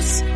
[0.00, 0.29] adiós.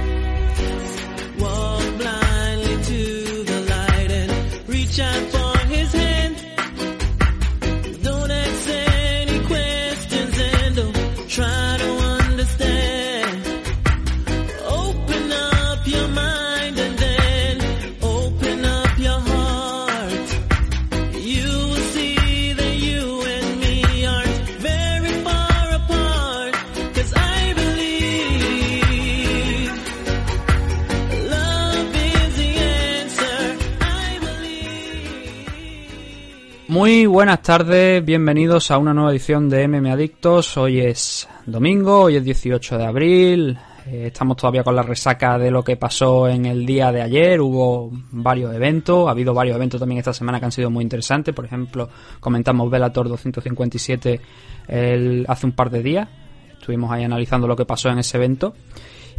[36.85, 40.59] Muy buenas tardes, bienvenidos a una nueva edición de MM Adictos.
[40.59, 43.59] Hoy es domingo, hoy es 18 de abril.
[43.87, 47.41] eh, estamos todavía con la resaca de lo que pasó en el día de ayer.
[47.41, 51.35] Hubo varios eventos, ha habido varios eventos también esta semana que han sido muy interesantes.
[51.35, 51.89] Por ejemplo,
[52.21, 54.21] comentamos Velator 257
[54.69, 56.07] el- hace un par de días.
[56.61, 58.53] Estuvimos ahí analizando lo que pasó en ese evento.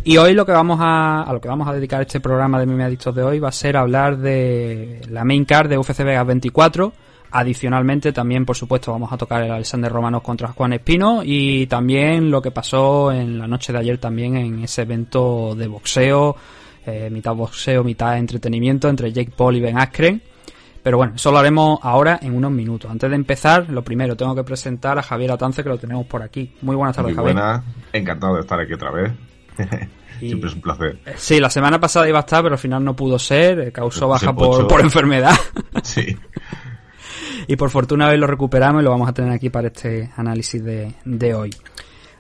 [0.04, 2.68] Y hoy lo que vamos a, a lo que vamos a dedicar este programa de
[2.68, 6.28] Meme Adictos de hoy va a ser hablar de la main card de UFC Vegas
[6.28, 6.94] 24.
[7.32, 12.32] Adicionalmente, también, por supuesto, vamos a tocar el Alexander Romanov contra Juan Espino y también
[12.32, 16.36] lo que pasó en la noche de ayer también en ese evento de boxeo,
[16.86, 20.22] eh, mitad boxeo, mitad entretenimiento entre Jake Paul y Ben Askren.
[20.82, 22.90] Pero bueno, eso lo haremos ahora en unos minutos.
[22.92, 26.22] Antes de empezar, lo primero, tengo que presentar a Javier Atance, que lo tenemos por
[26.22, 26.54] aquí.
[26.62, 27.34] Muy buenas tardes, Muy Javier.
[27.36, 29.12] buenas, encantado de estar aquí otra vez.
[30.22, 30.98] Y- Siempre es un placer.
[31.18, 34.08] Sí, la semana pasada iba a estar, pero al final no pudo ser, eh, causó
[34.08, 35.36] baja por, por enfermedad.
[35.84, 36.16] Sí.
[37.48, 40.64] Y por fortuna hoy lo recuperamos y lo vamos a tener aquí para este análisis
[40.64, 41.56] de, de hoy.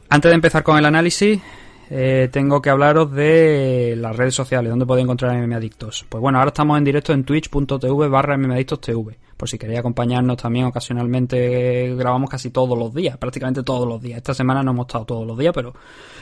[0.09, 1.41] Antes de empezar con el análisis,
[1.89, 6.05] eh, tengo que hablaros de las redes sociales, donde podéis encontrar a MM Adictos.
[6.09, 9.17] Pues bueno, ahora estamos en directo en twitch.tv barra TV.
[9.37, 14.17] Por si queréis acompañarnos también ocasionalmente, grabamos casi todos los días, prácticamente todos los días.
[14.17, 15.73] Esta semana no hemos estado todos los días, pero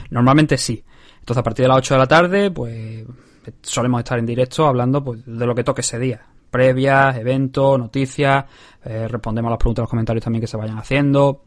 [0.10, 0.84] normalmente sí.
[1.20, 3.06] Entonces a partir de las 8 de la tarde, pues
[3.62, 6.22] solemos estar en directo hablando pues, de lo que toque ese día.
[6.54, 8.46] Previas, eventos, noticias,
[8.86, 11.42] eh, respondemos a las preguntas y los comentarios también que se vayan haciendo.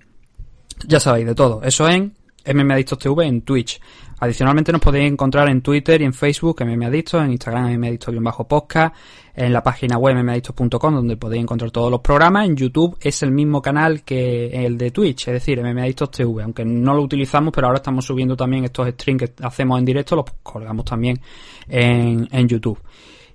[0.89, 1.63] Ya sabéis, de todo.
[1.63, 2.13] Eso en
[2.45, 3.81] MM Adictos TV en Twitch.
[4.19, 8.95] Adicionalmente nos podéis encontrar en Twitter y en Facebook MM Adictos, en Instagram MM Adictos-podcast,
[9.35, 12.49] en la página web mmadictos.com donde podéis encontrar todos los programas.
[12.49, 16.43] En YouTube es el mismo canal que el de Twitch, es decir, MM Adictos TV,
[16.43, 20.17] aunque no lo utilizamos, pero ahora estamos subiendo también estos streams que hacemos en directo,
[20.17, 21.21] los colgamos también
[21.69, 22.79] en, en YouTube.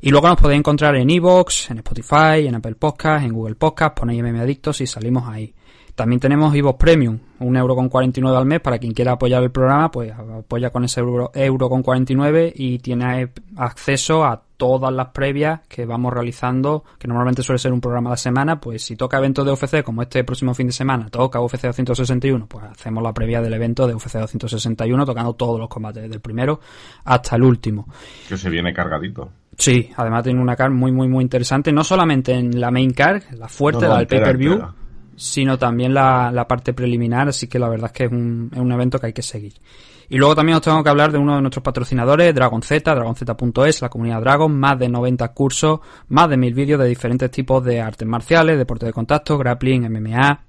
[0.01, 3.95] Y luego nos podéis encontrar en Evox, en Spotify, en Apple Podcast, en Google Podcast,
[3.97, 5.53] ponéis MM Adictos y salimos ahí.
[6.01, 9.51] También tenemos Evox Premium, un euro con 49 al mes para quien quiera apoyar el
[9.51, 15.09] programa, pues apoya con ese euro, euro con 49 y tiene acceso a todas las
[15.09, 18.95] previas que vamos realizando, que normalmente suele ser un programa a la semana, pues si
[18.95, 23.03] toca eventos de UFC como este próximo fin de semana, toca UFC 261, pues hacemos
[23.03, 26.61] la previa del evento de UFC 261 tocando todos los combates, desde el primero
[27.05, 27.87] hasta el último.
[28.27, 29.29] Que se viene cargadito.
[29.55, 33.21] Sí, además tiene una card muy muy muy interesante, no solamente en la main card,
[33.37, 34.80] la fuerte, No, no, la del pay-per-view.
[35.21, 38.59] Sino también la, la parte preliminar, así que la verdad es que es un, es
[38.59, 39.53] un evento que hay que seguir.
[40.09, 43.81] Y luego también os tengo que hablar de uno de nuestros patrocinadores, Dragon Z, dragonz.es,
[43.83, 47.81] la comunidad Dragon, más de 90 cursos, más de mil vídeos de diferentes tipos de
[47.81, 50.43] artes marciales, deporte de contacto, grappling, MMA,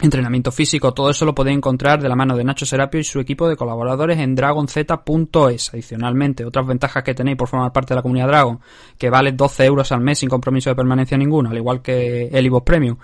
[0.00, 3.20] entrenamiento físico, todo eso lo podéis encontrar de la mano de Nacho Serapio y su
[3.20, 5.74] equipo de colaboradores en dragonz.es.
[5.74, 8.60] Adicionalmente, otras ventajas que tenéis por formar parte de la comunidad Dragon,
[8.96, 12.46] que vale 12 euros al mes sin compromiso de permanencia ninguno, al igual que el
[12.46, 12.96] iVoox Premium,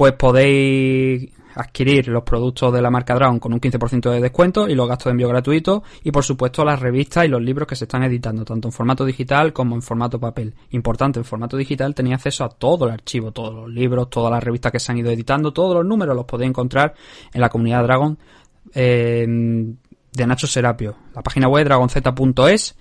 [0.00, 4.74] pues podéis adquirir los productos de la marca Dragon con un 15% de descuento y
[4.74, 7.84] los gastos de envío gratuitos y por supuesto las revistas y los libros que se
[7.84, 10.54] están editando tanto en formato digital como en formato papel.
[10.70, 14.42] Importante, en formato digital tenéis acceso a todo el archivo, todos los libros, todas las
[14.42, 16.94] revistas que se han ido editando, todos los números los podéis encontrar
[17.34, 18.16] en la comunidad Dragon
[18.74, 20.96] eh, de Nacho Serapio.
[21.14, 22.74] La página web dragonz.es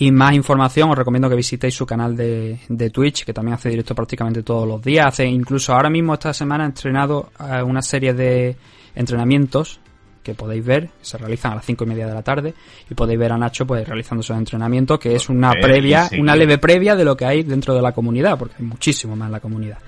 [0.00, 3.68] y más información os recomiendo que visitéis su canal de, de Twitch, que también hace
[3.68, 5.06] directo prácticamente todos los días.
[5.06, 8.56] Hace incluso ahora mismo esta semana ha entrenado eh, una serie de
[8.94, 9.80] entrenamientos
[10.22, 12.54] que podéis ver, que se realizan a las cinco y media de la tarde,
[12.88, 16.58] y podéis ver a Nacho pues realizando esos entrenamientos, que es una previa, una leve
[16.58, 19.40] previa de lo que hay dentro de la comunidad, porque hay muchísimo más en la
[19.40, 19.78] comunidad.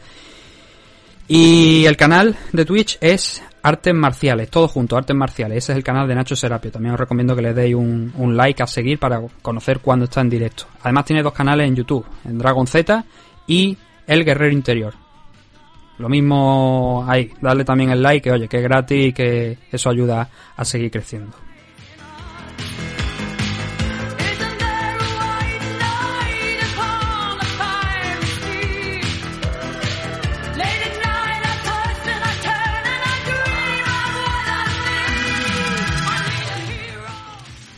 [1.29, 5.59] Y el canal de Twitch es Artes Marciales, todo junto, Artes Marciales.
[5.59, 6.71] Ese es el canal de Nacho Serapio.
[6.71, 10.31] También os recomiendo que le deis un, like a seguir para conocer cuando está en
[10.31, 10.65] directo.
[10.83, 13.05] Además tiene dos canales en YouTube, en Dragon Z
[13.47, 13.77] y
[14.07, 14.95] El Guerrero Interior.
[15.99, 19.91] Lo mismo ahí, darle también el like, que oye, que es gratis y que eso
[19.91, 21.37] ayuda a seguir creciendo.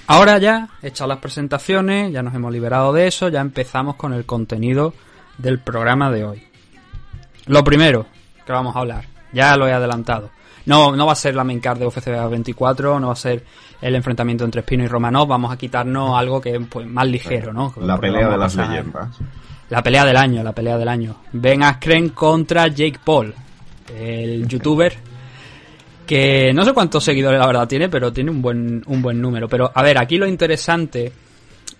[0.06, 4.26] Ahora ya, hechas las presentaciones, ya nos hemos liberado de eso, ya empezamos con el
[4.26, 4.94] contenido
[5.38, 6.42] del programa de hoy.
[7.46, 8.06] Lo primero
[8.44, 10.30] que vamos a hablar, ya lo he adelantado.
[10.66, 13.44] No, no va a ser la main card de UFC 24, no va a ser
[13.80, 17.52] el enfrentamiento entre Espino y Romanov, vamos a quitarnos algo que es pues, más ligero,
[17.52, 17.72] ¿no?
[17.80, 19.08] La Porque pelea de las leyendas.
[19.70, 21.16] La pelea del año, la pelea del año.
[21.32, 23.34] Ben Askren contra Jake Paul,
[23.96, 25.11] el youtuber
[26.12, 29.48] que no sé cuántos seguidores la verdad tiene, pero tiene un buen un buen número.
[29.48, 31.12] Pero a ver, aquí lo interesante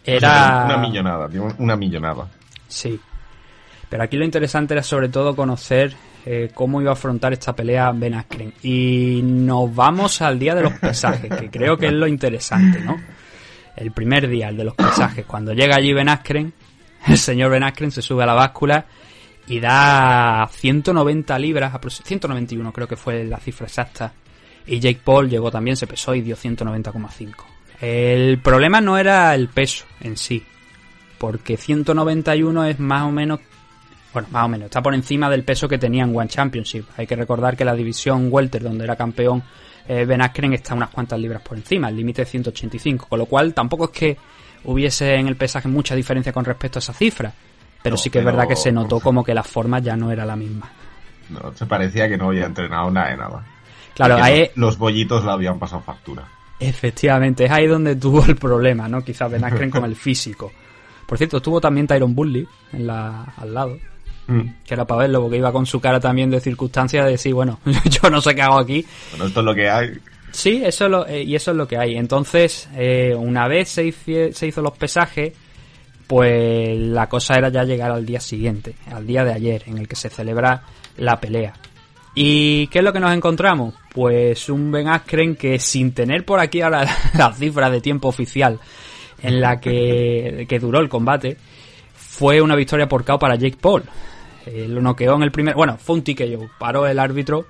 [0.05, 2.27] era Una millonada, una millonada.
[2.69, 2.99] Sí.
[3.89, 5.95] Pero aquí lo interesante era sobre todo conocer
[6.25, 8.55] eh, cómo iba a afrontar esta pelea Ben Askren.
[8.63, 12.97] Y nos vamos al día de los pesajes, que creo que es lo interesante, ¿no?
[13.77, 15.27] El primer día, el de los pesajes.
[15.27, 16.53] Cuando llega allí Ben Askren,
[17.07, 18.87] el señor Ben Askren se sube a la báscula
[19.47, 24.13] y da 190 libras, aprox- 191 creo que fue la cifra exacta.
[24.67, 27.35] Y Jake Paul llegó también, se pesó y dio 190,5.
[27.81, 30.45] El problema no era el peso en sí,
[31.19, 33.41] porque 191 es más o menos,
[34.13, 36.85] bueno, más o menos, está por encima del peso que tenía en One Championship.
[36.97, 39.43] Hay que recordar que la división Welter, donde era campeón
[39.89, 43.27] eh, Ben Askren, está unas cuantas libras por encima, el límite es 185, con lo
[43.27, 44.17] cual tampoco es que
[44.65, 47.33] hubiese en el pesaje mucha diferencia con respecto a esa cifra.
[47.83, 50.13] Pero No, sí que es verdad que se notó como que la forma ya no
[50.13, 50.71] era la misma.
[51.31, 53.45] No, se parecía que no había entrenado nada de nada.
[53.95, 56.27] Claro, ahí, los, los bollitos la habían pasado factura.
[56.61, 59.03] efectivamente, es ahí donde tuvo el problema, ¿no?
[59.03, 60.53] Quizás Ben Askren con el físico.
[61.07, 63.79] Por cierto, tuvo también Tyron Bully en la, al lado,
[64.29, 64.41] Mm.
[64.65, 67.59] que era para verlo, porque iba con su cara también de circunstancia de decir, bueno,
[68.03, 68.87] yo no sé qué hago aquí.
[69.11, 69.91] Bueno, esto es lo que hay.
[70.31, 71.97] Sí, eso es lo, eh, y eso es lo que hay.
[71.97, 75.33] Entonces, eh, una vez se, hici- se hizo los pesajes,
[76.07, 79.89] pues la cosa era ya llegar al día siguiente, al día de ayer, en el
[79.89, 80.63] que se celebra
[80.99, 81.55] la pelea.
[82.15, 83.75] ¿Y qué es lo que nos encontramos?
[83.93, 86.87] Pues un Ben Askren que sin tener por aquí ahora
[87.19, 88.59] la cifra de tiempo oficial
[89.23, 91.37] en la que, que duró el combate,
[91.95, 93.85] fue una victoria por KO para Jake Paul.
[94.47, 95.55] Eh, lo noqueó en el primer...
[95.55, 97.47] Bueno, fue un TKO, paró el árbitro.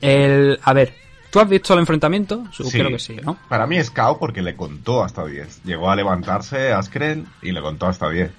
[0.00, 0.92] El, a ver,
[1.30, 2.44] ¿tú has visto el enfrentamiento?
[2.52, 2.70] Sí.
[2.70, 3.38] Creo que sí, ¿no?
[3.48, 5.62] Para mí es KO porque le contó hasta 10.
[5.64, 8.30] Llegó a levantarse Askren y le contó hasta 10.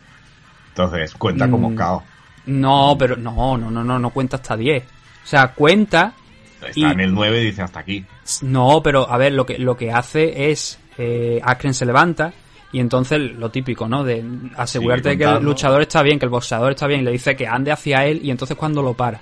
[0.69, 1.75] Entonces, cuenta como Mm.
[1.75, 2.03] KO.
[2.47, 4.83] No, pero no, no, no, no, no cuenta hasta 10.
[4.83, 6.13] O sea, cuenta
[6.61, 8.05] Está Y- en el 9 y dice hasta aquí.
[8.41, 10.79] No, pero a ver, lo que, lo que hace es.
[10.97, 11.41] Eh,
[11.71, 12.33] se levanta
[12.71, 14.03] y entonces lo típico, ¿no?
[14.03, 14.23] De
[14.57, 17.35] asegurarte de que el luchador está bien, que el boxeador está bien, y le dice
[17.35, 19.17] que ande hacia él y entonces cuando lo para.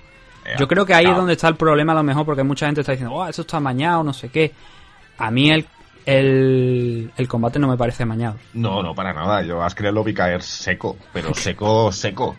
[0.46, 2.66] Eh, Yo creo que ahí es donde está el problema a lo mejor porque mucha
[2.66, 4.52] gente está diciendo, oh, eso está amañado, no sé qué.
[5.18, 5.66] A mí el,
[6.06, 8.38] el, el combate no me parece amañado.
[8.54, 9.42] No, no, para nada.
[9.44, 12.36] Yo a Askren lo vi caer seco, pero seco, seco.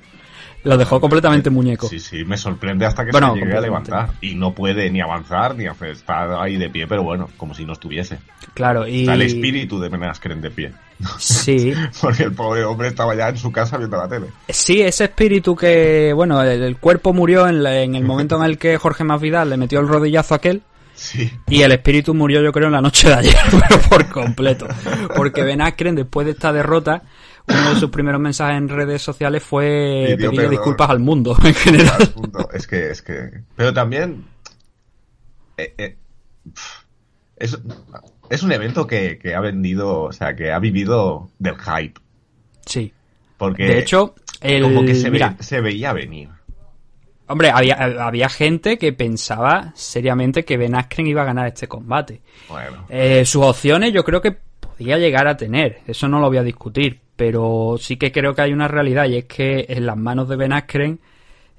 [0.64, 1.88] Lo dejó completamente muñeco.
[1.88, 4.10] Sí, sí, me sorprende hasta que Bueno, se llegue a levantar.
[4.22, 5.90] Y no puede ni avanzar ni hacer.
[5.90, 8.18] Está ahí de pie, pero bueno, como si no estuviese.
[8.54, 9.00] Claro, y...
[9.00, 10.72] Está el espíritu de Ben Askren de pie.
[11.18, 14.26] Sí, Porque el pobre hombre estaba ya en su casa viendo la tele.
[14.48, 18.44] Sí, ese espíritu que, bueno, el, el cuerpo murió en, la- en el momento en
[18.44, 20.62] el que Jorge Masvidal le metió el rodillazo a aquel
[20.96, 21.28] Sí.
[21.48, 23.34] y el espíritu murió yo creo en la noche de ayer,
[23.68, 24.68] pero por completo.
[25.16, 27.02] Porque Ben Askren después de esta derrota,
[27.48, 32.08] uno de sus primeros mensajes en redes sociales fue pedirle disculpas al mundo en general.
[32.14, 32.48] Punto.
[32.52, 33.42] Es que, es que.
[33.56, 34.24] Pero también.
[35.56, 35.96] eh, eh,
[37.36, 37.58] es,
[38.30, 42.00] es un evento que, que ha vendido, o sea, que ha vivido del hype.
[42.66, 42.92] Sí.
[43.36, 43.64] Porque.
[43.64, 46.28] De hecho, el, como que se, ve- mira, se veía venir.
[47.26, 47.74] hombre, había,
[48.06, 52.22] había gente que pensaba seriamente que Ben Askren iba a ganar este combate.
[52.48, 52.86] Bueno.
[52.88, 56.42] Eh, sus opciones yo creo que podía llegar a tener, eso no lo voy a
[56.42, 60.28] discutir, pero sí que creo que hay una realidad y es que en las manos
[60.28, 61.00] de Ben Askren,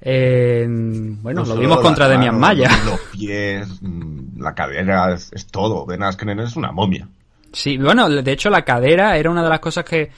[0.00, 2.68] eh, bueno, No lo vimos contra Demian Maya.
[2.84, 5.86] Los pies, mm, la cadera, es, es todo.
[5.86, 7.08] Ben Askren es una momia.
[7.52, 10.10] Sí, bueno, de hecho la cadera era una de las cosas que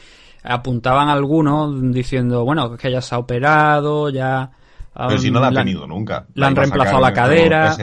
[0.43, 4.51] apuntaban algunos diciendo, bueno, que ya se ha operado, ya...
[4.95, 6.27] Pero um, si no la ha la- tenido nunca.
[6.35, 7.77] le han reemplazado la cadera.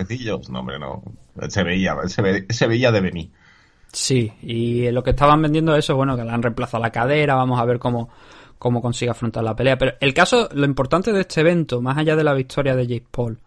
[0.50, 1.02] No, hombre, no.
[1.48, 3.30] Se veía, se, ve- se veía de venir.
[3.96, 7.36] Sí, y lo que estaban vendiendo es eso, bueno, que le han reemplazado la cadera,
[7.36, 8.10] vamos a ver cómo,
[8.58, 9.78] cómo consigue afrontar la pelea.
[9.78, 13.08] Pero el caso, lo importante de este evento, más allá de la victoria de Jake
[13.10, 13.40] Paul,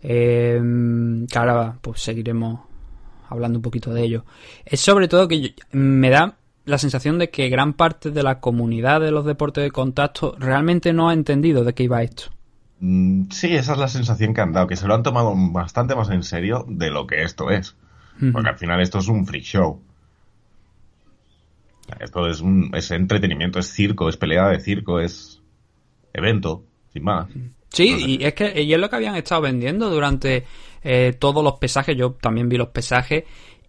[0.00, 2.60] eh, que ahora pues seguiremos
[3.28, 4.24] hablando un poquito de ello,
[4.64, 9.00] es sobre todo que me da la sensación de que gran parte de la comunidad
[9.00, 12.26] de los deportes de contacto realmente no ha entendido de qué iba esto.
[12.78, 15.96] Mm, Sí, esa es la sensación que han dado, que se lo han tomado bastante
[15.96, 17.74] más en serio de lo que esto es.
[18.32, 19.80] Porque al final esto es un freak show.
[22.00, 25.40] Esto es, un, es entretenimiento, es circo, es pelea de circo, es
[26.12, 27.28] evento, sin más.
[27.70, 28.04] Sí, No sé.
[28.06, 30.44] y es que y es lo que habían estado vendiendo durante
[30.82, 31.96] eh, todos los pesajes.
[31.96, 33.24] Yo también vi los pesajes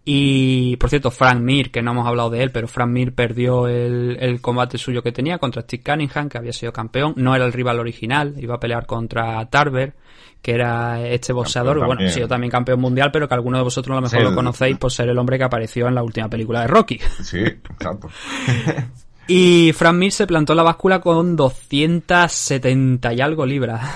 [0.06, 3.68] Y, por cierto, Frank Mir, que no hemos hablado de él, pero Frank Mir perdió
[3.68, 7.14] el, el combate suyo que tenía contra Steve Cunningham, que había sido campeón.
[7.16, 9.94] No era el rival original, iba a pelear contra Tarver,
[10.42, 13.94] que era este boxeador, bueno, ha sido también campeón mundial, pero que algunos de vosotros
[13.94, 16.28] a lo mejor Sí, lo conocéis por ser el hombre que apareció en la última
[16.28, 17.00] película de Rocky.
[17.22, 18.08] Sí, exacto.
[19.26, 23.90] Y Frank Mir se plantó en la báscula con 270 y algo libras.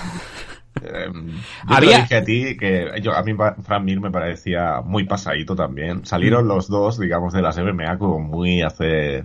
[0.83, 3.33] Eh, yo Había- te lo dije a ti que yo, a mí
[3.63, 6.05] Frank Mir me parecía muy pasadito también.
[6.05, 6.47] Salieron Mm.
[6.47, 9.23] los dos, digamos, de las MMA como muy hace...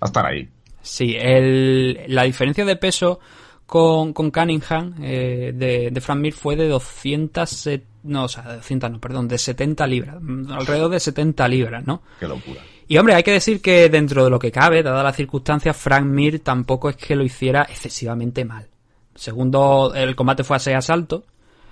[0.00, 0.48] a estar ahí.
[0.80, 3.20] Sí, el, la diferencia de peso
[3.66, 8.42] con, con Cunningham eh, de, de Frank Mir fue de 200, se- no, o sea,
[8.42, 12.02] de 200 no, perdón, de 70 libras, mm, alrededor de 70 libras, ¿no?
[12.18, 12.60] Qué locura.
[12.88, 16.04] Y hombre, hay que decir que dentro de lo que cabe, dadas las circunstancias, Frank
[16.04, 18.66] Mir tampoco es que lo hiciera excesivamente mal.
[19.14, 21.22] Segundo, el combate fue a seis asaltos.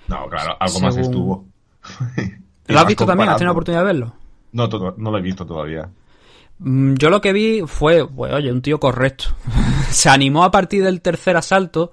[0.07, 1.45] No, claro, algo más estuvo.
[2.67, 3.29] ¿Lo has visto también?
[3.29, 3.51] ¿Has tenido comparando.
[3.53, 4.13] oportunidad de verlo?
[4.53, 5.89] No, todo- no lo he visto todavía.
[6.59, 9.25] Mm, Yo lo que vi fue, pues oye, un tío correcto.
[9.89, 11.91] se animó a partir del tercer asalto.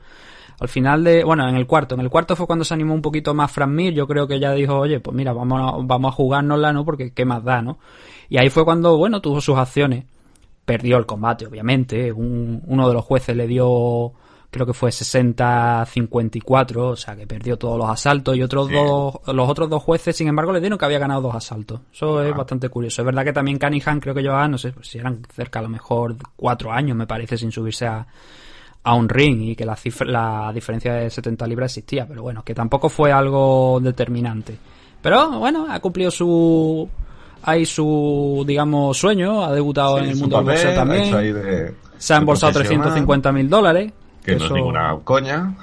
[0.61, 1.95] Al final de, bueno, en el cuarto.
[1.95, 3.95] En el cuarto fue cuando se animó un poquito más Fran Mir.
[3.95, 6.85] Yo creo que ya dijo, oye, pues mira, vamos a, vamos a jugárnosla, ¿no?
[6.85, 7.79] Porque qué más da, ¿no?
[8.29, 10.05] Y ahí fue cuando, bueno, tuvo sus acciones.
[10.65, 12.11] Perdió el combate, obviamente.
[12.13, 14.13] Un- uno de los jueces le dio,
[14.51, 18.37] creo que fue 60-54, o sea que perdió todos los asaltos.
[18.37, 18.75] Y otros Sí.
[18.75, 21.81] dos, los otros dos jueces, sin embargo, le dieron que había ganado dos asaltos.
[21.93, 22.37] Eso es Ah.
[22.37, 23.03] bastante curioso.
[23.03, 25.63] Es verdad que también Cunningham creo que llevaba, no sé, pues si eran cerca a
[25.63, 28.07] lo mejor cuatro años, me parece, sin subirse a,
[28.85, 32.43] a un ring y que la, cifra, la diferencia de 70 libras existía, pero bueno,
[32.43, 34.57] que tampoco fue algo determinante.
[35.03, 36.89] Pero bueno, ha cumplido su
[37.43, 41.35] ahí su digamos sueño, ha debutado Sí, en el mundo del boxeo papel, también.
[41.35, 43.93] de- Se ha embolsado profesional, 350 mil dólares.
[44.33, 45.55] Que no es ninguna coña.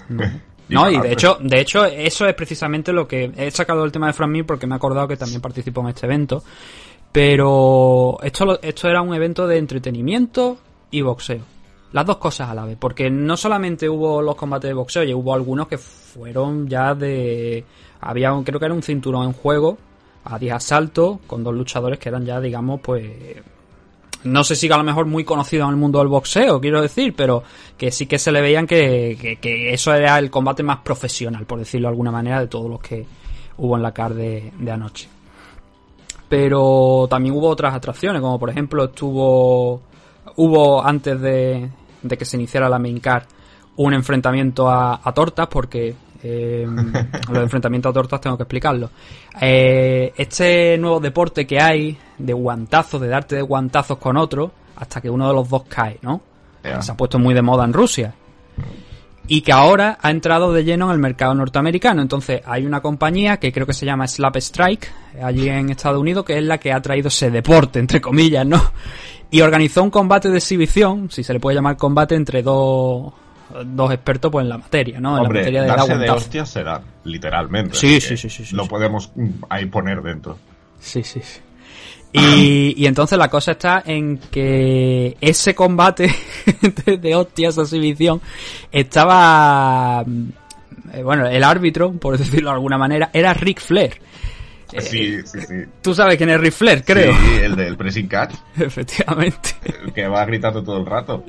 [0.69, 4.07] No, y de hecho, de hecho, eso es precisamente lo que he sacado el tema
[4.07, 6.43] de Frank Mir porque me he acordado que también participó en este evento.
[7.12, 10.57] Pero esto, esto era un evento de entretenimiento
[10.91, 11.39] y boxeo.
[11.93, 12.75] Las dos cosas a la vez.
[12.77, 17.63] Porque no solamente hubo los combates de boxeo, y hubo algunos que fueron ya de.
[18.01, 19.77] Había, un- creo que era un cinturón en juego,
[20.25, 23.05] a 10 asaltos, con dos luchadores que eran ya, digamos, pues
[24.25, 27.13] no sé si a lo mejor muy conocido en el mundo del boxeo, quiero decir,
[27.15, 27.44] pero
[27.77, 31.60] que sí que se le veían que, que- eso era el combate más profesional, por
[31.60, 33.05] decirlo de alguna manera, de todos los que
[33.58, 35.08] hubo en la card de, de anoche.
[36.27, 39.82] Pero también hubo otras atracciones, como por ejemplo estuvo,
[40.36, 41.70] hubo antes de,
[42.01, 43.24] de que se iniciara la main card
[43.77, 45.94] un enfrentamiento a, a tortas, porque
[46.27, 46.65] eh,
[47.29, 48.89] los enfrentamientos a tortas tengo que explicarlo.
[49.39, 55.01] Eh, este nuevo deporte que hay de guantazos, de darte de guantazos con otro, hasta
[55.01, 56.22] que uno de los dos cae, ¿no?
[56.82, 58.15] Se ha puesto muy de moda en Rusia.
[59.27, 62.01] Y que ahora ha entrado de lleno en el mercado norteamericano.
[62.01, 64.91] Entonces, hay una compañía que creo que se llama Slap Strike,
[65.22, 68.60] allí en Estados Unidos, que es la que ha traído ese deporte, entre comillas, ¿no?
[69.29, 73.13] Y organizó un combate de exhibición, si se le puede llamar combate, entre dos,
[73.65, 75.17] dos expertos pues, en la materia, ¿no?
[75.17, 77.75] En Hombre, la materia darse de hostias se da, literalmente.
[77.75, 78.69] Sí, sí, sí, sí, sí, Lo sí.
[78.69, 80.37] podemos mm, ahí poner dentro.
[80.79, 81.39] Sí, sí, sí.
[82.13, 86.09] Y, y entonces la cosa está en que ese combate
[86.85, 88.21] de, hostias, exhibición,
[88.71, 90.03] estaba...
[90.05, 90.29] mm,
[90.93, 93.99] eh, Bueno, el árbitro, por decirlo de alguna manera, era Ric Flair.
[94.79, 95.55] Sí, sí, sí.
[95.81, 97.13] Tú sabes quién es Ric Flair, creo.
[97.13, 99.55] Sí, el del pressing catch, Efectivamente.
[99.84, 101.24] el que va gritando todo el rato.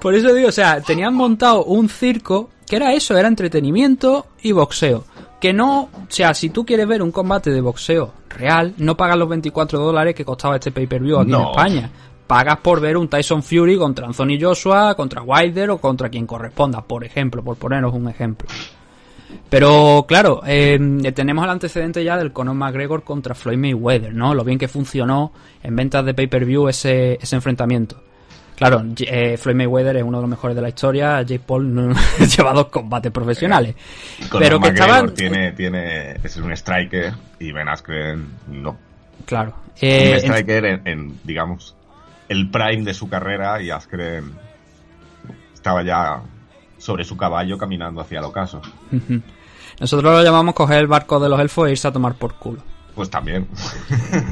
[0.00, 4.52] Por eso digo, o sea, tenían montado un circo que era eso, era entretenimiento y
[4.52, 5.04] boxeo.
[5.40, 9.16] Que no, o sea, si tú quieres ver un combate de boxeo real, no pagas
[9.18, 11.40] los 24 dólares que costaba este pay-per-view aquí en.
[11.40, 11.90] España.
[12.26, 16.82] Pagas por ver un Tyson Fury contra Anthony Joshua, contra Wilder o contra quien corresponda,
[16.82, 18.48] por ejemplo, por poneros un ejemplo.
[19.48, 20.78] Pero claro, eh,
[21.14, 24.34] tenemos el antecedente ya del Conor McGregor contra Floyd Mayweather, ¿no?
[24.34, 28.02] Lo bien que funcionó en ventas de pay-per-view ese, ese enfrentamiento.
[28.56, 31.94] Claro, eh, Floyd Mayweather es uno de los mejores de la historia, Jake Paul no-
[32.36, 33.74] lleva dos combates profesionales.
[34.30, 35.14] Con Pero que McGregor estaban...
[35.14, 38.76] tiene, tiene, es un striker y Ben Askren no.
[39.26, 39.54] Claro.
[39.66, 41.74] un Eh, en- striker en, en, digamos,
[42.28, 44.32] el prime de su carrera y Askren
[45.52, 46.22] estaba ya
[46.78, 48.60] sobre su caballo caminando hacia el ocaso.
[49.80, 52.60] Nosotros lo llamamos coger el barco de los elfos e irse a tomar por culo.
[52.94, 53.46] Pues también.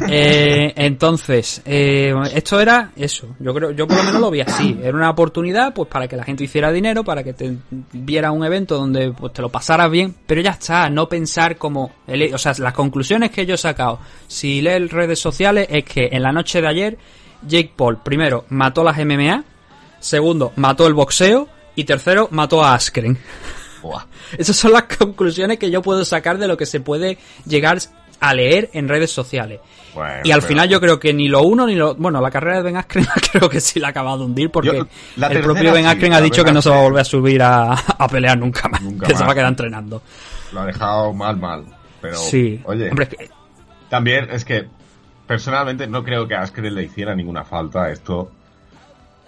[0.09, 3.29] Eh, entonces, eh, esto era eso.
[3.39, 4.79] Yo creo, yo por lo menos lo vi así.
[4.83, 7.59] Era una oportunidad, pues, para que la gente hiciera dinero, para que te
[7.93, 10.15] viera un evento donde pues, te lo pasaras bien.
[10.27, 13.99] Pero ya está, no pensar como, el- o sea, las conclusiones que yo he sacado,
[14.27, 16.99] si lees redes sociales, es que en la noche de ayer
[17.47, 19.45] Jake Paul primero mató las MMA,
[20.01, 23.19] segundo mató el boxeo y tercero mató a Askren.
[23.83, 24.05] Buah.
[24.39, 27.79] Esas son las conclusiones que yo puedo sacar de lo que se puede llegar
[28.21, 29.61] a leer en redes sociales.
[29.95, 31.95] Bueno, y al pero- final yo creo que ni lo uno ni lo...
[31.95, 34.77] Bueno, la carrera de Ben Askren creo que sí la ha acabado de hundir porque
[34.79, 37.01] Yo- la el propio Ben Askren ha dicho Ben que no se va a volver
[37.03, 40.03] a subir a, a pelear nunca más, Nunca que se va a quedar entrenando.
[40.53, 41.65] Lo ha dejado mal, mal.
[42.01, 42.61] Pero, sí.
[42.65, 43.31] oye, Hombre, es que-
[43.91, 44.67] también es que
[45.27, 47.91] personalmente no creo que a Askren le hiciera ninguna falta.
[47.91, 48.31] Esto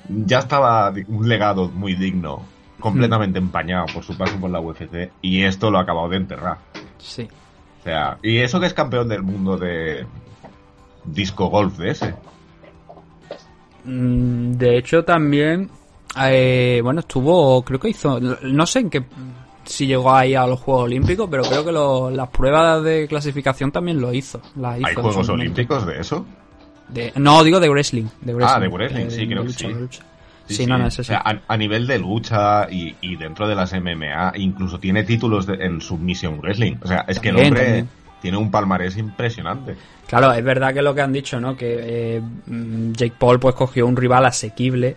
[0.09, 2.43] ya estaba un legado muy digno,
[2.81, 6.59] completamente empañado por su paso por la UFC, y esto lo ha acabado de enterrar.
[6.99, 7.29] sí.
[7.81, 10.05] O sea, y eso que es campeón del mundo de
[11.05, 12.15] disco golf de ese.
[13.85, 15.71] Mm, De hecho, también,
[16.21, 19.05] eh, bueno, estuvo, creo que hizo, no sé en qué,
[19.65, 23.71] si llegó ahí a los Juegos Olímpicos, pero creo que lo- las pruebas de clasificación
[23.71, 24.41] también lo hizo.
[24.57, 25.29] las hizo ¿Hay Juegos.
[25.29, 26.27] Olímpicos de eso?
[26.89, 28.05] De- no, digo de wrestling.
[28.21, 29.67] De wrestling Ah, de wrestling, sí, creo que sí.
[30.49, 31.09] Sí, no, no, es O eso.
[31.13, 35.45] sea, a, a nivel de lucha y, y dentro de las MMA, incluso tiene títulos
[35.47, 36.77] de- en Submission Wrestling.
[36.83, 37.89] O sea, es que el hombre también.
[38.23, 39.75] tiene un palmarés impresionante.
[40.07, 41.57] Claro, es verdad que lo que han dicho, ¿no?
[41.57, 41.77] Que
[42.17, 42.23] eh,
[42.93, 44.95] Jake Paul pues cogió un rival asequible,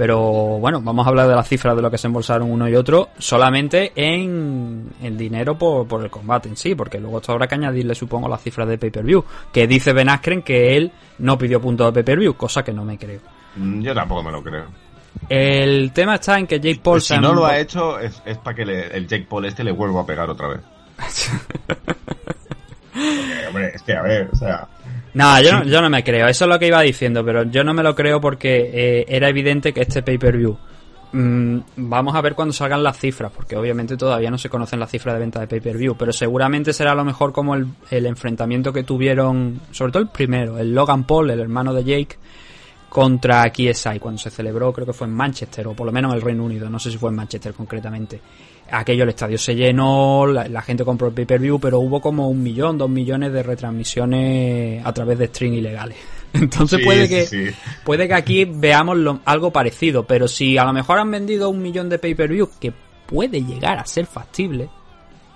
[0.00, 0.18] pero
[0.58, 3.10] bueno, vamos a hablar de las cifras de lo que se embolsaron uno y otro,
[3.18, 7.56] solamente en, en dinero por, por el combate en sí, porque luego esto habrá que
[7.56, 11.88] añadirle, supongo, las cifras de pay-per-view, que dice Ben Askren que él no pidió puntos
[11.88, 13.20] de pay-per-view, cosa que no me creo.
[13.56, 14.64] Mm, Yo tampoco me lo creo.
[15.28, 18.56] El tema está en que Jake Paul si no lo ha hecho, es, es para
[18.56, 20.60] que le- el Jake Paul este le vuelva a pegar otra vez.
[22.94, 24.66] Porque, hombre, es que a ver, o sea...
[25.14, 26.28] No, yo no, yo no me creo.
[26.28, 29.28] Eso es lo que iba diciendo, pero yo no me lo creo porque eh, era
[29.28, 30.56] evidente que este pay-per-view.
[31.12, 34.90] mm, vamos a ver cuando salgan las cifras, porque obviamente todavía no se conocen las
[34.90, 38.72] cifras de venta de pay-per-view, pero seguramente será a lo mejor como el, el enfrentamiento
[38.72, 42.16] que tuvieron, sobre todo el primero, el Logan Paul, el hermano de Jake,
[42.88, 46.16] contra KSI, cuando se celebró, creo que fue en Manchester, o por lo menos en
[46.16, 48.20] el Reino Unido, no sé si fue en Manchester concretamente.
[48.70, 52.42] Aquello, el estadio se llenó, la, la gente compró el pay-per-view, pero hubo como un
[52.42, 55.96] millón, dos millones de retransmisiones a través de stream ilegales.
[56.32, 57.46] Entonces Sí, puede que sí.
[57.84, 61.60] puede que aquí veamos lo- algo parecido, pero si a lo mejor han vendido un
[61.62, 62.72] millón de pay-per-view, que
[63.06, 64.68] puede llegar a ser factible,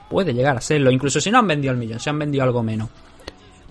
[0.09, 2.63] puede llegar a serlo, incluso si no han vendido el millón, si han vendido algo
[2.63, 2.89] menos,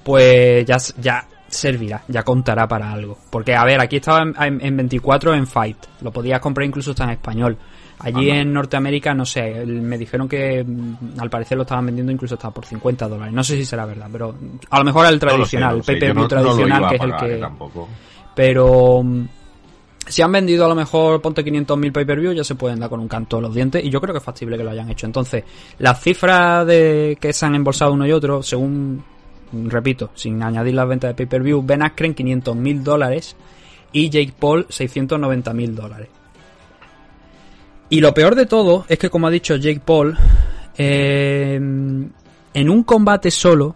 [0.03, 3.17] pues ya, ya servirá, ya contará para algo.
[3.29, 6.91] Porque, a ver, aquí estaba en, en- en 24 en Fight, lo podías comprar incluso
[6.91, 7.57] hasta en español.
[7.99, 8.41] Allí Anda.
[8.41, 12.51] en Norteamérica, no sé, me dijeron que mm, al parecer lo estaban vendiendo incluso hasta
[12.51, 13.33] por 50 dólares.
[13.33, 14.35] No sé si será verdad, pero
[14.69, 16.13] a lo mejor el no sé, tradicional, no el sé.
[16.13, 17.35] No- lo tradicional, a que es el que...
[17.35, 17.87] eh, tampoco.
[18.35, 19.25] Pero mm,
[20.07, 23.07] si han vendido a lo mejor, ponte 500.000 pay-per-view, ya se pueden dar con un
[23.07, 25.05] canto los dientes y yo creo que es factible que lo hayan hecho.
[25.05, 25.43] Entonces,
[25.79, 29.03] las cifras de que se han embolsado uno y otro, según,
[29.51, 33.35] mm, repito, sin añadir las ventas de pay-per-view, Ben Askren 500.000 dólares
[33.93, 36.09] y Jake Paul 690.000 dólares.
[37.93, 40.17] Y lo peor de todo es que, como ha dicho Jake Paul,
[40.79, 43.75] eh, en un combate solo,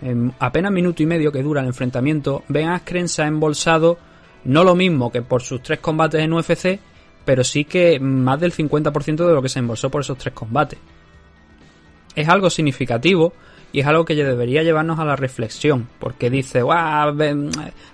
[0.00, 3.98] en apenas minuto y medio que dura el enfrentamiento, Ben Askren se ha embolsado
[4.44, 6.80] no lo mismo que por sus tres combates en UFC,
[7.26, 10.78] pero sí que más del 50% de lo que se embolsó por esos tres combates.
[12.16, 13.34] Es algo significativo
[13.72, 17.16] y es algo que debería llevarnos a la reflexión, porque dice, "Guau,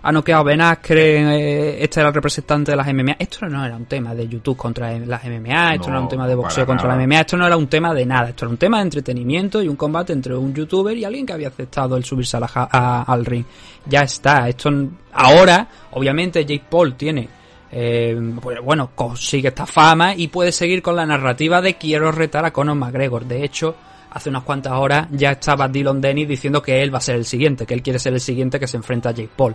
[0.02, 3.16] ha noqueado Ben Askren, eh, este era el representante de las MMA.
[3.18, 6.26] Esto no era un tema de YouTube contra las MMA, esto no, era un tema
[6.26, 6.98] de boxeo contra nada.
[6.98, 9.62] la MMA, esto no era un tema de nada, esto era un tema de entretenimiento
[9.62, 12.50] y un combate entre un youtuber y alguien que había aceptado el subirse a la
[12.54, 13.44] a- al ring.
[13.86, 14.70] Ya está, esto
[15.12, 17.28] ahora, obviamente Jake Paul tiene
[17.70, 22.44] eh, pues, bueno, consigue esta fama y puede seguir con la narrativa de quiero retar
[22.46, 23.26] a Conor McGregor.
[23.26, 23.74] De hecho,
[24.10, 27.24] hace unas cuantas horas ya estaba Dylan Dennis diciendo que él va a ser el
[27.24, 29.54] siguiente, que él quiere ser el siguiente que se enfrenta a Jake Paul.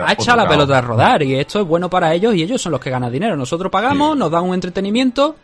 [0.00, 2.72] Ha echado la pelota a rodar y esto es bueno para ellos y ellos son
[2.72, 3.36] los que ganan dinero.
[3.36, 4.18] Nosotros pagamos, Sí.
[4.18, 5.36] nos dan un entretenimiento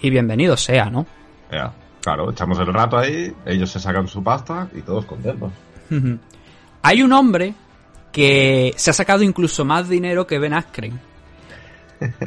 [0.00, 1.06] y bienvenido sea, ¿no?
[1.50, 5.50] Ya, claro, echamos el rato ahí, ellos se sacan su pasta y todos contentos.
[6.82, 7.54] Hay un hombre
[8.12, 11.00] que se ha sacado incluso más dinero que Ben Askren,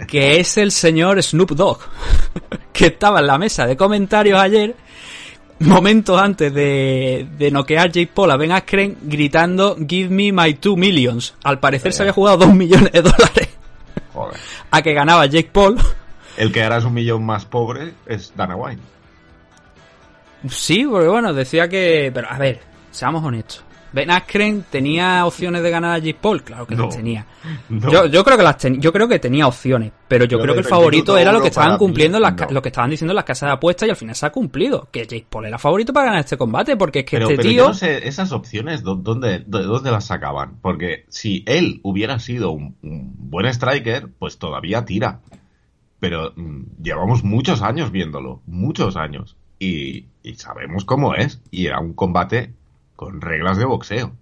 [0.08, 1.80] que es el señor Snoop Dogg,
[2.74, 4.76] que estaba en la mesa de comentarios ayer,
[5.60, 10.76] momentos antes de, de noquear Jake Paul a Ben Askren, gritando Give me my two
[10.76, 11.36] millions.
[11.44, 13.50] Al parecer se había jugado dos millones de dólares
[14.14, 14.40] Joder.
[14.72, 15.78] a que ganaba Jake Paul.
[16.38, 18.82] El que ahora es un millón más pobre es Dana White.
[20.50, 22.12] Sí, porque bueno, decía que...
[22.14, 22.60] Pero a ver,
[22.92, 23.64] seamos honestos.
[23.96, 26.86] Ben Askren tenía opciones de ganar a Jake Paul, claro que No.
[26.88, 27.26] las tenía.
[27.70, 27.90] No.
[27.90, 30.54] Yo, yo creo que las ten- yo creo que tenía opciones, pero yo Yo creo
[30.54, 32.52] que el favorito era lo que estaban cumpliendo mí, las ca- no.
[32.52, 35.02] lo que estaban diciendo las casas de apuestas y al final se ha cumplido, que
[35.08, 37.58] Jake Paul era favorito para ganar este combate porque es que pero, este pero tío
[37.64, 40.58] yo no sé esas opciones ¿dó- dónde, de dónde las sacaban.
[40.62, 45.22] Porque si él hubiera sido un, un buen striker, pues todavía tira.
[46.00, 49.38] Pero mm, llevamos muchos años viéndolo, muchos años.
[49.58, 51.42] Y, y sabemos cómo es.
[51.50, 52.52] Y era un combate
[52.96, 54.14] con reglas de boxeo.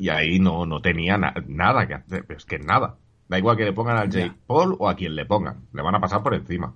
[0.00, 2.96] Y ahí no, no tenía na- nada que hacer, es que nada.
[3.28, 4.32] Da igual que le pongan al Jake.
[4.46, 6.72] Paul o a quien le pongan, le van a pasar por encima.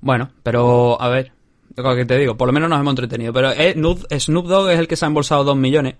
[0.00, 1.32] Bueno, pero a ver,
[1.76, 3.32] lo que te digo, por lo menos nos hemos entretenido.
[3.32, 5.96] Pero eh, Snoop, Snoop Dogg es el que se ha embolsado dos millones.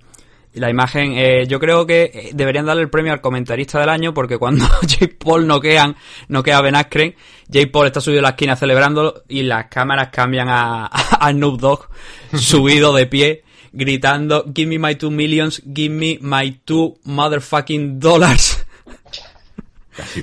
[0.53, 3.89] Y la imagen, eh, yo creo que eh, deberían darle el premio al comentarista del
[3.89, 5.97] año porque cuando Jake Paul noquean,
[6.29, 7.15] noquea a Ben Askren,
[7.49, 10.87] Jake Paul está subido a la esquina celebrándolo y las cámaras cambian a,
[11.21, 11.89] a Snoop Dogg
[12.35, 18.65] subido de pie gritando Give me my two millions, give me my two motherfucking dollars.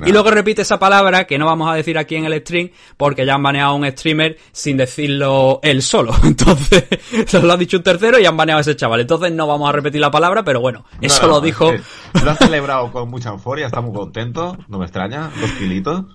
[0.05, 3.25] Y luego repite esa palabra que no vamos a decir aquí en el stream porque
[3.25, 6.13] ya han baneado a un streamer sin decirlo él solo.
[6.23, 6.86] Entonces,
[7.25, 9.01] se lo ha dicho un tercero y han baneado a ese chaval.
[9.01, 11.71] Entonces no vamos a repetir la palabra, pero bueno, No, eso no, lo dijo.
[12.23, 16.05] Lo ha celebrado con mucha euforia, está muy contento, no me extraña, dos kilitos.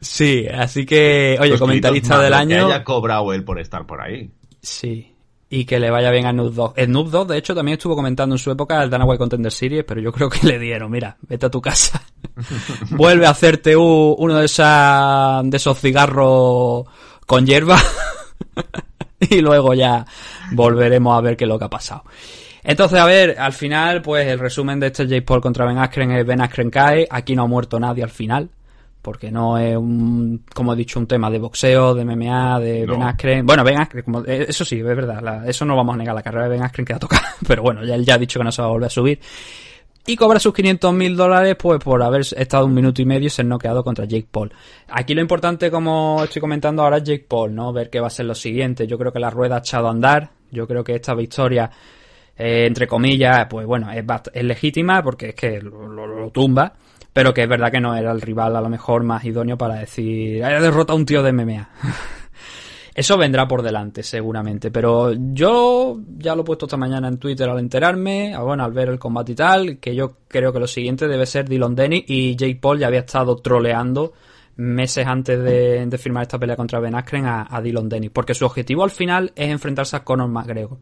[0.00, 2.66] Sí, así que, oye, Dos comentarista del año.
[2.66, 4.32] Que haya cobrado él por estar por ahí.
[4.60, 5.11] Sí.
[5.54, 6.80] Y que le vaya bien a Snoop Dogg.
[6.82, 9.84] Snoop Dogg, de hecho, también estuvo comentando en su época el Dana White Contender Series,
[9.84, 12.02] pero yo creo que le dieron, mira, vete a tu casa.
[12.92, 16.86] Vuelve a hacerte uno de, esa, de esos cigarros
[17.26, 17.76] con hierba.
[19.20, 20.06] y luego ya
[20.52, 22.04] volveremos a ver qué es lo que ha pasado.
[22.64, 26.12] Entonces, a ver, al final, pues el resumen de este Jake Paul contra Ben Askren
[26.12, 27.06] es Ben Askren cae.
[27.10, 28.48] Aquí no ha muerto nadie al final.
[29.02, 32.92] Porque no es un, como he dicho, un tema de boxeo, de MMA, de No.
[32.92, 33.44] Ben Askren.
[33.44, 35.20] Bueno, Ben Askren, como, eh, eso sí, es verdad.
[35.20, 36.14] la- eso no vamos a negar.
[36.14, 37.34] La carrera de Ben Askren queda tocada.
[37.46, 39.18] Pero bueno, ya él ya ha dicho que no se va a volver a subir.
[40.06, 43.30] Y cobra sus 500 mil dólares pues por haber estado un minuto y medio y
[43.30, 44.52] ser noqueado contra Jake Paul.
[44.88, 47.72] Aquí lo importante, como estoy comentando ahora, es Jake Paul, ¿no?
[47.72, 48.86] Ver qué va a ser lo siguiente.
[48.88, 50.30] Yo creo que la rueda ha echado a andar.
[50.50, 51.70] Yo creo que esta victoria,
[52.36, 56.72] eh, entre comillas, pues bueno, es, es legítima porque es que lo, lo- lo tumba.
[57.12, 59.74] Pero que es verdad que no era el rival a lo mejor más idóneo para
[59.76, 61.68] decir, ha derrotado a un tío de MMA.
[62.94, 64.70] Eso vendrá por delante, seguramente.
[64.70, 68.72] Pero yo ya lo he puesto esta mañana en Twitter al enterarme, a- bueno, al
[68.72, 72.04] ver el combate y tal, que yo creo que lo siguiente debe ser Dylan Denny
[72.06, 74.12] y Jake Paul ya había estado troleando
[74.56, 78.10] meses antes de, de firmar esta pelea contra Ben Askren a, a Dylan Denny.
[78.10, 80.78] Porque su objetivo al final es enfrentarse a Conor McGregor.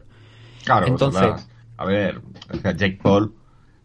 [0.65, 2.21] Claro, Entonces- a ver,
[2.61, 3.33] Jake Paul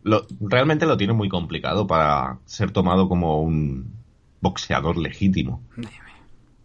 [0.07, 3.93] lo, realmente lo tiene muy complicado para ser tomado como un
[4.41, 5.63] boxeador legítimo.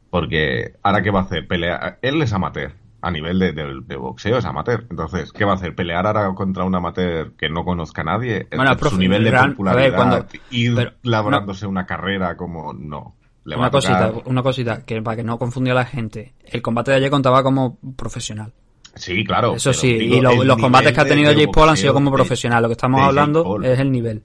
[0.09, 3.95] Porque ahora qué va a hacer, pelear, él es amateur, a nivel de, de- de
[3.95, 4.85] boxeo es amateur.
[4.89, 5.73] Entonces, ¿qué va a hacer?
[5.73, 8.47] ¿Pelear ahora contra un amateur que no conozca a nadie?
[8.55, 12.35] Bueno, su profe, nivel de real- a ver, popularidad, cuando- ir pero- labrándose una carrera
[12.35, 13.15] como no.
[13.45, 15.85] Le va una a tocar- cosita, una cosita, que para que no confunda a la
[15.85, 16.33] gente.
[16.45, 18.53] El combate de ayer contaba como profesional.
[18.95, 19.55] Sí, claro.
[19.55, 22.11] Eso sí, digo, y lo- los combates que ha tenido Jake Paul han sido como
[22.11, 22.61] profesional.
[22.63, 24.21] Lo que estamos hablando es el nivel.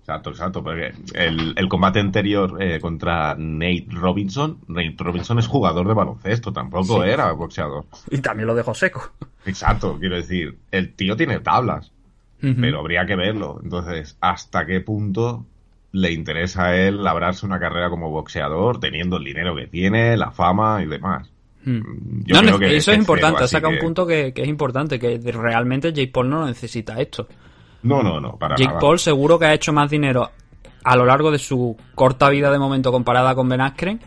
[0.00, 5.88] Exacto, exacto, porque el, el combate anterior eh, contra Nate Robinson, Nate Robinson es jugador
[5.88, 7.10] de baloncesto, tampoco Sí.
[7.10, 7.86] era boxeador.
[8.10, 9.10] Y también lo dejó seco.
[9.46, 11.90] Exacto, quiero decir, el tío tiene tablas,
[12.40, 13.58] pero habría que verlo.
[13.64, 15.44] Entonces, ¿hasta qué punto
[15.90, 20.30] le interesa a él labrarse una carrera como boxeador, teniendo el dinero que tiene, la
[20.30, 21.28] fama y demás?
[21.66, 22.22] Mm.
[22.24, 24.48] Yo No, creo no, que- eso es importante, ha sacado un punto que, que es
[24.48, 27.26] importante, que realmente Jake Paul no necesita esto.
[27.82, 28.80] No, no, no, para Jake nada.
[28.80, 30.30] Paul seguro que ha hecho más dinero
[30.84, 34.00] a lo largo de su corta vida de momento comparada con Ben Askren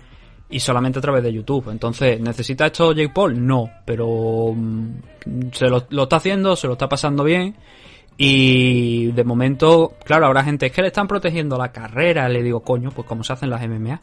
[0.49, 1.69] y solamente a través de YouTube.
[1.69, 3.45] Entonces, ¿necesita esto Jake Paul?
[3.45, 4.89] No, pero mm,
[5.51, 7.55] se lo, lo está haciendo, se lo está pasando bien
[8.17, 12.27] y de momento, claro, habrá gente es que le están protegiendo la carrera.
[12.27, 13.99] Le digo, coño, pues como se hacen las MMA.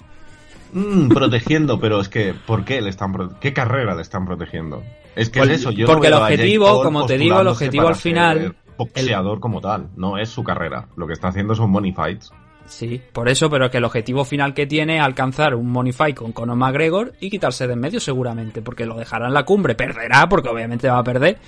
[0.77, 4.83] Mm, protegiendo, pero es que, ¿por qué le están ¿Qué carrera le están protegiendo?
[5.15, 7.89] Es que Pues, es eso, yo no porque el objetivo, como te digo, el objetivo
[7.89, 10.89] al final, boxeador como tal, no es su carrera.
[10.97, 12.31] Lo que está haciendo son money fights.
[12.67, 16.17] Sí, por eso, pero que el objetivo final que tiene es alcanzar un money fight
[16.17, 19.75] con Conor McGregor y quitarse de en medio seguramente, porque lo dejará en la cumbre,
[19.75, 21.39] perderá, porque obviamente va a perder.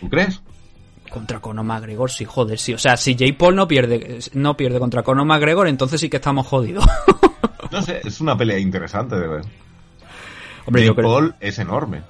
[0.00, 0.42] ¿Tú crees?
[1.08, 2.74] Contra Conor McGregor, sí, joder, sí.
[2.74, 6.16] O sea, si Jake Paul no pierde, no pierde contra Conor McGregor, entonces sí que
[6.16, 6.84] estamos jodidos.
[7.74, 9.44] No sé, es una pelea interesante de ver.
[10.66, 12.02] Hombre, Jake yo creo- Paul es enorme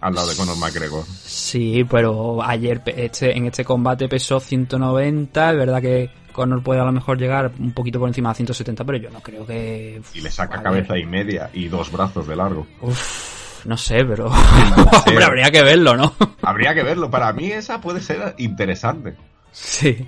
[0.00, 1.04] al lado de Conor McGregor.
[1.06, 6.84] Sí, pero ayer este, en este combate pesó 190, es verdad que Conor puede a
[6.84, 10.00] lo mejor llegar un poquito por encima de 170, pero yo no creo que...
[10.14, 12.64] Y le saca cabeza y media y dos brazos de largo.
[12.80, 14.26] Uf, no sé, pero...
[15.06, 16.14] Hombre, habría que verlo, ¿no?
[16.42, 17.10] Habría que verlo.
[17.10, 19.16] Para mí esa puede ser interesante.
[19.50, 20.06] Sí.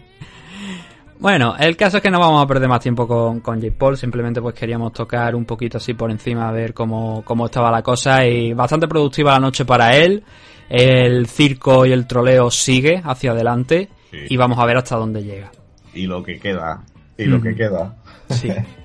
[1.21, 3.97] Bueno, el caso es que no vamos a perder más tiempo con, con Jake Paul,
[3.99, 7.83] simplemente pues queríamos tocar un poquito así por encima a ver cómo, cómo estaba la
[7.83, 10.25] cosa y bastante productiva la noche para él.
[10.71, 14.19] El circo y el troleo sigue hacia adelante Sí.
[14.31, 15.53] y vamos a ver hasta dónde llega.
[15.95, 16.83] Y lo que queda.
[17.17, 17.95] Y lo que queda.
[18.31, 18.49] Sí.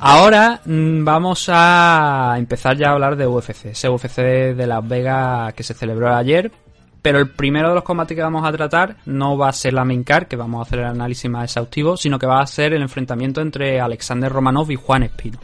[0.00, 3.66] Ahora mm, vamos a empezar ya a hablar de UFC.
[3.66, 4.18] Ese UFC
[4.54, 6.52] de Las Vegas que se celebró ayer.
[7.00, 9.84] Pero el primero de los combates que vamos a tratar no va a ser la
[9.84, 12.82] main que vamos a hacer el análisis más exhaustivo, sino que va a ser el
[12.82, 15.38] enfrentamiento entre Alexander Romanov y Juan Espino.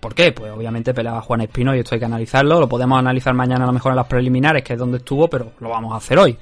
[0.00, 0.32] ¿Por qué?
[0.32, 2.58] Pues obviamente peleaba Juan Espino y esto hay que analizarlo.
[2.58, 5.52] Lo podemos analizar mañana a lo mejor en las preliminares, que es donde estuvo, pero
[5.60, 6.36] lo vamos a hacer hoy.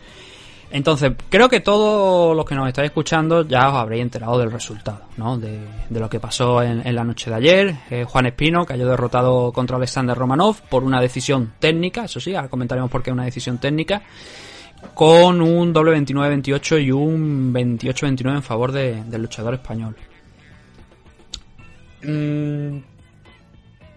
[0.74, 5.02] Entonces, creo que todos los que nos estáis escuchando ya os habréis enterado del resultado,
[5.18, 5.36] ¿no?
[5.38, 7.74] De, lo que pasó en, la noche de ayer.
[7.90, 12.48] Eh, Juan Espino cayó derrotado contra Alexander Romanov por una decisión técnica, eso sí, ahora
[12.48, 14.00] comentaremos por qué una decisión técnica,
[14.94, 19.94] con un doble 29-28 y un 28-29 en favor de- del luchador español.
[22.02, 22.78] Mm,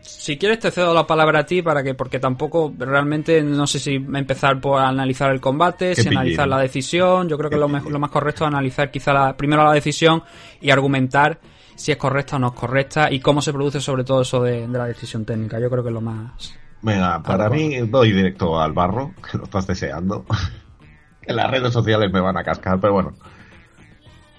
[0.08, 3.80] si quieres te cedo la palabra a ti para que porque tampoco realmente no sé
[3.80, 7.28] si empezar por analizar el combate, si analizar la decisión.
[7.30, 10.24] Yo creo que lo, mejor- lo más correcto es analizar quizá la- primero la decisión
[10.62, 11.40] y argumentar
[11.76, 14.68] si es correcta o no es correcta y cómo se produce sobre todo eso de,
[14.68, 15.60] de la decisión técnica.
[15.60, 16.54] Yo creo que es lo más...
[16.82, 20.26] Venga, para mí voy directo al barro, que lo estás deseando.
[21.22, 23.14] que las redes sociales me van a cascar, pero bueno.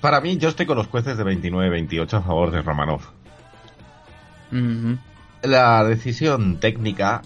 [0.01, 3.01] Para mí, yo estoy con los jueces de 29-28 a favor de Romanov.
[4.53, 4.97] Ujú.
[5.43, 7.23] La decisión técnica,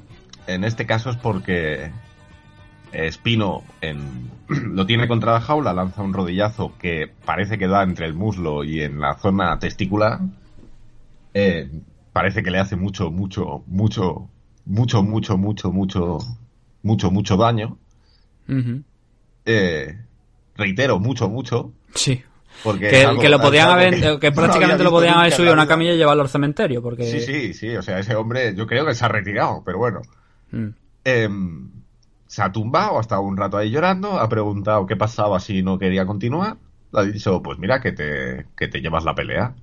[0.46, 1.90] en este caso, es porque
[2.92, 8.06] Espino en, lo tiene contra la jaula, lanza un rodillazo que parece que da entre
[8.06, 10.20] el muslo y en la zona testicular.
[11.34, 11.70] Eh,
[12.12, 14.28] parece que le hace mucho, mucho, mucho,
[14.64, 16.18] mucho, mucho, mucho, mucho,
[16.82, 17.78] mucho, mucho daño.
[19.46, 19.96] Eh,
[20.56, 21.72] reitero, mucho, mucho.
[21.94, 22.22] Sí.
[22.62, 25.52] Porque Que, es algo- que lo podían haber, que no prácticamente lo podían haber subido
[25.52, 27.04] a una camilla y llevarlo al cementerio, porque...
[27.04, 27.76] Sí, sí, sí.
[27.76, 30.00] O sea, ese hombre, yo creo que se ha retirado, pero bueno.
[30.50, 30.68] Mm.
[31.04, 31.70] Em,
[32.26, 35.78] se ha tumbado, ha estado un rato ahí llorando, ha preguntado qué pasaba si no
[35.78, 36.56] quería continuar.
[36.92, 39.54] Le ha dicho, pues mira, que te, que te llevas la pelea.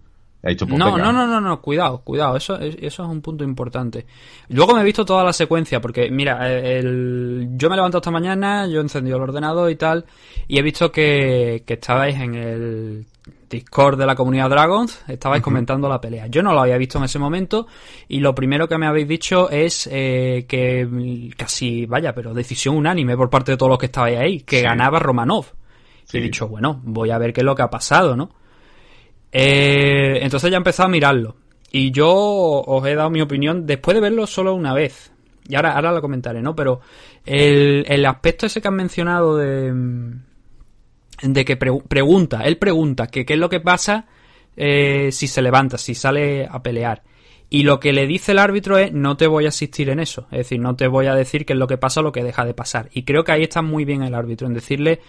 [0.44, 1.06] Le ha dicho, pues No, venga.
[1.06, 4.06] no, no, no, no, cuidado, cuidado, eso, es- eso es un punto importante.
[4.50, 8.12] Luego me he visto toda la secuencia, porque mira, el, yo me he levantado esta
[8.12, 10.06] mañana, yo he encendido el ordenador y tal,
[10.48, 13.06] y he visto que, que estabais en el
[13.50, 16.28] Discord de la comunidad Dragons, estabais comentando la pelea.
[16.28, 17.66] Yo no lo había visto en ese momento,
[18.08, 23.18] y lo primero que me habéis dicho es eh, que casi, vaya, pero decisión unánime
[23.18, 24.64] por parte de todos los que estabais ahí, que Sí.
[24.64, 25.46] ganaba Romanov.
[26.06, 26.18] Sí.
[26.18, 28.30] Y he dicho, bueno, voy a ver qué es lo que ha pasado, ¿no?
[29.32, 31.36] Eh, entonces ya he empezado a mirarlo.
[31.72, 35.12] Y yo os he dado mi opinión después de verlo solo una vez.
[35.48, 36.56] Y ahora, ahora lo comentaré, ¿no?
[36.56, 36.82] Pero
[37.26, 40.22] el, el aspecto ese que han mencionado de, mm,
[41.24, 44.08] de que pre- pregunta, él pregunta que qué es lo que pasa
[44.56, 47.04] eh, si se levanta, si sale a pelear.
[47.50, 50.28] Y lo que le dice el árbitro es no te voy a asistir en eso.
[50.32, 52.24] Es decir, no te voy a decir qué es lo que pasa o lo que
[52.24, 52.90] deja de pasar.
[52.92, 55.00] Y creo que ahí está muy bien el árbitro en decirle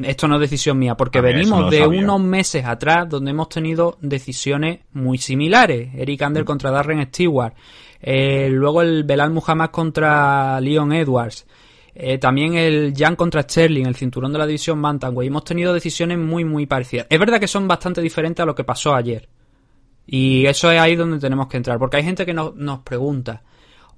[0.00, 2.00] esto no es decisión mía, porque ver, venimos no de sabía.
[2.00, 5.90] unos meses atrás donde hemos tenido decisiones muy similares.
[5.94, 6.46] Eric Ander Mm.
[6.46, 7.54] contra Darren Stewart.
[8.00, 11.46] Eh, luego el Belal Muhammad contra Leon Edwards.
[11.94, 15.30] Eh, también el Jan contra Sterling, el cinturón de la división Bantamweight.
[15.30, 17.06] Hemos tenido decisiones muy, muy parecidas.
[17.08, 19.28] Es verdad que son bastante diferentes a lo que pasó ayer.
[20.06, 21.78] Y eso es ahí donde tenemos que entrar.
[21.78, 23.42] Porque hay gente que nos, nos pregunta,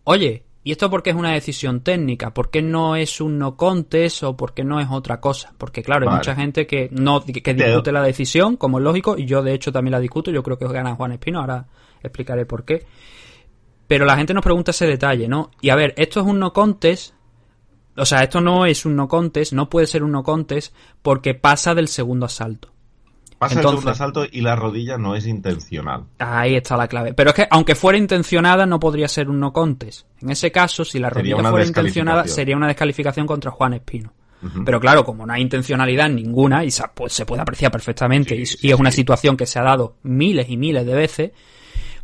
[0.05, 2.35] oye, ¿y esto por qué es una decisión técnica?
[2.35, 5.55] ¿Por qué no es un no contest o por qué no es otra cosa?
[5.59, 9.25] Porque claro, hay mucha gente que no que discute la decisión, como es lógico, y
[9.25, 10.31] yo de hecho también la discuto.
[10.31, 11.66] Yo creo que gana Juan Espino, ahora
[12.03, 12.87] explicaré por qué.
[13.87, 15.51] Pero la gente nos pregunta ese detalle, ¿no?
[15.61, 17.14] Y a ver, esto es un no contest.
[17.97, 21.35] O sea, esto no es un no contest, no puede ser un no contest porque
[21.35, 22.71] pasa del segundo asalto.
[23.38, 26.05] Pasa el Entonces- segundo asalto y la rodilla no es intencional.
[26.18, 27.14] Ahí está la clave.
[27.14, 30.07] Pero es que aunque fuera intencionada no podría ser un no contest.
[30.20, 34.12] En ese caso, si la rodilla fuera intencionada, sería una descalificación contra Juan Espino.
[34.64, 38.40] Pero claro, como no hay intencionalidad ninguna, y sa- pues se puede apreciar perfectamente, Sí,
[38.42, 41.33] y, sí, y es una situación que se ha dado miles y miles de veces,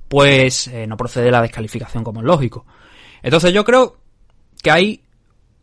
[0.09, 2.67] pues eh, no procede la descalificación como es lógico.
[3.23, 3.99] Entonces yo creo
[4.63, 5.03] que hay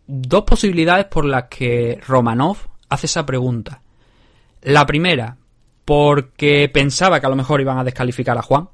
[0.07, 2.57] dos posibilidades por las que Romanov
[2.89, 3.81] hace esa pregunta.
[4.61, 5.37] La primera,
[5.85, 8.69] porque pensaba que a lo mejor iban a descalificar a Juan,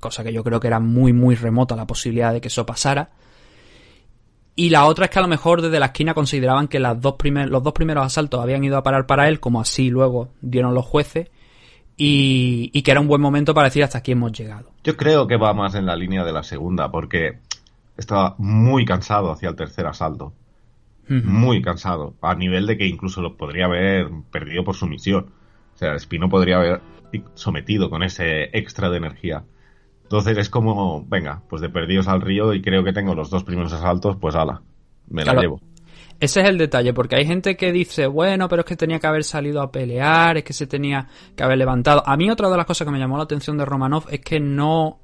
[0.00, 3.10] cosa que yo creo que era muy muy remota la posibilidad de que eso pasara.
[4.56, 7.14] Y la otra es que a lo mejor desde la esquina consideraban que las dos
[7.14, 10.74] primer- los dos primeros asaltos habían ido a parar para él, como así luego dieron
[10.74, 11.28] los jueces,
[11.96, 14.70] y, y que era un buen momento para decir hasta aquí hemos llegado.
[14.84, 17.38] Yo creo que va más en la línea de la segunda, porque
[17.96, 20.32] estaba muy cansado hacia el tercer asalto.
[21.08, 22.14] Muy cansado.
[22.22, 25.26] A nivel de que incluso lo podría haber perdido por sumisión.
[25.74, 26.80] O sea, Espino podría haber
[27.34, 29.44] sometido con ese extra de energía.
[30.02, 33.44] Entonces es como, venga, pues de perdidos al río y creo que tengo los dos
[33.44, 34.62] primeros asaltos, pues ala,
[35.08, 35.40] me la Claro.
[35.40, 35.60] llevo.
[36.20, 39.06] Ese es el detalle, porque hay gente que dice, bueno, pero es que tenía que
[39.08, 42.02] haber salido a pelear, es que se tenía que haber levantado.
[42.06, 44.38] A mí otra de las cosas que me llamó la atención de Romanov es que
[44.38, 44.98] no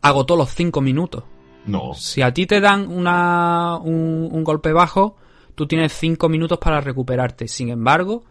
[0.00, 1.24] agotó los 5 minutos.
[1.66, 1.92] No.
[1.94, 5.16] Si a ti te dan una, un, un golpe bajo,
[5.54, 7.48] tú tienes 5 minutos para recuperarte.
[7.48, 8.24] Sin embargo,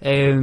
[0.00, 0.34] eh,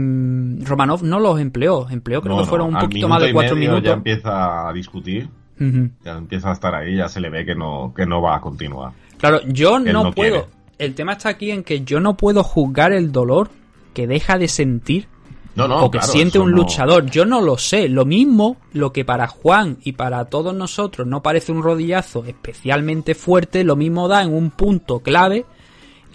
[0.64, 1.90] Romanov no los empleó.
[1.90, 2.78] Empleó creo no, que fueron no.
[2.78, 3.88] un poquito más de 4 medio minutos.
[3.90, 5.90] Ya empieza a discutir, Ujú.
[6.04, 8.42] ya empieza a estar ahí, ya se le ve que no, que no va a
[8.42, 8.92] continuar.
[9.18, 10.32] Claro, yo no, no puedo.
[10.44, 10.48] quiere.
[10.78, 13.50] El tema está aquí en que yo no puedo juzgar el dolor
[13.96, 15.08] que deja de sentir
[15.56, 17.08] No, no, o que claro, siente un no- luchador.
[17.08, 17.90] Yo no lo sé.
[17.90, 23.16] Lo mismo, lo que para Juan y para todos nosotros no parece un rodillazo especialmente
[23.16, 25.46] fuerte, lo mismo da en un punto clave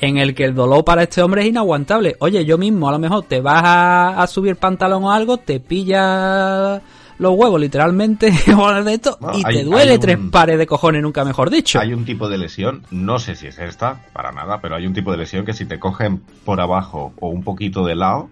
[0.00, 2.16] en el que el dolor para este hombre es inaguantable.
[2.20, 5.60] Oye, yo mismo a lo mejor te vas a, a subir pantalón o algo, te
[5.60, 6.80] pilla
[7.18, 8.26] los huevos literalmente
[8.84, 11.78] de esto, y hay- te duele un- tres pares de cojones, nunca mejor dicho.
[11.78, 14.92] Hay un tipo de lesión, no sé si es esta, para nada, pero hay un
[14.94, 18.28] tipo de lesión que si te cogen por abajo o un poquito de lado,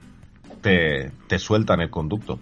[0.62, 2.38] te, te sueltan el conducto.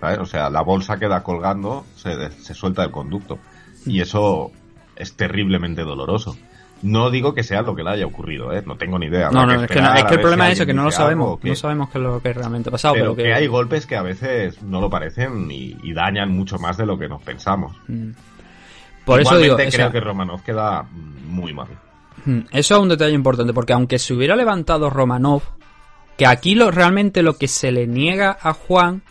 [0.00, 0.18] ¿Sabes?
[0.18, 3.38] O sea, la bolsa queda colgando, se, se suelta el conducto.
[3.86, 4.50] Y eso
[4.96, 6.36] es terriblemente doloroso.
[6.84, 8.62] No digo que sea lo que le haya ocurrido, ¿eh?
[8.66, 9.30] No tengo ni idea.
[9.30, 10.74] No, no, es que, esperar no- es a que el problema si es eso, que
[10.74, 11.38] no lo sabemos.
[11.42, 13.96] No sabemos qué es lo que realmente ha pasado, Pero, pero, que hay golpes que
[13.96, 17.74] a veces no lo parecen y, y dañan mucho más de lo que nos pensamos.
[19.04, 20.84] Por eso digo, o creo sea, que Romanov queda
[21.26, 21.68] muy mal.
[22.24, 25.42] Mm, Eso es un detalle importante, porque aunque se hubiera levantado Romanov,
[26.16, 29.02] que aquí lo, realmente lo que se le niega a Juan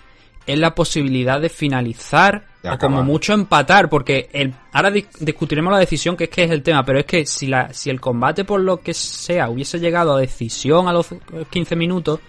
[0.47, 5.79] es la posibilidad de finalizar o como mucho empatar, porque el, ahora dis- discutiremos la
[5.79, 8.45] decisión, que es que es el tema, pero es que si, la, si el combate
[8.45, 11.07] por lo que sea hubiese llegado a decisión a los
[11.49, 12.19] 15 minutos,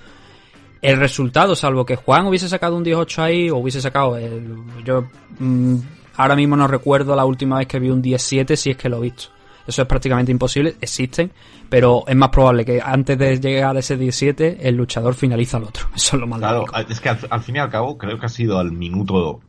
[0.83, 5.05] el resultado, salvo que Juan hubiese sacado un 18 ahí, o hubiese sacado el, yo
[5.39, 5.77] mm,
[6.17, 8.99] ahora mismo no recuerdo la última vez que vi un 17 si es que lo
[8.99, 9.29] he visto.
[9.67, 11.33] Eso es prácticamente imposible, existen,
[11.71, 15.65] pero es más probable que antes de llegar a ese 17 el luchador finaliza al
[15.65, 15.87] otro.
[15.97, 16.93] Eso es lo más Claro, lógico.
[16.93, 19.41] es que al, al fin y al cabo creo que ha sido al minuto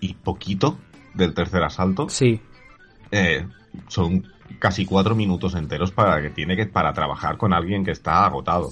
[0.00, 0.78] y poquito
[1.14, 2.08] del tercer asalto.
[2.08, 2.40] Sí,
[3.10, 3.46] Eh,
[3.88, 4.26] son
[4.58, 8.70] casi cuatro minutos enteros para que tiene que para trabajar con alguien que está agotado.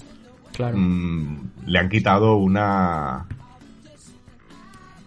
[0.53, 0.77] claro.
[0.77, 3.27] Mm, le han quitado una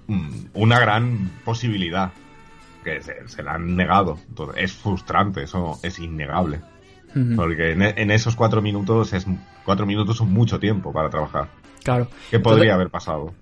[0.07, 2.11] mm, una gran posibilidad
[2.83, 4.17] que se, se la han negado.
[4.29, 6.61] Entonces, es frustrante, eso es innegable.
[7.37, 9.25] Porque en, en esos cuatro minutos es
[9.63, 11.47] cuatro minutos son mucho tiempo para trabajar.
[11.81, 12.07] claro.
[12.29, 13.33] ¿Qué Entonces- podría haber pasado?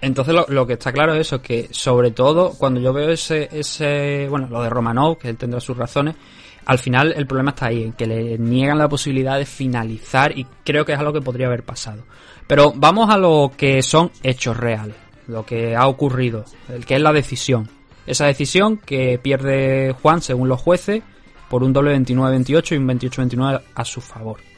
[0.00, 4.26] Entonces lo, que está claro es eso, que sobre todo cuando yo veo ese, ese,
[4.30, 6.16] bueno, lo de Romanov, que él tendrá sus razones,
[6.64, 10.46] al final el problema está ahí, en que le niegan la posibilidad de finalizar y
[10.64, 12.04] creo que es algo que podría haber pasado.
[12.46, 17.02] Pero vamos a lo que son hechos reales, lo que ha ocurrido, el que es
[17.02, 17.68] la decisión.
[18.06, 21.02] Esa decisión que pierde Juan según los jueces
[21.50, 24.49] por un doble 29-28 y un 28-29 a su favor.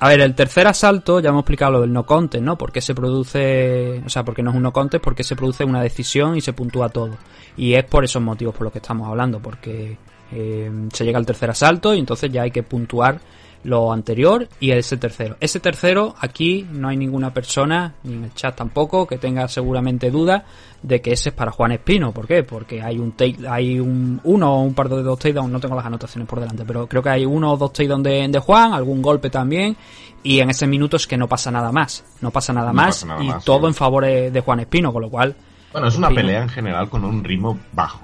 [0.00, 2.58] A ver, el tercer asalto, ya hemos explicado lo del no contest, ¿no?
[2.58, 5.80] Porque se produce, o sea, porque no es un no contest, porque se produce una
[5.80, 7.16] decisión y se puntúa todo.
[7.56, 9.96] Y es por esos motivos por los que estamos hablando, porque
[10.32, 13.20] eh, se llega al tercer asalto y entonces ya hay que puntuar
[13.64, 15.36] lo anterior y ese tercero.
[15.40, 20.10] Ese tercero, aquí no hay ninguna persona, ni en el chat tampoco, que tenga seguramente
[20.10, 20.44] duda
[20.82, 22.12] de que ese es para Juan Espino.
[22.12, 22.42] ¿Por qué?
[22.42, 25.74] Porque hay un take, hay un uno o un par de dos takedowns, no tengo
[25.76, 28.72] las anotaciones por delante, pero creo que hay uno o dos takedowns de, de Juan,
[28.74, 29.76] algún golpe también,
[30.22, 32.04] y en ese minuto es que no pasa nada más.
[32.20, 33.66] No pasa nada No más pasa nada y más, todo sí.
[33.68, 35.34] en favor de Juan Espino, con lo cual
[35.72, 38.00] Bueno, es una Espino- pelea en general con un ritmo bajo.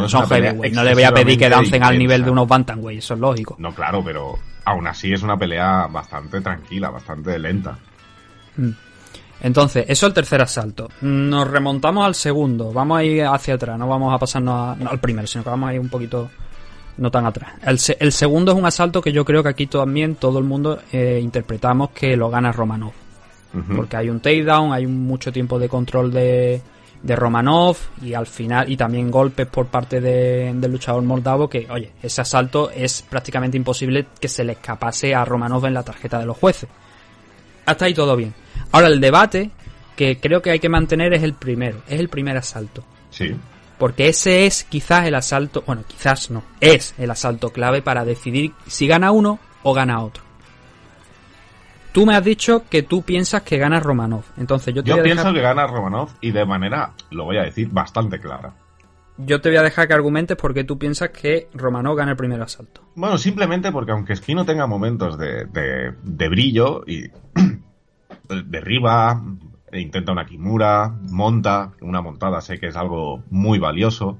[0.00, 0.08] No
[0.48, 3.20] heavyweight, no le voy a pedir que dancen al nivel de unos bantamweight, eso es
[3.20, 3.56] lógico.
[3.58, 7.76] No, claro, pero aún así es una pelea bastante tranquila, bastante lenta.
[9.40, 10.88] Entonces, eso es el tercer asalto.
[11.00, 12.72] Nos remontamos al segundo.
[12.72, 15.50] Vamos a ir hacia atrás, no vamos a pasarnos a- no al primero, sino que
[15.50, 16.30] vamos a ir un poquito
[16.98, 17.52] no tan atrás.
[17.64, 20.44] El, se- el segundo es un asalto que yo creo que aquí también todo el
[20.44, 22.92] mundo eh, interpretamos que lo gana Romanov.
[23.76, 26.62] Porque hay un takedown, hay un mucho tiempo de control de,
[27.02, 31.66] de Romanov y al final, y también golpes por parte de- del luchador moldavo que,
[31.70, 36.18] oye, ese asalto es prácticamente imposible que se le escapase a Romanov en la tarjeta
[36.18, 36.68] de los jueces.
[37.66, 38.34] Hasta ahí todo bien.
[38.70, 39.50] Ahora el debate
[39.96, 42.84] que creo que hay que mantener es el primero, es el primer asalto.
[43.10, 43.34] Sí.
[43.78, 48.52] Porque ese es quizás el asalto, bueno, quizás no, es el asalto clave para decidir
[48.66, 50.22] si gana uno o gana otro.
[51.92, 54.24] Tú me has dicho que tú piensas que gana Romanov.
[54.38, 57.24] Entonces yo te, Yo voy, a pienso dejar, que gana Romanov y de manera, lo
[57.24, 58.54] voy a decir, bastante clara.
[59.18, 62.40] yo te voy a dejar que argumentes porque tú piensas que Romanov gana el primer
[62.40, 62.80] asalto.
[62.94, 67.10] Bueno, simplemente porque aunque Espino tenga momentos de, de, de brillo y
[68.46, 69.22] derriba,
[69.70, 74.18] e intenta una Kimura, monta, una montada sé que es algo muy valioso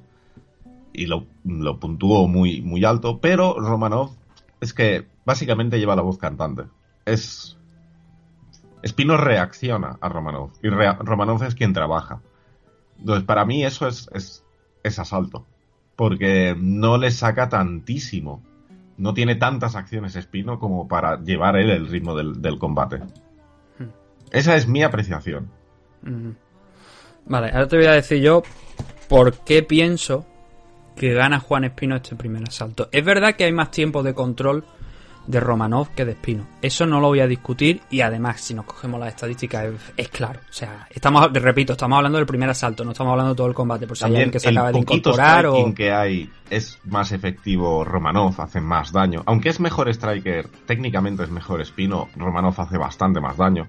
[0.93, 4.11] y lo, lo puntúo muy, muy alto, pero Romanov
[4.61, 6.65] es que básicamente lleva la voz cantante.
[7.07, 7.59] Es...
[8.83, 12.21] Espino reacciona a Romanov y Rea- Romanov es quien trabaja.
[12.99, 14.45] Entonces, para mí eso es, es
[14.83, 15.47] es asalto.
[15.97, 18.43] Porque no le saca tantísimo.
[18.97, 23.01] No tiene tantas acciones Espino como para llevar él el ritmo del, del combate.
[24.31, 25.49] Esa es mi apreciación.
[27.27, 28.43] Vale, ahora te voy a decir yo
[29.09, 30.27] por qué pienso
[30.97, 32.89] que gana Juan Espino este primer asalto.
[32.93, 34.65] Es verdad que hay más tiempo de control
[35.27, 36.47] de Romanov que de Espino.
[36.61, 40.09] Eso no lo voy a discutir y además, si nos cogemos las estadísticas, es, es
[40.09, 40.41] claro.
[40.49, 43.55] O sea, estamos, repito, estamos hablando del primer asalto, no estamos hablando de todo el
[43.55, 45.75] combate, por si hay alguien que se el acaba de incorporar o...
[45.75, 49.23] que hay es más efectivo Romanov, hace más daño.
[49.27, 53.69] Aunque es mejor striker, técnicamente es mejor Espino, Romanov hace bastante más daño.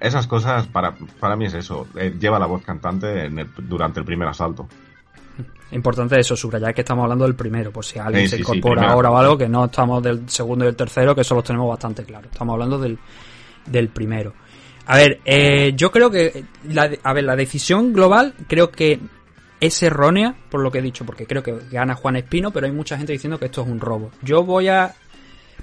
[0.00, 1.86] Esas cosas, para, para mí es eso.
[1.96, 4.68] eh, lleva la voz cantante en el- durante el primer asalto.
[5.72, 8.90] Importante eso, subrayar que estamos hablando del primero, por si alguien Sí, se sí, incorpora
[8.90, 11.68] ahora o algo, que no estamos del segundo y el tercero, que eso los tenemos
[11.68, 12.28] bastante claro.
[12.30, 12.98] Estamos hablando del,
[13.66, 14.32] del primero.
[14.86, 19.00] A ver, eh, yo creo que, la, a ver, la decisión global creo que
[19.58, 22.72] es errónea, por lo que he dicho, porque creo que gana Juan Espino, pero hay
[22.72, 24.12] mucha gente diciendo que esto es un robo.
[24.22, 24.94] Yo voy a,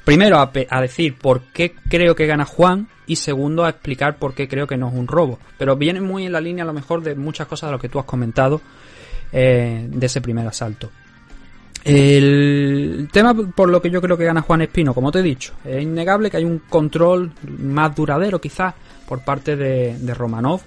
[0.04, 4.34] primero a, a decir por qué creo que gana Juan y segundo a explicar por
[4.34, 5.40] qué creo que no es un robo.
[5.58, 7.90] Pero viene muy en la línea a lo mejor de muchas cosas de lo que
[7.90, 8.60] tú has comentado
[9.34, 10.90] eh, de ese primer asalto.
[11.84, 15.54] El tema por lo que yo creo que gana Juan Espino, como te he dicho,
[15.66, 18.74] es innegable que hay un control más duradero quizás
[19.06, 20.62] por parte de, de Romanov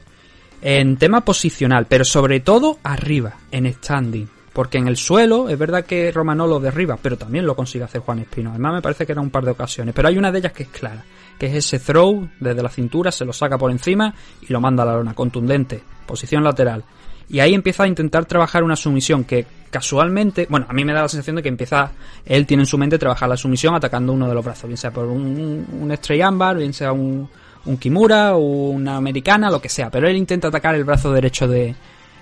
[0.60, 4.28] en tema posicional, pero sobre todo arriba, en standing.
[4.52, 8.00] Porque en el suelo es verdad que Romanov lo derriba, pero también lo consigue hacer
[8.00, 8.50] Juan Espino.
[8.50, 10.64] Además me parece que era un par de ocasiones, pero hay una de ellas que
[10.64, 11.04] es clara,
[11.38, 14.82] que es ese throw desde la cintura, se lo saca por encima y lo manda
[14.82, 16.84] a la lona, contundente, posición lateral.
[17.28, 21.02] Y ahí empieza a intentar trabajar una sumisión que casualmente, bueno, a mí me da
[21.02, 21.90] la sensación de que empieza,
[22.24, 24.90] él tiene en su mente trabajar la sumisión atacando uno de los brazos, bien sea
[24.92, 27.28] por un, un stray ámbar, bien sea un,
[27.64, 31.74] un kimura, una americana, lo que sea, pero él intenta atacar el brazo derecho de,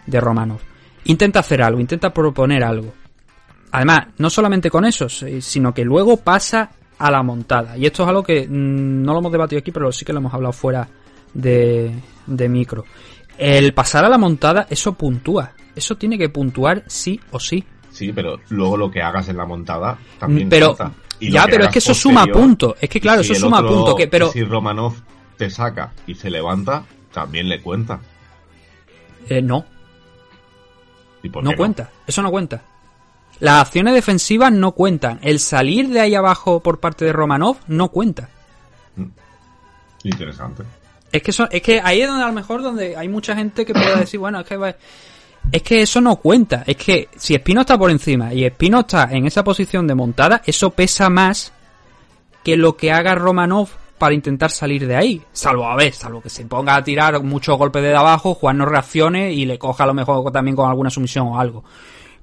[0.07, 0.59] de Romanov.
[1.05, 2.93] Intenta hacer algo, intenta proponer algo.
[3.73, 7.77] Además, no solamente con eso, si- sino que luego pasa a la montada.
[7.77, 10.21] Y esto es algo que mm, no lo hemos debatido aquí, pero sí que lo
[10.21, 10.89] hemos hablado fuera
[11.35, 11.93] de,
[12.27, 12.85] de micro.
[13.39, 15.53] El pasar a la montada, eso puntúa.
[15.75, 17.65] Eso tiene que puntuar sí o sí.
[17.91, 20.95] Sí, pero luego lo que hagas en la montada también Pero- cuenta.
[21.21, 22.75] Y ya, pero es que eso suma puntos.
[22.81, 23.95] Es que claro, si eso suma otro- puntos.
[23.97, 24.95] Que, pero Si Romanov
[25.37, 28.01] te saca y se levanta, también le cuenta.
[29.29, 29.65] eh, no,
[31.23, 31.91] ¿Y por no cuenta.
[32.07, 32.63] Eso no cuenta.
[33.41, 35.19] Las acciones defensivas no cuentan.
[35.23, 38.29] El salir de ahí abajo por parte de Romanov no cuenta.
[40.03, 40.65] Interesante.
[41.15, 43.65] Es que eso, es que ahí es donde a lo mejor donde hay mucha gente
[43.65, 44.75] que puede decir, bueno, es que va-
[45.53, 46.65] es que eso no cuenta.
[46.67, 50.43] Es que si Espino está por encima y Espino está en esa posición de montada,
[50.45, 51.53] eso pesa más
[52.43, 55.23] que lo que haga Romanov para intentar salir de ahí.
[55.33, 58.67] Salvo, a ver, salvo que se ponga a tirar muchos golpes de abajo, Juan no
[58.67, 61.63] reaccione y le coja a lo mejor también con alguna sumisión o algo.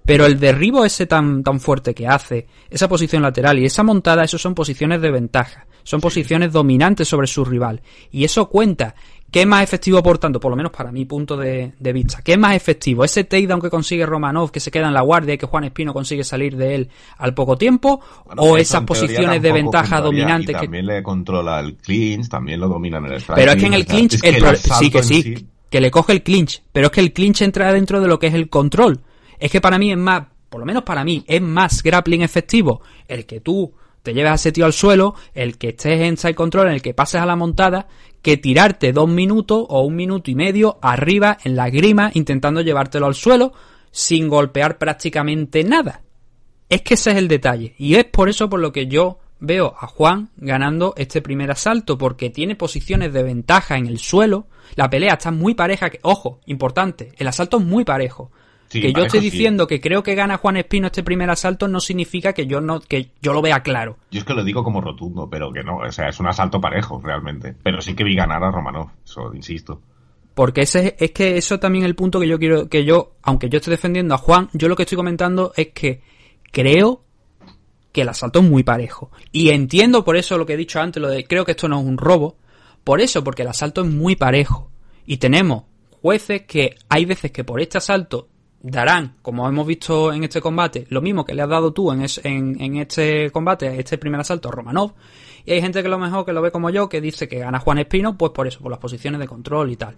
[0.05, 4.23] Pero el derribo ese tan, tan fuerte que hace, esa posición lateral y esa montada,
[4.23, 5.67] eso son posiciones de ventaja.
[5.83, 7.81] Son posiciones dominantes sobre su rival.
[8.11, 8.95] Y eso cuenta.
[9.31, 12.21] ¿Qué es más efectivo, por tanto, por lo menos para mi punto de, de vista?
[12.21, 13.05] ¿Qué es más efectivo?
[13.05, 15.93] ¿Ese takedown que consigue Romanov, que se queda en la guardia y que Juan Espino
[15.93, 18.01] consigue salir de él al poco tiempo?
[18.25, 22.67] Bueno, ¿O esas posiciones de ventaja dominantes que también le controla el clinch, también lo
[22.67, 23.35] domina en el strike.
[23.37, 26.11] pero es que en el clinch, el que sí que en sí, que le coge
[26.11, 28.99] el clinch, pero es que el clinch entra dentro de lo que es el control.
[29.41, 32.81] Es que para mí es más, por lo menos para mí, es más grappling efectivo
[33.07, 33.73] el que tú
[34.03, 36.93] te lleves a ese tío al suelo, el que estés en side control, el que
[36.93, 37.87] pases a la montada,
[38.21, 43.07] que tirarte dos minutos o un minuto y medio arriba en la grima intentando llevártelo
[43.07, 43.51] al suelo
[43.89, 46.03] sin golpear prácticamente nada.
[46.69, 47.73] Es que ese es el detalle.
[47.79, 51.97] Y es por eso por lo que yo veo a Juan ganando este primer asalto,
[51.97, 54.47] porque tiene posiciones de ventaja en el suelo.
[54.75, 55.89] La pelea está muy pareja.
[55.89, 58.31] Que, ojo, importante, el asalto es muy parejo.
[58.71, 59.29] Sí, que yo estoy sí.
[59.29, 62.79] diciendo que creo que gana Juan Espino este primer asalto no significa que yo no
[62.79, 63.97] que yo lo vea claro.
[64.11, 66.61] Yo es que lo digo como rotundo, pero que no, o sea, es un asalto
[66.61, 67.53] parejo realmente.
[67.63, 69.81] Pero sí que vi ganar a Romanov, eso insisto.
[70.33, 73.15] Porque ese es, es que eso también es el punto que yo quiero que yo,
[73.23, 76.01] aunque yo esté defendiendo a Juan, yo lo que estoy comentando es que
[76.53, 77.03] creo
[77.91, 79.11] que el asalto es muy parejo.
[79.33, 81.77] Y entiendo por eso lo que he dicho antes, lo de creo que esto no
[81.81, 82.37] es un robo.
[82.85, 84.71] Por eso, porque el asalto es muy parejo.
[85.05, 85.63] Y tenemos
[86.01, 88.29] jueces que hay veces que por este asalto
[88.63, 92.01] darán, como hemos visto en este combate, lo mismo que le has dado tú en,
[92.03, 94.93] es- en, en este combate, este primer asalto a Romanov.
[95.45, 97.59] Y hay gente que lo mejor que lo ve como yo, que dice que gana
[97.59, 99.95] Juan Espino, pues por eso, por las posiciones de control y tal.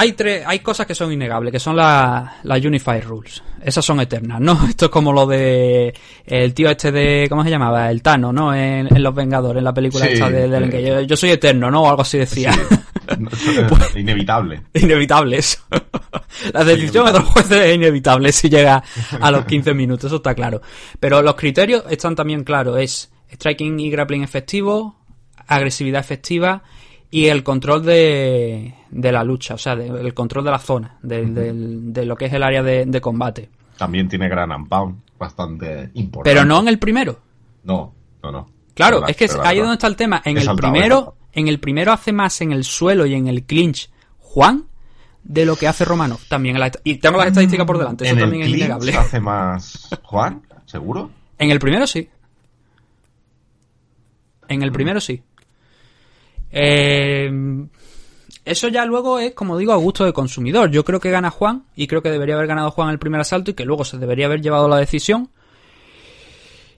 [0.00, 3.42] Hay tres, hay cosas que son innegables, que son las las Unified Rules.
[3.60, 4.56] Esas son eternas, ¿no?
[4.68, 5.92] Esto es como lo de
[6.24, 7.90] el tío este de, ¿cómo se llamaba?
[7.90, 8.54] El Tano, ¿no?
[8.54, 11.68] En, en Los Vengadores, en la película Sí, esta de, que yo, yo soy eterno,
[11.68, 11.82] ¿no?
[11.82, 12.52] O algo así decía.
[13.96, 14.62] Inevitable.
[14.74, 15.58] Inevitable eso.
[16.52, 18.82] La decisión de los jueces es inevitable si llega
[19.20, 20.60] a los 15 minutos, eso está claro.
[21.00, 22.78] Pero los criterios están también claros.
[22.78, 24.96] Es striking y grappling efectivo,
[25.46, 26.62] agresividad efectiva
[27.10, 30.98] y el control de, de la lucha, o sea, de- el control de la zona,
[31.02, 33.48] de, de lo que es el área de, combate.
[33.76, 36.30] También tiene gran and pound, bastante importante.
[36.30, 37.18] Pero no en el primero.
[37.64, 38.46] No, no, no.
[38.74, 40.22] Claro, Verdad, es que ahí es donde está el tema.
[40.24, 41.16] En el primero.
[41.32, 44.66] En el primero hace más en el suelo y en el clinch Juan
[45.22, 46.20] de lo que hace Romanov.
[46.28, 48.60] También en la y tengo las estadísticas por delante, eso en el también es clinch
[48.60, 48.96] innegable.
[48.96, 51.10] hace más Juan, ¿seguro?
[51.38, 52.08] En el primero sí.
[54.48, 55.22] En el primero sí.
[56.50, 57.30] Eh,
[58.48, 60.70] eso ya luego es, como digo, a gusto de consumidor.
[60.70, 63.50] Yo creo que gana Juan y creo que debería haber ganado Juan el primer asalto
[63.50, 65.30] y que luego se debería haber llevado la decisión.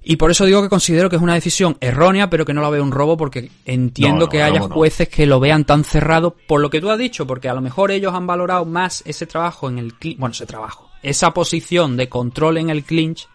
[0.03, 2.71] Y por eso digo que considero que es una decisión errónea, pero que no la
[2.71, 6.35] veo un robo porque entiendo No, no, que haya jueces que lo vean tan cerrado
[6.47, 9.27] por lo que tú has dicho, porque a lo mejor ellos han valorado más ese
[9.27, 13.29] trabajo en el clinch, bueno, ese trabajo, esa posición de control en el clinch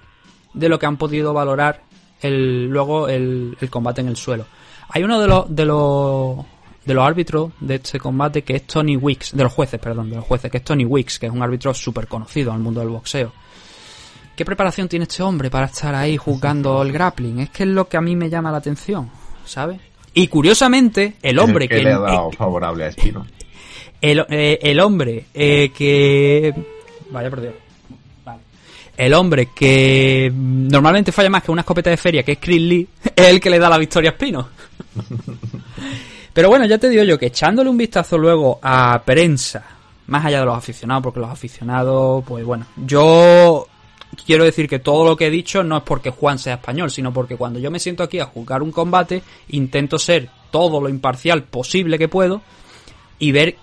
[0.53, 1.83] de lo que han podido valorar
[2.21, 4.45] el, luego el, el combate en el suelo.
[4.89, 6.45] Hay uno de los, de los
[6.85, 10.17] de los árbitros de este combate que es Tony Wicks, de los jueces, perdón, de
[10.17, 12.79] los jueces, que es Tony Wicks, que es un árbitro súper conocido en el mundo
[12.79, 13.33] del boxeo.
[14.35, 17.39] ¿Qué preparación tiene este hombre para estar ahí jugando el grappling?
[17.39, 19.09] Es que es lo que a mí me llama la atención,
[19.45, 19.79] ¿sabes?
[20.13, 23.25] Y curiosamente, el hombre el que, que le ha dado favorable a Espino.
[24.01, 26.53] el, eh, el hombre eh, que...
[27.11, 27.53] Vaya por Dios.
[28.25, 28.41] Vale.
[28.97, 32.87] El hombre que normalmente falla más que una escopeta de feria, que es Chris Lee,
[33.15, 34.49] es el que le da la victoria a Espino.
[36.33, 39.63] Pero bueno, ya te digo yo que echándole un vistazo luego a prensa,
[40.07, 43.67] más allá de los aficionados, porque los aficionados, pues bueno, yo
[44.25, 47.13] quiero decir que todo lo que he dicho no es porque Juan sea español, sino
[47.13, 51.43] porque cuando yo me siento aquí a juzgar un combate, intento ser todo lo imparcial
[51.43, 52.41] posible que puedo
[53.19, 53.57] y ver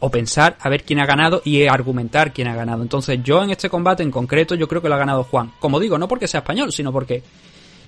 [0.00, 2.82] o pensar a ver quién ha ganado y argumentar quién ha ganado.
[2.82, 5.52] Entonces yo en este combate en concreto yo creo que lo ha ganado Juan.
[5.60, 7.22] Como digo, no porque sea español, sino porque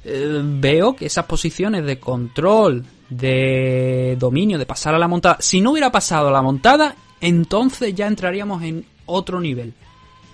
[0.05, 5.61] eh, veo que esas posiciones de control, de dominio, de pasar a la montada, si
[5.61, 9.72] no hubiera pasado a la montada, entonces ya entraríamos en otro nivel.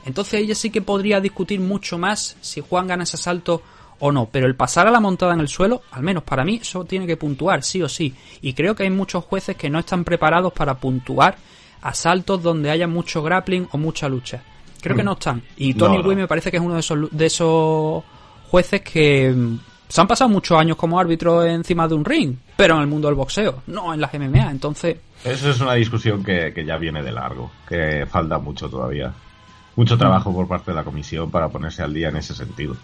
[0.09, 3.63] Entonces ella sí que podría discutir mucho más si Juan gana ese asalto
[3.99, 4.27] o no.
[4.33, 7.07] Pero el pasar a la montada en el suelo, al menos para mí, eso tiene
[7.07, 8.15] que puntuar, sí o sí.
[8.41, 11.37] Y creo que hay muchos jueces que no están preparados para puntuar
[11.83, 14.43] asaltos donde haya mucho grappling o mucha lucha.
[14.81, 15.43] Creo que no están.
[15.59, 18.03] Y Tony No, me parece que es uno de esos, de esos
[18.49, 22.77] jueces que mm, se han pasado muchos años como árbitro encima de un ring, pero
[22.77, 24.51] en el mundo del boxeo, no en las MMA.
[24.51, 29.13] Entonces, Eso es una discusión que, que ya viene de largo, que falta mucho todavía.
[29.79, 32.77] Mucho trabajo por parte de la comisión para ponerse al día en ese sentido.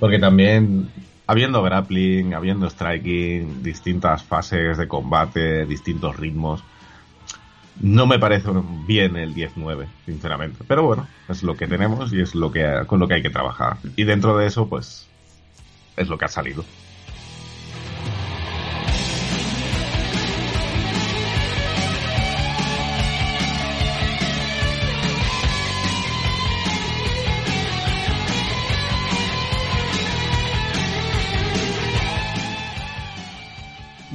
[0.00, 0.90] Porque también,
[1.24, 6.64] habiendo grappling, habiendo striking, distintas fases de combate, distintos ritmos,
[7.80, 8.50] no me parece
[8.88, 10.64] bien el 10-9, sinceramente.
[10.66, 13.30] Pero bueno, es lo que tenemos y es lo que con lo que hay que
[13.30, 13.76] trabajar.
[13.94, 15.06] Y dentro de eso, pues,
[15.96, 16.64] es lo que ha salido.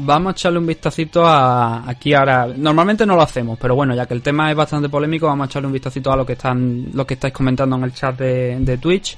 [0.07, 2.47] Vamos a echarle un vistacito a aquí ahora.
[2.47, 5.49] Normalmente no lo hacemos, pero bueno, ya que el tema es bastante polémico, vamos a
[5.49, 8.57] echarle un vistacito a lo que están, lo que estáis comentando en el chat de,
[8.57, 9.17] de Twitch.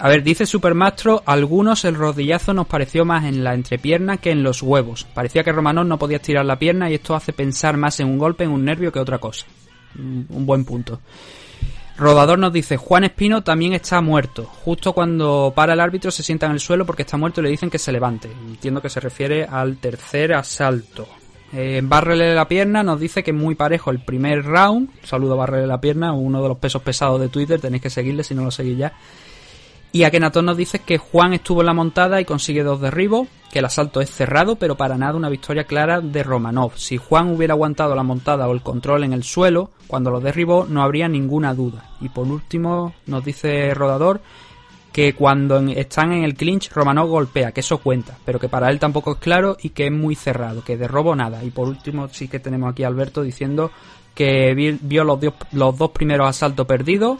[0.00, 4.42] A ver, dice Supermastro, algunos el rodillazo nos pareció más en la entrepierna que en
[4.42, 5.06] los huevos.
[5.14, 8.18] Parecía que Romanov no podía estirar la pierna y esto hace pensar más en un
[8.18, 9.46] golpe, en un nervio que otra cosa.
[9.94, 11.00] Mm, Un buen punto.
[11.98, 14.44] Rodador nos dice, Juan Espino también está muerto.
[14.44, 17.50] Justo cuando para el árbitro se sienta en el suelo porque está muerto y le
[17.50, 18.30] dicen que se levante.
[18.30, 21.08] Entiendo que se refiere al tercer asalto.
[21.52, 24.90] Eh, Barrele la pierna nos dice que muy parejo el primer round.
[25.02, 27.60] Saludo Barrele la pierna, uno de los pesos pesados de Twitter.
[27.60, 28.92] Tenéis que seguirle si no lo seguís ya.
[29.90, 33.60] Y Akenatón nos dice que Juan estuvo en la montada y consigue dos derribos, que
[33.60, 36.72] el asalto es cerrado, pero para nada una victoria clara de Romanov.
[36.76, 40.66] Si Juan hubiera aguantado la montada o el control en el suelo, cuando lo derribó,
[40.68, 41.88] no habría ninguna duda.
[42.02, 44.20] Y por último, nos dice Rodador
[44.92, 48.78] que cuando están en el clinch, Romanov golpea, que eso cuenta, pero que para él
[48.78, 51.42] tampoco es claro y que es muy cerrado, que de robo nada.
[51.42, 53.70] Y por último, sí que tenemos aquí a Alberto diciendo
[54.14, 55.18] que vi- vio los,
[55.52, 57.18] los dos primeros asaltos perdidos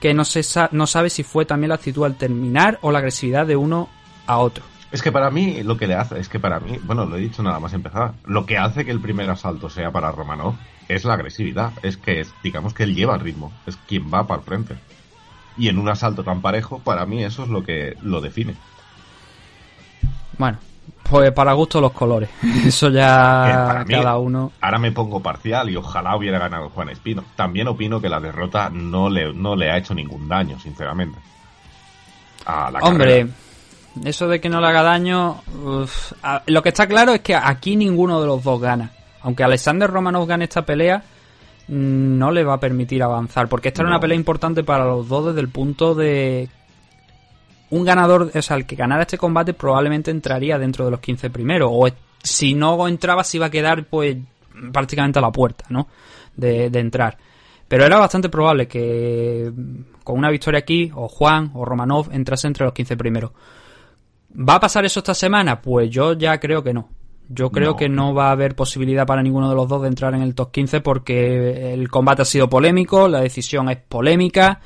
[0.00, 2.98] que no, se sa- no sabe si fue también la actitud al terminar o la
[2.98, 3.88] agresividad de uno
[4.26, 4.64] a otro.
[4.90, 7.20] Es que para mí lo que le hace, es que para mí, bueno, lo he
[7.20, 10.54] dicho nada más empezar, lo que hace que el primer asalto sea para Romanov
[10.88, 14.26] es la agresividad, es que es, digamos que él lleva el ritmo, es quien va
[14.26, 14.76] para el frente.
[15.58, 18.54] Y en un asalto tan parejo, para mí eso es lo que lo define.
[20.38, 20.58] Bueno,
[21.10, 22.28] Pues para gusto los colores.
[22.66, 24.52] Eso ya mí, cada uno.
[24.60, 27.24] Ahora me pongo parcial y ojalá hubiera ganado Juan Espino.
[27.36, 31.18] También opino que la derrota no le, no le ha hecho ningún daño, sinceramente.
[32.46, 33.28] A la Hombre, carrera.
[34.10, 35.42] eso de que no le haga daño.
[35.64, 38.90] uf, a- lo que está claro es que aquí ninguno de los dos gana.
[39.22, 40.98] Aunque Alexander Romanov gane esta pelea,
[41.68, 43.48] mm, no le va a permitir avanzar.
[43.48, 46.48] Porque esta era una pelea importante para los dos desde el punto de.
[47.70, 51.30] Un ganador, o sea, el que ganara este combate probablemente entraría dentro de los 15
[51.30, 51.70] primeros.
[51.72, 51.86] O
[52.22, 54.16] si no entraba, se iba a quedar, pues,
[54.72, 55.86] prácticamente a la puerta, ¿no?
[56.34, 57.18] De, de entrar.
[57.68, 62.46] Pero era bastante probable que mm, con una victoria aquí, o Juan o Romanov entrase
[62.46, 63.32] entre los 15 primeros.
[64.36, 65.60] ¿Va a pasar eso esta semana?
[65.60, 66.88] Pues yo ya creo que no.
[67.28, 67.76] Yo creo No.
[67.76, 70.34] que no va a haber posibilidad para ninguno de los dos de entrar en el
[70.34, 74.60] top 15 porque el combate ha sido polémico, la decisión es polémica.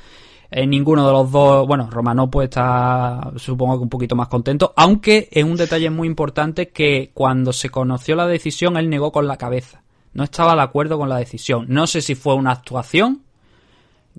[0.55, 4.71] Eh, ninguno de los dos, bueno, Romanov pues está supongo que un poquito más contento,
[4.75, 9.27] aunque es un detalle muy importante que cuando se conoció la decisión él negó con
[9.27, 9.81] la cabeza.
[10.13, 11.65] No estaba de acuerdo con la decisión.
[11.69, 13.23] No sé si fue una actuación,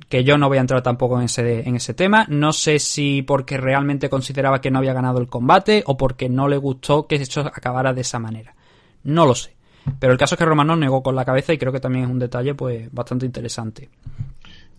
[0.09, 2.27] que yo no voy a entrar tampoco en ese, en ese tema.
[2.29, 6.49] No sé si porque realmente consideraba que no había ganado el combate o porque no
[6.49, 8.57] le gustó que esto acabara de esa manera.
[9.05, 9.55] No lo sé.
[10.01, 12.11] Pero el caso es que Romanov negó con la cabeza y creo que también es
[12.11, 13.89] un detalle pues bastante interesante.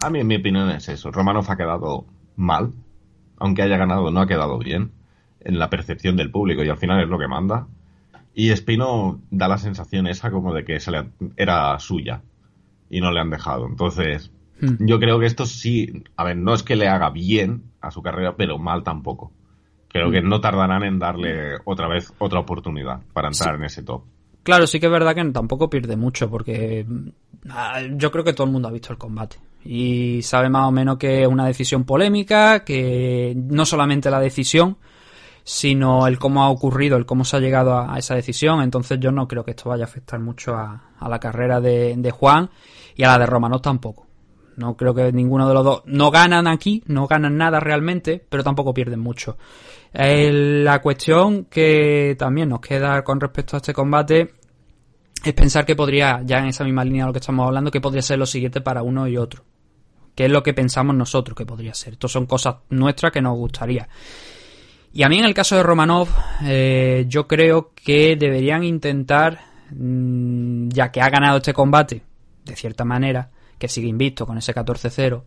[0.06, 1.12] A mí, en mi opinión, es eso.
[1.12, 2.72] Romanov ha quedado mal.
[3.38, 4.92] Aunque haya ganado, no ha quedado bien.
[5.42, 7.68] En la percepción del público y al final es lo que manda.
[8.34, 11.06] Y Espino da la sensación esa como de que se le,
[11.38, 12.22] era suya.
[12.90, 13.66] Y no le han dejado.
[13.68, 14.86] Entonces, Hmm.
[14.86, 16.04] yo creo que esto sí.
[16.16, 19.32] A ver, no es que le haga bien a su carrera, pero mal tampoco.
[19.90, 24.04] Creo que no tardarán en darle otra vez otra oportunidad para entrar en ese top.
[24.44, 27.08] Claro, sí que es verdad que tampoco pierde mucho porque mm,
[27.50, 30.72] ah, yo creo que todo el mundo ha visto el combate y sabe más o
[30.72, 34.78] menos que es una decisión polémica, que no solamente la decisión,
[35.44, 38.62] sino el cómo ha ocurrido, el cómo se ha llegado a, esa decisión.
[38.62, 42.50] Entonces yo no creo que esto vaya a afectar mucho a, la carrera de, Juan
[42.96, 44.06] y a la de Romanov tampoco.
[44.58, 48.44] No creo que ninguno de los dos no ganan aquí, no ganan nada realmente, pero
[48.44, 49.38] tampoco pierden mucho.
[49.92, 54.36] La cuestión que también nos queda con respecto a este combate
[55.24, 57.82] es pensar que podría, ya en esa misma línea de lo que estamos hablando, que
[57.82, 59.44] podría ser lo siguiente para uno y otro.
[60.16, 61.94] Que es lo que pensamos nosotros que podría ser.
[61.94, 63.88] Esto son cosas nuestras que nos gustaría.
[64.94, 66.08] Y a mí en el caso de Romanov,
[66.44, 69.42] eh, yo creo que deberían intentar,
[69.72, 72.02] mm, ya que ha ganado este combate,
[72.46, 75.26] de cierta manera, que sigue invicto con ese 14-0,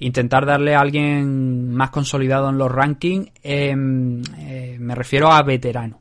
[0.00, 6.00] intentar darle a alguien más consolidado en los rankings, em, eh, me refiero a veterano.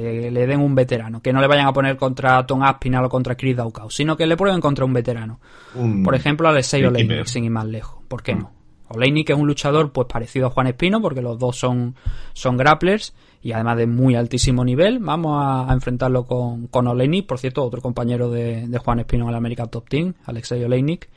[0.00, 3.08] Que le den un veterano, que no le vayan a poner contra Tom Aspinall o
[3.08, 5.40] contra Chris Daukau, sino que le prueben contra un veterano.
[5.74, 8.02] Un- Por ejemplo, Alexei Oleinik, sin ir más lejos.
[8.08, 8.38] ¿Por qué Mm.
[8.38, 8.52] no?
[8.90, 11.94] Oleinik es un luchador pues parecido a Juan Espino, porque los dos son,
[12.32, 14.98] son grapplers y además de muy altísimo nivel.
[14.98, 19.24] Vamos a, a enfrentarlo con, con Oleinik, por cierto, otro compañero de, de Juan Espino
[19.24, 21.08] en el American Top Team, Alexei Oleinik.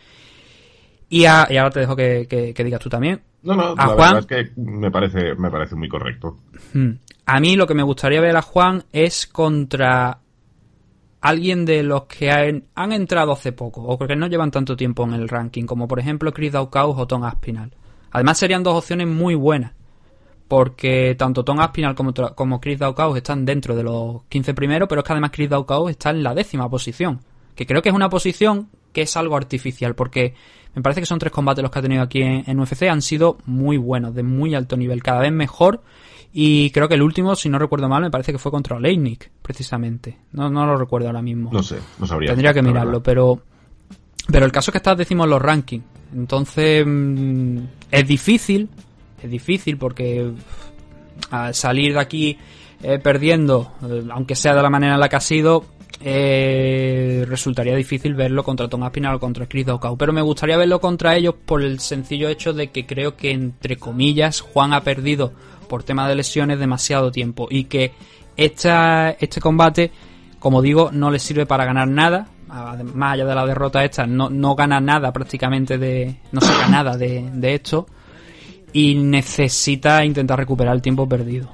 [1.09, 3.21] Y, a- y ahora te dejo que, que- que digas tú también.
[3.43, 3.97] No, no, ¿A la Juan?
[3.97, 6.38] verdad es que me parece, me parece muy correcto.
[7.26, 10.19] A mí lo que me gustaría ver a Juan es contra
[11.22, 15.13] alguien de los que han, entrado hace poco o que no llevan tanto tiempo en
[15.13, 17.72] el ranking, como por ejemplo Chris Daukaus o Tom Aspinall.
[18.11, 19.74] Además serían dos opciones muy buenas,
[20.47, 25.01] porque tanto Tom Aspinall como, como Chris Daukaus están dentro de los 15 primeros, pero
[25.01, 27.22] es que además Chris Daukaus está en la décima posición,
[27.55, 30.34] que creo que es una posición que es algo artificial, porque
[30.74, 33.01] me parece que son tres combates los que ha tenido aquí en, en UFC, han
[33.01, 35.82] sido muy buenos, de muy alto nivel, cada vez mejor,
[36.34, 39.29] y creo que el último, si no recuerdo mal, me parece que fue contra Oleinik,
[39.41, 40.17] precisamente.
[40.32, 41.49] No, no lo recuerdo ahora mismo.
[41.51, 42.29] No sé, no sabría.
[42.29, 43.41] Tendría que mirarlo, pero
[44.32, 45.84] pero el caso es que estás decimos los rankings.
[46.13, 47.57] Entonces mm,
[47.89, 48.69] es difícil,
[49.21, 50.32] es difícil porque
[51.29, 52.38] al salir de aquí
[52.84, 55.65] eh, perdiendo, eh, aunque sea de la manera en la que ha sido,
[56.03, 59.97] eh, resultaría difícil verlo contra Tom Aspinall o contra Chris Daukaus.
[59.97, 63.77] Pero me gustaría verlo contra ellos por el sencillo hecho de que creo que entre
[63.77, 65.32] comillas Juan ha perdido
[65.72, 67.93] por tema de lesiones demasiado tiempo y que
[68.36, 69.91] esta, este combate
[70.41, 72.28] como digo, no le sirve para ganar nada.
[72.95, 76.15] Más allá de la derrota esta, no, no gana nada prácticamente de.
[76.32, 77.86] No saca nada de, de esto.
[78.74, 81.49] Y necesita intentar recuperar el tiempo perdido.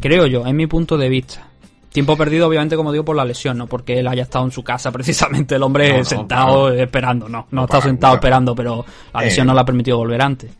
[0.00, 1.46] Creo yo, es mi punto de vista.
[1.92, 4.64] Tiempo perdido, obviamente, como digo, por la lesión, no porque él haya estado en su
[4.64, 6.82] casa precisamente, el hombre No, no, sentado claro.
[6.82, 7.28] esperando.
[7.28, 9.48] No, no, No ha estado sentado esperando, pero la lesión Eh.
[9.48, 10.50] no le ha permitido volver antes.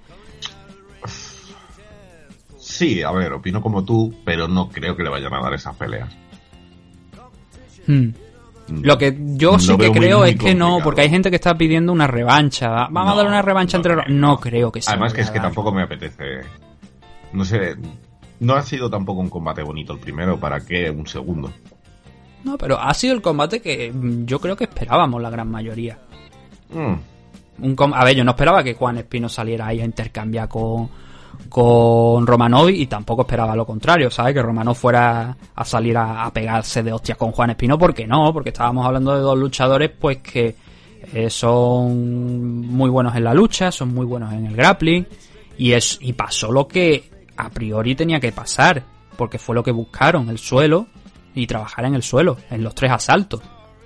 [2.73, 5.77] Sí, a ver, opino como tú, pero no creo que le vayan a dar esas
[5.77, 6.09] peleas.
[7.87, 8.09] Hmm.
[8.83, 11.37] Lo que yo sí que muy, creo muy es que no, porque hay gente que
[11.37, 12.71] está pidiendo una revancha.
[12.91, 14.15] Vamos a No, dar una revancha no entre.
[14.15, 14.93] No creo que sea.
[14.93, 16.41] Además que es que tampoco me apetece.
[17.33, 17.77] No sé.
[18.41, 21.53] No ha sido tampoco un combate bonito el primero, ¿para qué un segundo?
[22.45, 25.99] No, pero ha sido el combate que mm, yo creo que esperábamos la gran mayoría.
[26.71, 26.95] Mm,
[27.65, 30.89] Un com- a ver, yo no esperaba que Juan Espino saliera ahí a intercambiar con,
[31.49, 34.35] con Romanov y tampoco esperaba lo contrario, ¿sabes?
[34.35, 38.33] Que Romanov fuera a salir a, a pegarse de hostias con Juan Espino, porque no,
[38.33, 40.55] porque estábamos hablando de dos luchadores pues que
[41.13, 45.07] eh, son muy buenos en la lucha, son muy buenos en el grappling
[45.59, 48.83] y, es, y pasó lo que a priori tenía que pasar,
[49.17, 50.87] porque fue lo que buscaron, el suelo
[51.35, 53.43] y trabajar en el suelo, en los tres asaltos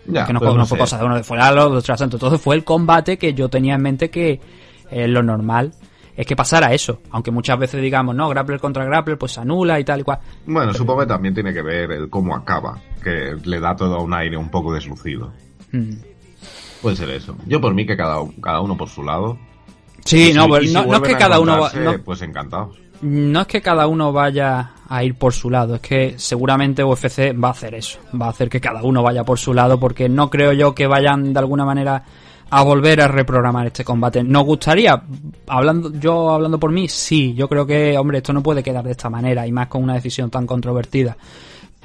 [0.09, 2.18] ya, que no, no fue cosa de uno de fuera los los tres asaltos.
[2.18, 4.40] Entonces fue el combate que yo tenía en mente que
[4.90, 5.72] eh, lo normal
[6.17, 7.01] es que pasara eso.
[7.11, 10.19] Aunque muchas veces digamos, no, grappler contra grappler, pues se anula y tal y cual.
[10.47, 14.12] Bueno, supongo que también tiene que ver el cómo acaba, que le da todo un
[14.14, 15.33] aire un poco deslucido.
[15.73, 15.93] Mm.
[16.83, 17.37] Puede ser eso.
[17.47, 19.39] Yo por mí que cada, cada uno por su lado.
[20.05, 22.79] Sí, no, si- pues no, no es que cada uno va- no, Pues encantados.
[23.03, 27.33] no es que cada uno vaya a ir por su lado, es que seguramente UFC
[27.33, 30.09] va a hacer eso, va a hacer que cada uno vaya por su lado porque
[30.09, 32.05] no creo yo que vayan de alguna manera
[32.49, 34.22] a volver a reprogramar este combate.
[34.22, 35.03] ¿Nos gustaría?
[35.49, 38.92] Hablando, yo hablando por mí, sí, yo creo que, hombre, esto no puede quedar de
[38.92, 41.16] esta manera y más con una decisión tan controvertida,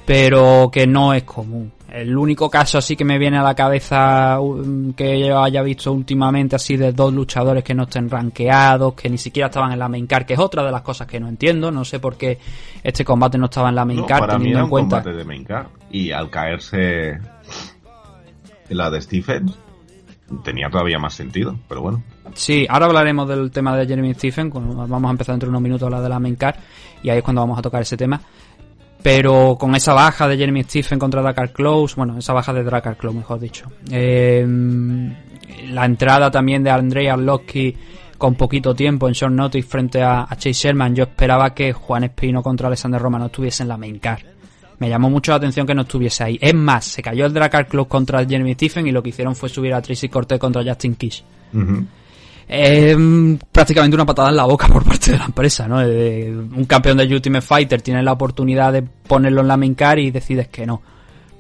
[0.06, 1.72] pero que no es común.
[1.92, 5.92] El único caso así que me viene a la cabeza um, que yo haya visto
[5.92, 9.90] últimamente así de dos luchadores que no estén rankeados, que ni siquiera estaban en la
[9.90, 12.38] main card, que es otra de las cosas que no entiendo, no sé por qué
[12.82, 14.98] este combate no estaba en la main No, card para mí teniendo en cuenta.
[15.04, 15.68] combate de main card.
[15.92, 17.20] Y al caerse
[18.70, 19.58] la de Stephens,
[20.44, 22.04] tenía todavía más sentido, pero bueno.
[22.34, 25.84] Sí, ahora hablaremos del tema de Jeremy Stephen, vamos a empezar dentro de unos minutos
[25.84, 26.56] a hablar de la main card
[27.04, 28.22] y ahí es cuando vamos a tocar ese tema.
[29.04, 32.98] Pero con esa baja de Jeremy Stephen contra Dakar Close, bueno, esa baja de Dakar
[32.98, 33.66] Close, mejor dicho.
[33.90, 34.46] eh,
[35.70, 37.76] la entrada también de Andrei Arlovski
[38.18, 42.44] con poquito tiempo en short notice frente a, Chase Sherman, yo esperaba que Juan Espino
[42.44, 44.22] contra Alexander Roma no estuviese en la main card.
[44.82, 46.40] Me llamó mucho la atención que no estuviese ahí.
[46.42, 49.48] Es más, se cayó el Dracar Close contra Jeremy Stephen y lo que hicieron fue
[49.48, 51.24] subir a Tracy Cortez contra Justin Kish.
[52.48, 55.84] Eh, prácticamente una patada en la boca por parte de la empresa, ¿no?
[55.84, 60.00] Eh, un campeón de Ultimate Fighter tiene la oportunidad de ponerlo en la main card
[60.00, 60.82] y decides que no.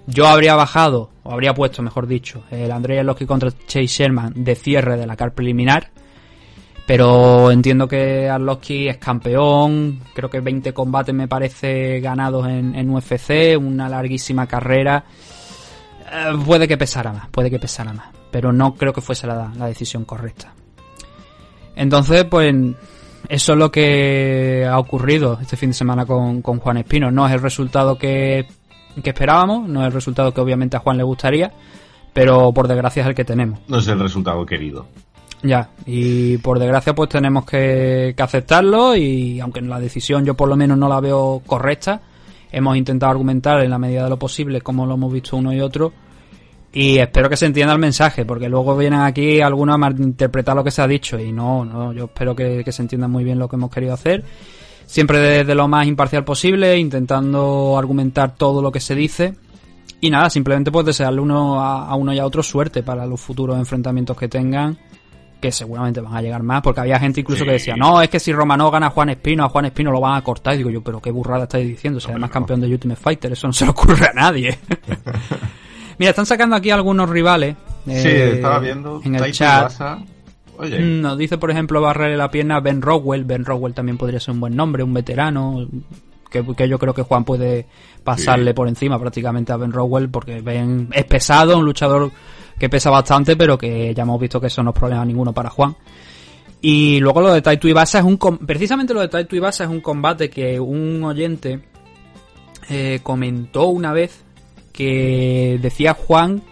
[0.06, 4.54] Yo habría bajado, o habría puesto, mejor dicho, el Andrei Arlovski contra Chase Sherman de
[4.54, 5.90] cierre de la card preliminar.
[6.92, 13.58] Pero entiendo que Arlovski es campeón, creo que 20 combates me parece ganados en, UFC,
[13.58, 15.06] una larguísima carrera.
[16.12, 19.54] Eh, puede que pesara más, puede que pesara más, pero no creo que fuese la,
[19.68, 20.54] decisión correcta.
[21.78, 22.54] Entonces, pues
[23.30, 27.10] eso es lo que ha ocurrido este fin de semana con, con Juan Espino.
[27.10, 28.48] No es el resultado que,
[29.02, 31.54] que esperábamos, no es el resultado que obviamente a Juan le gustaría,
[32.12, 33.62] pero por desgracia es el que tenemos.
[33.70, 34.88] No es el resultado querido.
[35.44, 40.56] Ya, y por desgracia pues tenemos que, aceptarlo y aunque la decisión yo por lo
[40.56, 42.02] menos no la veo correcta,
[42.52, 45.60] hemos intentado argumentar en la medida de lo posible como lo hemos visto uno y
[45.60, 45.94] otro
[46.72, 50.64] y espero que se entienda el mensaje porque luego vienen aquí algunos a malinterpretar lo
[50.64, 53.40] que se ha dicho y no, no, yo espero que, que se entienda muy bien
[53.40, 54.24] lo que hemos querido hacer.
[54.86, 59.34] Siempre desde lo más imparcial posible intentando argumentar todo lo que se dice
[60.02, 63.20] y nada, simplemente pues desearle uno a, a uno y a otro suerte para los
[63.20, 64.78] futuros enfrentamientos que tengan
[65.42, 67.46] que seguramente van a llegar más, porque había gente incluso Sí.
[67.46, 70.00] que decía, no, es que si Romanov gana a Juan Espino, a Juan Espino lo
[70.00, 70.54] van a cortar.
[70.54, 72.34] Y digo yo, pero qué burrada estáis diciendo, si Hombre, además no.
[72.34, 74.58] campeón de Ultimate Fighter, eso no se le ocurre a nadie.
[75.98, 77.56] Mira, están sacando aquí algunos rivales.
[77.86, 79.02] sí, eh, estaba viendo.
[79.04, 79.72] en el chat.
[80.58, 83.24] Oye, Mm, Nos dice, por ejemplo, barrerle la pierna a Ben Rockwell.
[83.24, 85.68] Ben Rockwell también podría ser un buen nombre, un veterano.
[86.30, 87.66] Que, que yo creo que Juan puede
[88.06, 88.56] pasarle Sí.
[88.56, 92.10] por encima prácticamente a Ben Rockwell porque Ben es pesado, un luchador
[92.62, 95.50] que pesa bastante, pero que ya hemos visto que eso no es problema ninguno para
[95.50, 95.76] Juan.
[96.62, 99.82] Y luego lo de Taito Ibasa es un precisamente lo de Taito Ibasa es un
[99.82, 101.60] combate que un oyente
[102.70, 104.24] eh, comentó una vez
[104.72, 106.44] que decía Juan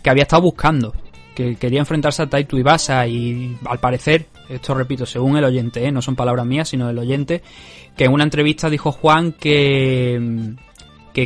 [0.00, 0.94] que había estado buscando,
[1.34, 5.90] que quería enfrentarse a Taito Ibasa y al parecer, esto repito, según el oyente, ¿eh?
[5.90, 7.42] no son palabras mías, sino del oyente,
[7.96, 10.54] que en una entrevista dijo Juan que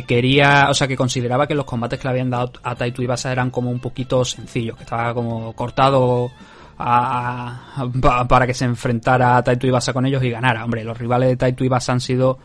[0.01, 3.01] que quería, o sea, que consideraba que los combates que le habían dado a Taito
[3.01, 6.31] Ibasa eran como un poquito sencillos, que estaba como cortado
[6.77, 10.63] a- a- pa- para que se enfrentara a Taito Ibasa con ellos y ganara.
[10.65, 12.39] Hombre, los rivales de Taito Ibasa han sido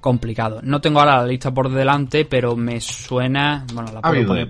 [0.00, 0.64] complicados.
[0.64, 4.48] No tengo ahora la lista por delante, pero me suena, bueno, la Ha puedo poner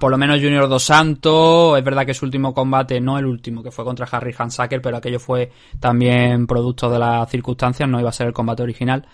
[0.00, 3.62] por, lo menos Junior Dos Santos, es verdad que su último combate, no el último,
[3.62, 8.08] que fue contra Harry Hansaker, pero aquello fue también producto de las circunstancias, no iba
[8.08, 9.04] a ser el combate original.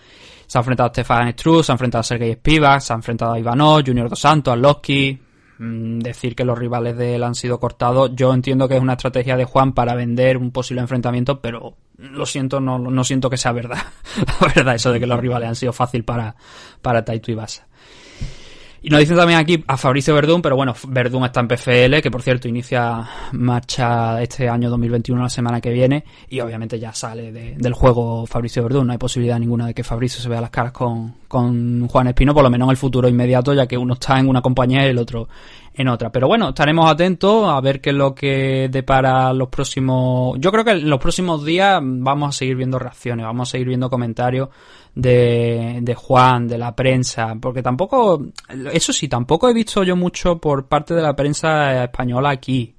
[0.53, 3.33] Se ha enfrentado a Stefan Struss, se ha enfrentado a Sergei Spivak, se ha enfrentado
[3.33, 5.19] a Ivanov, Junior Dos Santos, a Loski.
[5.57, 8.93] Mm, Decir que los rivales de él han sido cortados, yo entiendo que es una
[8.93, 13.37] estrategia de Juan para vender un posible enfrentamiento, pero lo siento, no, no siento que
[13.37, 13.81] sea verdad.
[14.41, 16.35] La verdad, eso de que los rivales han sido fácil para,
[16.83, 17.65] para Taito Ibasa.
[18.85, 22.11] Y nos dicen también aquí a Fabricio Verdún, pero bueno, Verdún está en PFL, que
[22.11, 27.31] por cierto inicia marcha este año 2021 la semana que viene, y obviamente ya sale
[27.31, 28.87] de- del juego Fabricio Verdún.
[28.87, 32.33] No hay posibilidad ninguna de que Fabricio se vea las caras con, con Juan Espino,
[32.33, 34.89] por lo menos en el futuro inmediato, ya que uno está en una compañía y
[34.89, 35.29] el otro
[35.75, 36.11] en otra.
[36.11, 40.37] Pero bueno, estaremos atentos a ver qué es lo que depara los próximos.
[40.39, 43.69] Yo creo que en los próximos días vamos a seguir viendo reacciones, vamos a seguir
[43.69, 44.49] viendo comentarios
[44.95, 48.27] de, de Juan, de la prensa, porque tampoco,
[48.71, 52.75] eso sí, tampoco he visto yo mucho por parte de la prensa española aquí.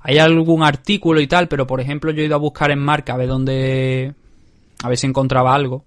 [0.00, 3.14] Hay algún artículo y tal, pero por ejemplo yo he ido a buscar en marca
[3.14, 4.14] a ver dónde,
[4.82, 5.84] a ver si encontraba algo.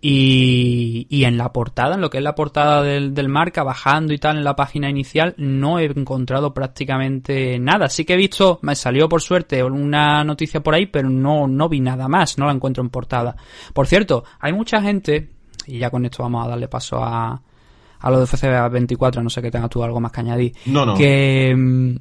[0.00, 4.12] Y, y en la portada, en lo que es la portada del, del marca, bajando
[4.12, 7.88] y tal, en la página inicial, no he encontrado prácticamente nada.
[7.88, 11.68] Sí que he visto, me salió por suerte una noticia por ahí, pero no, no
[11.68, 13.36] vi nada más, no la encuentro en portada.
[13.72, 15.30] Por cierto, hay mucha gente,
[15.66, 17.42] y ya con esto vamos a darle paso a,
[18.00, 20.94] a lo de FC24, no sé que tengas tú algo más que añadir, No, no.
[20.96, 21.96] que mm,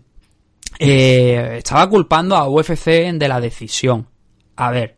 [0.79, 4.07] eh, estaba culpando a UFC de la decisión.
[4.55, 4.97] A ver,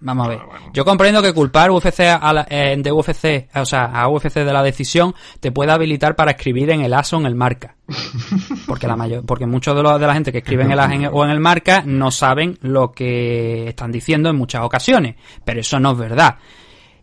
[0.00, 0.38] vamos a ver.
[0.46, 0.66] Bueno.
[0.72, 4.52] Yo comprendo que culpar UFC a la- eh, de UFC, o sea, a UFC de
[4.52, 7.76] la decisión te puede habilitar para escribir en el ASO en el marca.
[8.66, 10.92] Porque la mayor, porque muchos de, los, de la gente que escribe en el AS
[10.92, 15.14] en- o en el marca no saben lo que están diciendo en muchas ocasiones.
[15.44, 16.36] Pero eso no es verdad.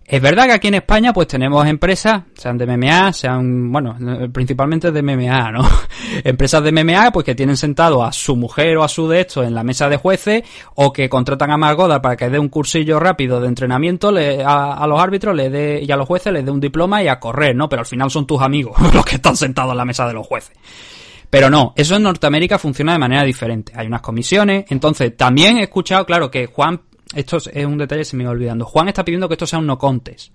[0.05, 3.95] Es verdad que aquí en España pues tenemos empresas, sean de MMA, sean, bueno,
[4.33, 5.65] principalmente de MMA, ¿no?
[6.25, 9.43] empresas de MMA pues que tienen sentado a su mujer o a su de esto
[9.43, 10.43] en la mesa de jueces
[10.75, 14.73] o que contratan a Margoda para que dé un cursillo rápido de entrenamiento le- a,
[14.73, 17.17] a los árbitros le dé, y a los jueces les dé un diploma y a
[17.19, 17.69] correr, ¿no?
[17.69, 20.27] Pero al final son tus amigos los que están sentados en la mesa de los
[20.27, 20.55] jueces.
[21.29, 23.71] Pero no, eso en Norteamérica funciona de manera diferente.
[23.75, 26.81] Hay unas comisiones, entonces también he escuchado, claro, que Juan,
[27.15, 29.59] esto es un detalle que se me iba olvidando, Juan está pidiendo que esto sea
[29.59, 30.33] un no contest.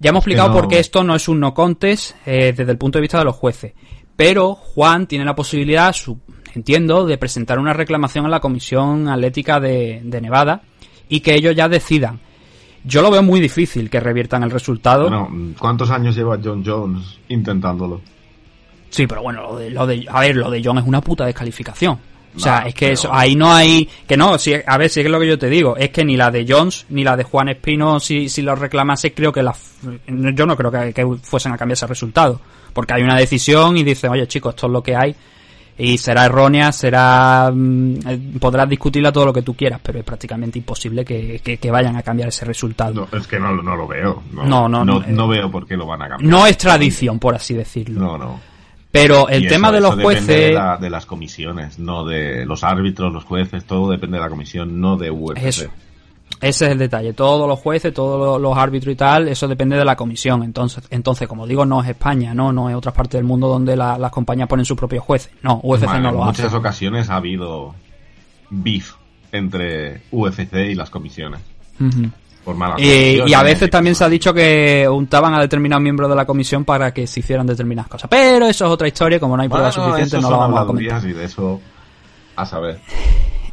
[0.00, 2.78] Ya hemos explicado no- por qué esto no es un no contest eh, desde el
[2.78, 3.72] punto de vista de los jueces.
[4.16, 6.18] Pero Juan tiene la posibilidad, su-
[6.54, 10.62] entiendo, de presentar una reclamación a la Comisión Atlética de, de Nevada
[11.08, 12.20] y que ellos ya decidan.
[12.84, 15.02] Yo lo veo muy difícil que reviertan el resultado.
[15.08, 18.02] Bueno, ¿cuántos años lleva John Jones intentándolo?
[18.90, 21.24] Sí, pero bueno, lo de, lo de, a ver, lo de John es una puta
[21.24, 21.98] descalificación.
[22.36, 25.00] O sea, Nah, es que eso, ahí no hay, que no, si, a ver, si
[25.00, 27.22] es lo que yo te digo, es que ni la de Jones ni la de
[27.24, 29.54] Juan Espino, si, si lo reclamase, creo que la,
[30.06, 32.40] yo no creo que, que fuesen a cambiar ese resultado.
[32.72, 35.14] Porque hay una decisión y dicen, oye chicos, esto es lo que hay.
[35.76, 40.58] Y será errónea, será, mm, podrás discutirla todo lo que tú quieras, pero es prácticamente
[40.58, 43.08] imposible que, que- que vayan a cambiar ese resultado.
[43.12, 44.22] No, es que no, no lo veo.
[44.32, 45.06] No, No, no, no, no, eh.
[45.12, 46.30] no veo por qué lo van a cambiar.
[46.30, 48.00] No es tradición, por así decirlo.
[48.00, 48.40] No, no.
[48.94, 50.46] Pero el Y tema eso- de los eso depende jueces...
[50.48, 54.30] De, la- de las comisiones, no de los árbitros, los jueces, todo depende de la
[54.30, 55.38] comisión, no de UFC.
[55.44, 55.66] Eso.
[56.40, 57.12] Ese es el detalle.
[57.12, 60.42] Todos los jueces, todos los, árbitros y tal, eso depende de la comisión.
[60.42, 63.76] Entonces, entonces como digo, no es España, no, no es otras partes del mundo donde
[63.76, 65.30] la- las compañías ponen sus propios jueces.
[65.42, 66.42] No, UFC no en lo hace.
[66.42, 67.74] muchas ocasiones ha habido
[68.50, 68.94] beef
[69.32, 71.40] entre UFC y las comisiones.
[71.80, 72.10] Ujú.
[72.44, 76.10] Por malas Y, y a veces también se ha dicho que untaban a determinados miembros
[76.10, 78.08] de la comisión para que se hicieran determinadas cosas.
[78.10, 81.04] Pero eso es otra historia, como no hay pruebas suficientes, no la vamos a comentar.
[81.04, 81.60] y de eso
[82.36, 82.80] a saber.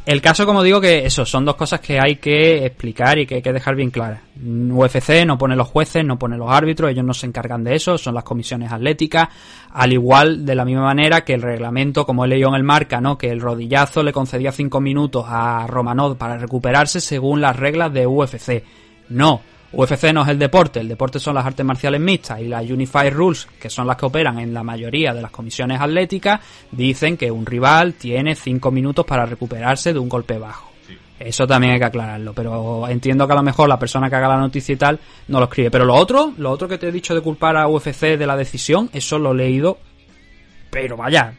[0.04, 3.36] El caso, como digo, que eso son dos cosas que hay que explicar y que
[3.36, 4.20] hay que dejar bien claras.
[4.36, 7.96] UFC no pone los jueces, no pone los árbitros, ellos no se encargan de eso,
[7.96, 9.28] son las comisiones atléticas,
[9.70, 13.00] al igual de la misma manera que el reglamento, como he leído en el marca,
[13.00, 13.16] ¿no?
[13.16, 18.04] que el rodillazo le concedía cinco minutos a Romanov para recuperarse según las reglas de
[18.04, 18.64] UFC.
[19.10, 19.40] No,
[19.72, 23.12] UFC no es el deporte, el deporte son las artes marciales mixtas y las Unified
[23.12, 27.30] Rules, que son las que operan en la mayoría de las comisiones atléticas, dicen que
[27.30, 30.70] un rival tiene 5 minutos para recuperarse de un golpe bajo.
[31.18, 34.28] Eso también hay que aclararlo, pero entiendo que a lo mejor la persona que haga
[34.28, 34.98] la noticia y tal
[35.28, 35.70] no lo escribe.
[35.70, 38.36] Pero lo otro, lo otro que te he dicho de culpar a UFC de la
[38.36, 39.78] decisión, eso lo he leído,
[40.70, 41.34] pero vaya,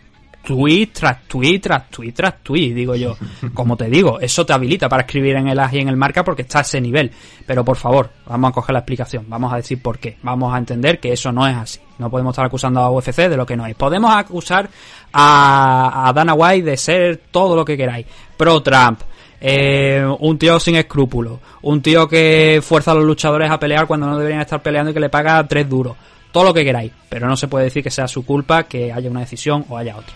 [0.46, 3.16] tweet tras tweet tras tweet tras tweet, digo yo.
[3.54, 6.24] Como te digo, eso te habilita para escribir en el AS y en el marca
[6.24, 7.12] porque está a ese nivel.
[7.46, 10.18] Pero por favor, vamos a coger la explicación, vamos a decir por qué.
[10.22, 11.80] Vamos a entender que eso no es así.
[11.98, 13.76] No podemos estar acusando a UFC de lo que no es.
[13.76, 14.70] Podemos acusar
[15.12, 18.06] a, a Dana White de ser todo lo que queráis.
[18.38, 19.00] Pro Trump.
[19.46, 24.08] eh, un tío sin escrúpulos, un tío que fuerza a los luchadores a pelear cuando
[24.08, 25.98] no deberían estar peleando y que le paga tres duros,
[26.32, 29.10] todo lo que queráis, pero no se puede decir que sea su culpa que haya
[29.10, 30.14] una decisión o haya otra.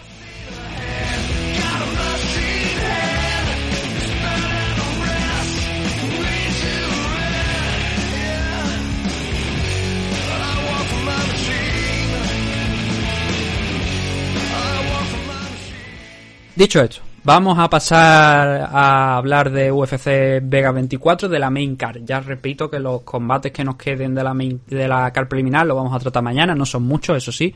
[16.57, 21.99] Dicho esto, Vamos a pasar a hablar de UFC Vega 24, de la main card.
[22.05, 25.67] Ya repito que los combates que nos queden de la, main, de la card preliminar
[25.67, 26.55] lo vamos a tratar mañana.
[26.55, 27.53] No son muchos, eso sí,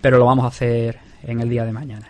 [0.00, 2.08] pero lo vamos a hacer en el día de mañana.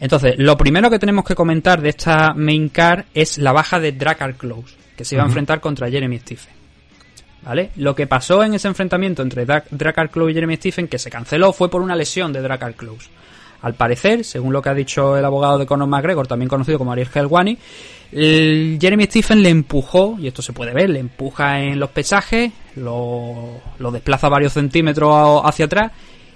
[0.00, 3.92] Entonces, lo primero que tenemos que comentar de esta main card es la baja de
[3.92, 6.54] Dracar Close, que se iba a enfrentar contra Jeremy Stephen.
[7.42, 7.70] ¿Vale?
[7.76, 11.52] Lo que pasó en ese enfrentamiento entre Dracar Close y Jeremy Stephen, que se canceló,
[11.52, 13.10] fue por una lesión de Dracar Close.
[13.60, 16.92] Al parecer, según lo que ha dicho el abogado de Conor McGregor, también conocido como
[16.92, 17.58] Ariel Helwani,
[18.10, 23.60] Jeremy Stephen le empujó, y esto se puede ver, le empuja en los pesajes, lo,
[23.78, 25.92] lo desplaza varios centímetros hacia atrás,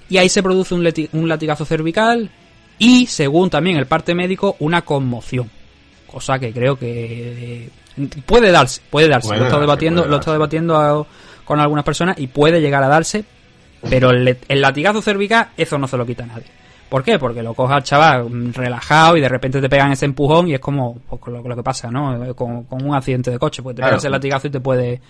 [0.08, 2.30] y ahí se produce un, un latigazo cervical
[2.78, 5.48] y, según también el parte médico, una conmoción.
[6.06, 7.70] Cosa que creo que
[8.26, 9.28] puede darse, puede darse.
[9.28, 11.06] lo he estado debatiendo, lo he debatiendo
[11.44, 13.24] con algunas personas y puede llegar a darse,
[13.88, 16.61] pero el, el latigazo cervical, eso no se lo quita a nadie.
[16.93, 17.18] ¿Por qué?
[17.18, 20.61] Porque lo coja al chaval relajado y de repente te pegan ese empujón y es
[20.61, 22.36] como pues, lo, que pasa, ¿no?
[22.36, 25.01] Con, un accidente de coche, pues te pegas ese latigazo y te puede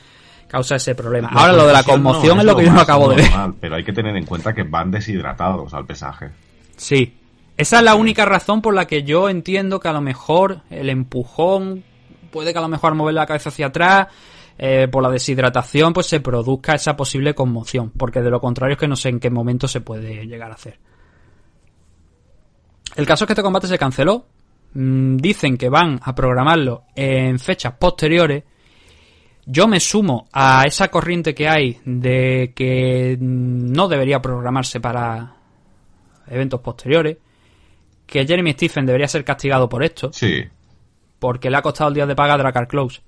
[0.46, 1.30] causar ese problema.
[1.32, 3.30] Ahora lo de la conmoción es lo que yo no acabo de ver.
[3.60, 6.30] Pero hay que tener en cuenta que van deshidratados al pesaje.
[6.76, 7.16] Sí.
[7.56, 10.88] Esa es la única razón por la que yo entiendo que a lo mejor el
[10.88, 11.82] empujón
[12.30, 14.06] puede que a lo mejor mover la cabeza hacia atrás
[14.56, 18.78] eh, por la deshidratación pues se produzca esa posible conmoción porque de lo contrario es
[18.78, 20.78] que no sé en qué momento se puede llegar a hacer.
[22.96, 24.26] El caso es que este combate se canceló.
[24.74, 28.44] Mm, dicen que van a programarlo en fechas posteriores.
[29.44, 35.36] Yo me sumo a esa corriente que hay de que no debería programarse para
[36.28, 37.18] eventos posteriores.
[38.06, 40.12] Que Jeremy Stephen debería ser castigado por esto.
[40.12, 40.44] Sí.
[41.18, 43.00] Porque le ha costado el día de paga a Dracar Close.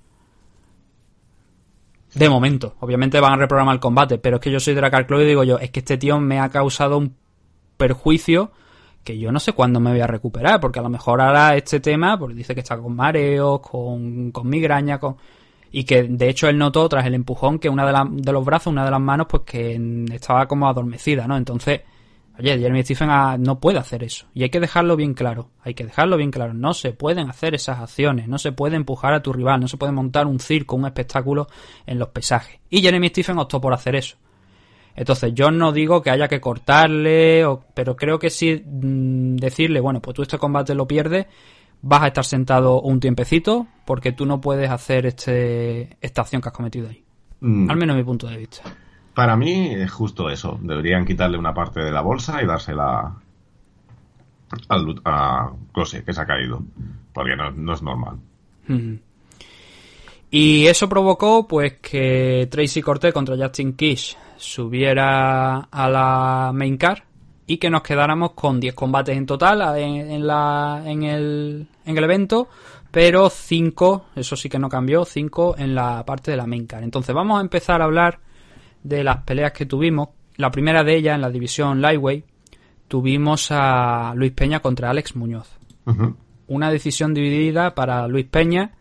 [2.15, 2.77] De momento.
[2.81, 4.19] Obviamente van a reprogramar el combate.
[4.19, 6.41] Pero es que yo soy Dracar Close y digo yo, es que este tío me
[6.41, 7.17] ha causado un
[7.77, 8.53] perjuicio
[9.05, 11.79] que yo no sé cuándo me voy a recuperar, porque a lo mejor ahora este
[11.79, 15.17] tema, pues dice que está con mareos, con, con migraña, con...
[15.71, 18.73] y que de hecho él notó tras el empujón que una de, de los brazos,
[18.73, 21.37] una de las manos, pues que estaba como adormecida, ¿no?
[21.37, 21.83] Entonces,
[22.39, 23.11] oye, Jeremy Stephen
[23.43, 26.55] no puede hacer eso, y hay que dejarlo bien claro, hay que dejarlo bien claro,
[26.55, 29.77] no se pueden hacer esas acciones, no se puede empujar a tu rival, no se
[29.77, 31.47] puede montar un circo, un espectáculo
[31.87, 34.17] en los pesajes, y Jeremy Stephen optó por hacer eso.
[34.97, 40.01] Entonces, yo no digo que haya que cortarle, pero creo que sí mm, decirle, bueno,
[40.01, 41.27] pues tú este combate lo pierdes,
[41.83, 46.49] vas a estar sentado un tiempecito, porque tú no puedes hacer este, esta acción que
[46.49, 47.03] has cometido ahí.
[47.41, 47.71] Mm.
[47.71, 48.63] Al menos mi punto de vista.
[49.15, 50.59] Para mí es justo eso.
[50.63, 53.15] Deberían quitarle una parte de la bolsa y dársela
[54.69, 56.63] al, a Close, que se ha caído.
[57.13, 58.19] Porque no, es normal.
[60.31, 67.01] Y eso provocó pues que Tracy Cortez contra Justin Kish subiera a la main card
[67.47, 72.05] y que nos quedáramos con 10 combates en total en, la, en, el, en el
[72.05, 72.49] evento,
[72.91, 76.85] pero 5, eso sí que no cambió, 5 en la parte de la main card.
[76.85, 78.21] Entonces vamos a empezar a hablar
[78.83, 80.09] de las peleas que tuvimos.
[80.37, 82.25] La primera de ellas en la división Lightweight
[82.89, 85.51] tuvimos a Luis Peña contra Alex Muñoz.
[86.47, 88.73] Una decisión dividida para Luis Peña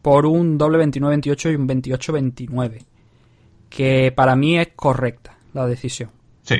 [0.00, 2.93] por un doble 29-28 y un 28-29
[3.74, 6.10] que para mí es correcta la decisión.
[6.42, 6.56] Sí.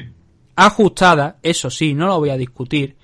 [0.57, 2.97] Ajustada, eso sí, no lo voy a discutir,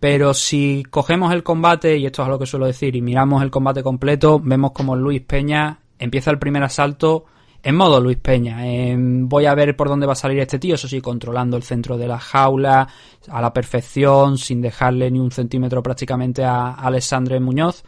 [0.00, 3.50] pero si cogemos el combate, y esto es lo que suelo decir, y miramos el
[3.50, 7.24] combate completo, vemos como Luis Peña empieza el primer asalto
[7.62, 8.58] en modo Luis Peña.
[8.96, 11.98] voy a ver por dónde va a salir este tío, eso sí, controlando el centro
[11.98, 12.88] de la jaula
[13.28, 17.84] a la perfección, sin dejarle ni un centímetro prácticamente a Alessandre Muñoz.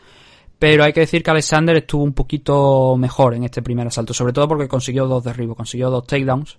[0.61, 4.35] Pero hay que decir que Alexander estuvo un poquito mejor en este primer asalto, sobre
[4.35, 6.59] todo porque consiguió dos derribos, consiguió dos takedowns.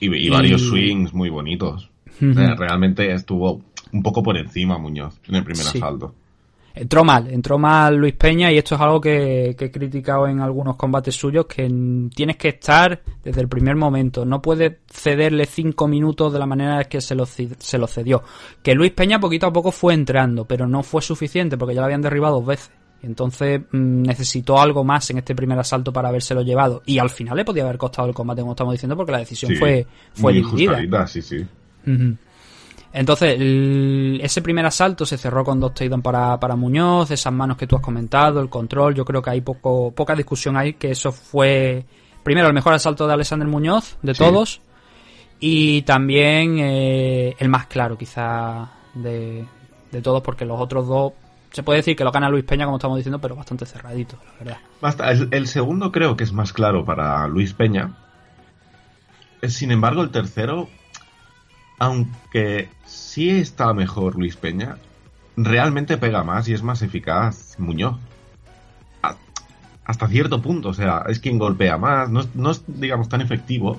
[0.00, 1.90] Y, varios swings muy bonitos.
[2.20, 3.60] realmente estuvo
[3.92, 6.14] un poco por encima Muñoz en el primer asalto.
[6.74, 10.76] Entró mal, entró mal Luis Peña y esto es algo que, he criticado en algunos
[10.76, 11.70] combates suyos, que
[12.14, 16.84] tienes que estar desde el primer momento, no puedes cederle cinco minutos de la manera
[16.84, 18.22] que se lo, se lo cedió.
[18.62, 21.86] Que Luis Peña poquito a poco fue entrando, pero no fue suficiente porque ya lo
[21.86, 22.77] habían derribado dos veces.
[23.02, 26.82] Entonces mm, necesitó algo más en este primer asalto para habérselo llevado.
[26.86, 29.54] Y al final le podía haber costado el combate, como estamos diciendo, porque la decisión
[29.56, 31.06] fue, fue dividida.
[31.06, 31.46] Sí, sí.
[32.92, 33.38] Entonces,
[34.20, 37.76] ese primer asalto se cerró con dos takedowns para, para Muñoz, esas manos que tú
[37.76, 38.94] has comentado, el control.
[38.94, 41.84] Yo creo que hay poco, poca discusión ahí, que eso fue,
[42.22, 44.62] primero, el mejor asalto de Alexander Muñoz, de todos,
[45.38, 49.44] y también eh, el más claro, quizá, de,
[49.92, 51.12] de todos, porque los otros dos
[51.50, 54.32] se puede decir que lo gana Luis Peña, como estamos diciendo, pero bastante cerradito, la
[54.38, 54.58] verdad.
[54.80, 57.96] Basta, el, segundo creo que es más claro para Luis Peña.
[59.40, 60.68] Eh, sin embargo, el tercero,
[61.78, 64.76] aunque sí está mejor Luis Peña,
[65.36, 67.96] realmente pega más y es más eficaz Muñoz.
[69.84, 73.22] Hasta cierto punto, o sea, es quien golpea más, no es, no es, digamos, tan
[73.22, 73.78] efectivo,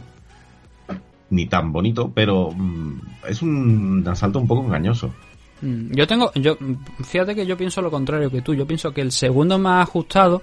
[1.29, 5.13] ni tan bonito, pero mm, es un asalto un poco engañoso.
[5.61, 6.57] Mm, Yo tengo, yo,
[7.03, 8.53] fíjate que yo pienso lo contrario que tú.
[8.53, 10.41] Yo pienso que el segundo más ajustado,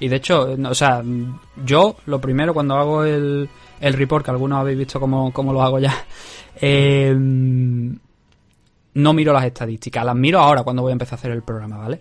[0.00, 1.02] y de hecho, o sea,
[1.64, 3.48] yo lo primero cuando hago el,
[3.80, 5.94] el report, que algunos habéis visto cómo, cómo lo hago ya,
[6.60, 7.14] eh,
[8.94, 11.76] no miro las estadísticas, las miro ahora cuando voy a empezar a hacer el programa,
[11.78, 12.00] ¿vale?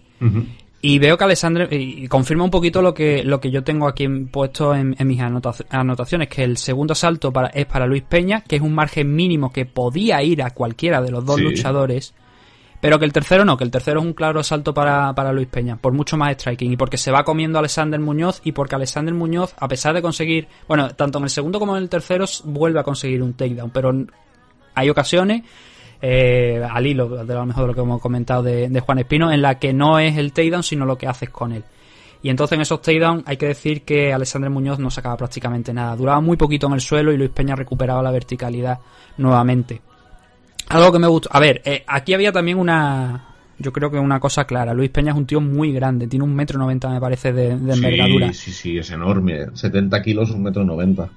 [0.81, 4.07] Y veo que Alessandro, y confirma un poquito lo que, lo que yo tengo aquí
[4.07, 8.41] puesto en, en mis anota- anotaciones, que el segundo asalto para, es para Luis Peña,
[8.41, 11.41] que es un margen mínimo que podía ir a cualquiera de los dos Sí.
[11.41, 12.13] luchadores,
[12.85, 15.47] pero que el tercero no, que el tercero es un claro asalto para, para Luis
[15.47, 18.75] Peña, por mucho más striking, y porque se va comiendo a Alexander Muñoz, y porque
[18.75, 22.25] Alexander Muñoz, a pesar de conseguir, bueno, tanto en el segundo como en el tercero,
[22.43, 23.91] vuelve a conseguir un takedown, pero
[24.75, 25.41] hay ocasiones
[25.99, 29.31] eh, al hilo de lo mejor de lo que hemos comentado de, de Juan Espino,
[29.31, 31.63] en la que no es el takedown, sino lo que haces con él.
[32.21, 35.95] Y entonces en esos takedowns hay que decir que Alexander Muñoz no sacaba prácticamente nada.
[35.95, 38.77] Duraba muy poquito en el suelo y Luis Peña recuperaba la verticalidad
[39.17, 39.81] nuevamente.
[40.69, 41.29] Algo que me gustó.
[41.31, 43.25] A ver, eh, aquí había también una.
[43.57, 44.73] Yo creo que una cosa clara.
[44.73, 46.07] Luis Peña es un tío muy grande.
[46.07, 48.27] Tiene un metro noventa, me parece, de, de envergadura.
[48.33, 49.45] Sí, sí, sí, es enorme.
[49.53, 51.07] 70 kilos, un metro noventa.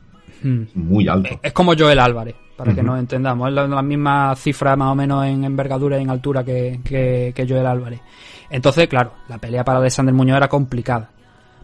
[0.43, 0.63] Hmm.
[0.75, 1.41] Muy alto.
[1.43, 3.49] Es como Joel Álvarez, para que nos entendamos.
[3.49, 7.33] Es la, la misma cifra más o menos en envergadura y en altura que, que,
[7.35, 8.01] que Joel Álvarez.
[8.51, 11.11] Entonces, claro, la pelea para Alexander Muñoz era complicada.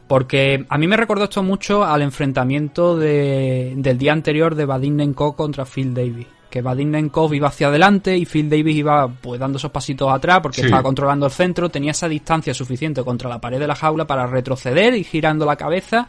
[0.08, 4.96] Porque a mí me recordó esto mucho al enfrentamiento de- del día anterior de Vadim
[4.96, 6.26] Nenkov contra Phil Davis.
[6.54, 10.38] Que Vadim Nenkov iba hacia adelante y Phil Davis iba pues dando esos pasitos atrás
[10.40, 10.66] porque Sí.
[10.66, 14.24] estaba controlando el centro, tenía esa distancia suficiente contra la pared de la jaula para
[14.28, 16.06] retroceder y girando la cabeza,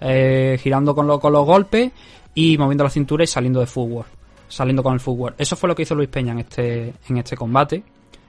[0.00, 1.92] eh, girando con, lo- con los golpes
[2.34, 4.08] y moviendo la cintura y saliendo de footwork,
[4.48, 5.34] saliendo con el footwork.
[5.38, 7.82] Eso fue lo que hizo Luis Peña en este, en este combate.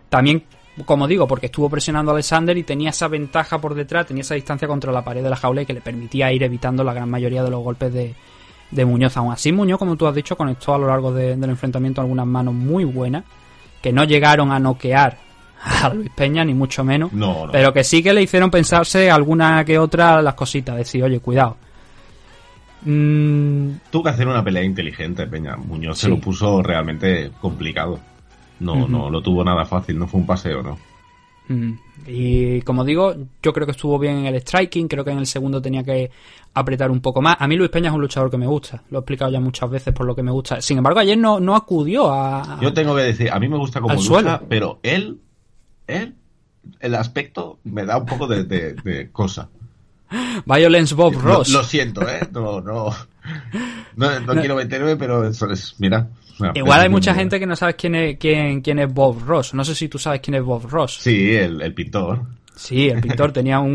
[0.09, 0.43] También,
[0.85, 4.35] como digo, porque estuvo presionando a Alexander y tenía esa ventaja por detrás, tenía esa
[4.35, 7.09] distancia contra la pared de la jaula y que le permitía ir evitando la gran
[7.09, 8.13] mayoría de los golpes de,
[8.71, 9.15] de Muñoz.
[9.17, 12.25] Aún así, Muñoz, como tú has dicho, conectó a lo largo de- del enfrentamiento algunas
[12.25, 13.23] manos muy buenas,
[13.81, 15.17] que no llegaron a noquear
[15.63, 17.51] a Luis Peña, ni mucho menos, No, no.
[17.51, 21.57] pero que sí que le hicieron pensarse alguna que otra las cositas, decir, oye, cuidado.
[22.83, 25.55] Mm, Tuvo que hacer una pelea inteligente, Peña.
[25.57, 27.99] Muñoz se lo puso realmente complicado.
[28.59, 28.87] No, Ujú.
[28.87, 30.77] no lo tuvo nada fácil, no fue un paseo, ¿no?
[31.49, 31.73] Mm.
[32.07, 35.25] Y como digo, yo creo que estuvo bien en el striking, creo que en el
[35.25, 36.11] segundo tenía que
[36.53, 37.35] apretar un poco más.
[37.39, 39.69] A mí Luis Peña es un luchador que me gusta, lo he explicado ya muchas
[39.69, 40.61] veces por lo que me gusta.
[40.61, 42.59] Sin embargo, ayer no, no acudió a...
[42.61, 44.41] Yo tengo que decir, a mí me gusta como lucha, suelo.
[44.47, 45.19] pero él,
[45.87, 46.13] él,
[46.79, 49.49] el aspecto me da un poco de, de- de cosa.
[50.45, 51.49] Violence Bob Ross.
[51.49, 52.19] lo siento, ¿eh?
[52.31, 52.91] No, no,
[53.95, 56.07] no, no quiero meterme, pero eso es, mira.
[56.53, 59.53] Igual hay mucha gente que no sabes quién es, quién, quién es Bob Ross.
[59.53, 60.97] No sé si tú sabes quién es Bob Ross.
[61.01, 62.21] Sí, el, el pintor,
[62.55, 63.73] Sí, el pintor tenía un,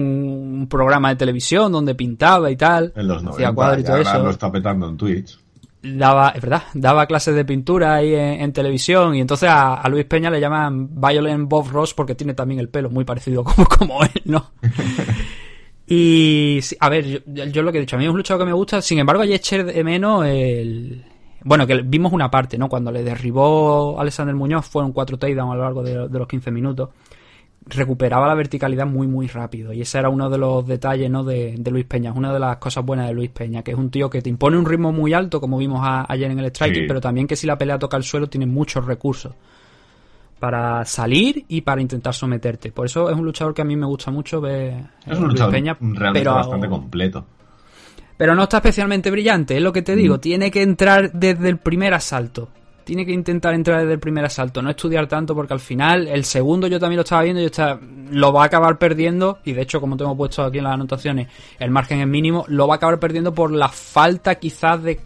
[0.60, 2.92] un programa de televisión donde pintaba y tal.
[2.96, 4.22] en los hacía 90, cuadros y todo ahora eso.
[4.24, 5.38] lo está petando en Twitch.
[5.82, 9.88] daba, es verdad, daba clases de pintura ahí en, en televisión y entonces a, a
[9.88, 13.66] Luis Peña le llaman Violent Bob Ross porque tiene también el pelo muy parecido como,
[13.66, 14.52] como él, ¿no?
[15.86, 18.46] y, a ver, yo, yo lo que he dicho, a mí es un luchador que
[18.50, 21.04] me gusta, sin embargo ayer eché de menos el...
[21.44, 22.68] Bueno, que vimos una parte, ¿no?
[22.68, 26.50] Cuando le derribó Alexander Muñoz, fueron cuatro takedowns a lo largo de, de los 15
[26.50, 26.90] minutos.
[27.66, 29.72] Recuperaba la verticalidad muy, muy rápido.
[29.72, 31.22] Y ese era uno de los detalles, ¿no?
[31.24, 32.10] De, de Luis Peña.
[32.10, 34.30] Es una de las cosas buenas de Luis Peña, que es un tío que te
[34.30, 36.88] impone un ritmo muy alto, como vimos a- ayer en el striking, Sí.
[36.88, 39.32] pero también que si la pelea toca el suelo tiene muchos recursos
[40.38, 42.72] para salir y para intentar someterte.
[42.72, 45.24] Por eso es un luchador que a mí me gusta mucho ver eh, Es un
[45.24, 47.24] Luis luchador Peña, realmente pero, bastante completo.
[48.20, 50.16] Pero no está especialmente brillante, es lo que te digo.
[50.16, 50.20] Mm.
[50.20, 52.50] Tiene que entrar desde el primer asalto.
[52.84, 56.24] Tiene que intentar entrar desde el primer asalto, no estudiar tanto porque al final el
[56.26, 57.80] segundo yo también lo estaba viendo y yo estaba,
[58.10, 61.28] lo va a acabar perdiendo y de hecho como tengo puesto aquí en las anotaciones
[61.58, 65.00] el margen es mínimo, lo va a acabar perdiendo por la falta quizás de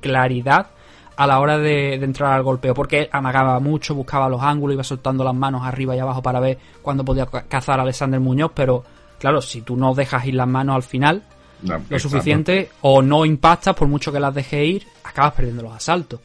[0.00, 0.68] claridad
[1.16, 4.84] a la hora de, de entrar al golpeo porque amagaba mucho, buscaba los ángulos, iba
[4.84, 8.52] soltando las manos arriba y abajo para ver cuándo podía ca- cazar a Alexander Muñoz,
[8.54, 8.84] pero
[9.18, 11.22] claro, si tú no dejas ir las manos al final,
[11.62, 11.98] No, lo exacto.
[12.08, 16.20] suficiente o no impactas por mucho que las dejes ir, acabas perdiendo los asaltos.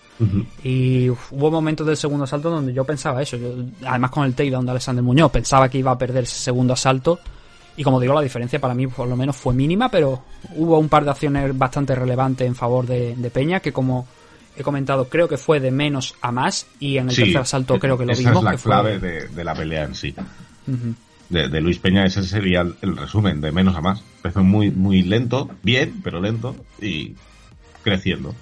[0.64, 3.36] Y hubo momentos del segundo asalto donde yo pensaba eso.
[3.38, 3.54] Yo,
[3.86, 7.20] además con el takedown de Alexander Muñoz, pensaba que iba a perder ese segundo asalto.
[7.78, 10.24] Y como digo, la diferencia para mí por lo menos fue mínima, pero
[10.56, 14.08] hubo un par de acciones bastante relevantes en favor de, de Peña, que como
[14.56, 16.68] he comentado, creo que fue de menos a más.
[16.80, 18.38] Y en el Sí, tercer asalto creo que lo esa vimos.
[18.38, 20.16] es la que fue- clave de, de la pelea en sí.
[21.30, 24.04] De, de Luis Peña, ese sería el, el resumen, de menos a más.
[24.18, 27.16] Empezó muy, muy lento, bien, pero lento, y
[27.84, 28.34] creciendo.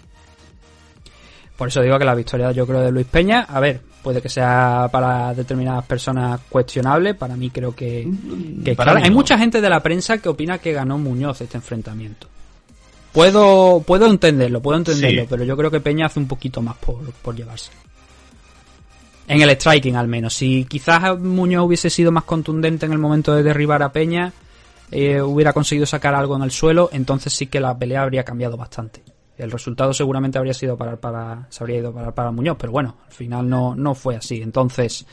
[1.58, 4.28] Por eso digo que la victoria yo creo de Luis Peña, a ver, puede que
[4.30, 8.08] sea para determinadas personas cuestionable, para mí creo que,
[8.66, 11.58] que Para claro, hay mucha gente de la prensa que opina que ganó Muñoz este
[11.58, 12.28] enfrentamiento.
[13.14, 15.28] Puedo, puedo entenderlo, puedo entenderlo, Sí.
[15.30, 17.70] pero yo creo que Peña hace un poquito más por, por llevarse.
[19.28, 20.34] En el striking al menos.
[20.34, 24.34] Si quizás Muñoz hubiese sido más contundente en el momento de derribar a Peña,
[24.92, 28.58] eh, hubiera conseguido sacar algo en el suelo, entonces sí que la pelea habría cambiado
[28.58, 29.02] bastante.
[29.38, 32.98] El resultado seguramente habría sido para, para se habría ido para, para Muñoz, pero bueno,
[33.06, 34.42] al final no, no fue así.
[34.42, 35.06] Entonces,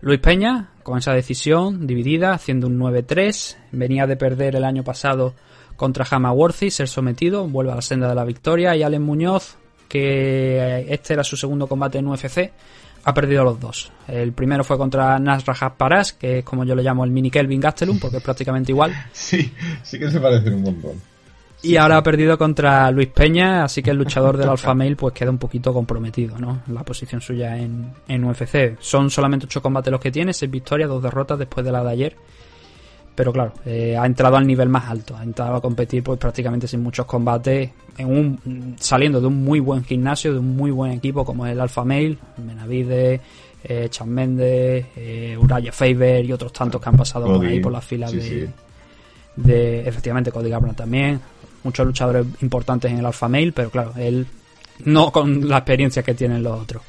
[0.00, 5.34] Luis Peña, con esa decisión dividida, haciendo un 9-3, venía de perder el año pasado
[5.76, 9.56] contra Hamaworthy, ser sometido, vuelve a la senda de la victoria, y Allen Muñoz,
[9.88, 12.52] que eh, este era su segundo combate en UFC,
[13.04, 13.92] ha perdido los dos.
[14.08, 17.60] El primero fue contra Nasrajab Paras, que es como yo le llamo el mini Kelvin
[17.60, 18.92] Gastelum, porque es prácticamente igual.
[19.12, 19.52] Sí,
[19.82, 20.92] sí que se parecen un montón.
[21.62, 25.14] Y ahora ha perdido contra Luis Peña, así que el luchador del Alpha Male pues
[25.14, 26.60] queda un poquito comprometido, ¿no?
[26.68, 28.76] La posición suya en, en UFC.
[28.80, 31.90] Son solamente ocho combates los que tiene, seis victorias, dos derrotas después de la de
[31.90, 32.16] ayer.
[33.14, 36.66] Pero claro, eh, ha entrado al nivel más alto, ha entrado a competir pues prácticamente
[36.66, 40.90] sin muchos combates, en un, saliendo de un muy buen gimnasio, de un muy buen
[40.92, 43.20] equipo como es el Alpha Male, Menavide,
[43.62, 47.72] eh, Chan Méndez, eh, Uraya Faber y otros tantos que han pasado por ahí por
[47.72, 48.46] las filas sí, de, sí.
[49.36, 51.20] de efectivamente Cody Garbrandt también.
[51.62, 54.26] Muchos luchadores importantes en el Alpha Male pero claro él
[54.84, 56.82] no con la experiencia que tienen los otros.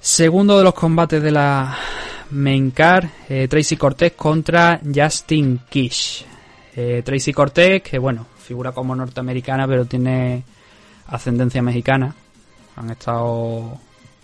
[0.00, 1.76] Segundo de los combates de la
[2.30, 6.24] main card eh, Tracy Cortez contra Justin Kish
[6.78, 10.42] Eh, Tracy Cortez que bueno figura como norteamericana pero tiene
[11.06, 12.14] ascendencia mexicana
[12.76, 13.80] han estado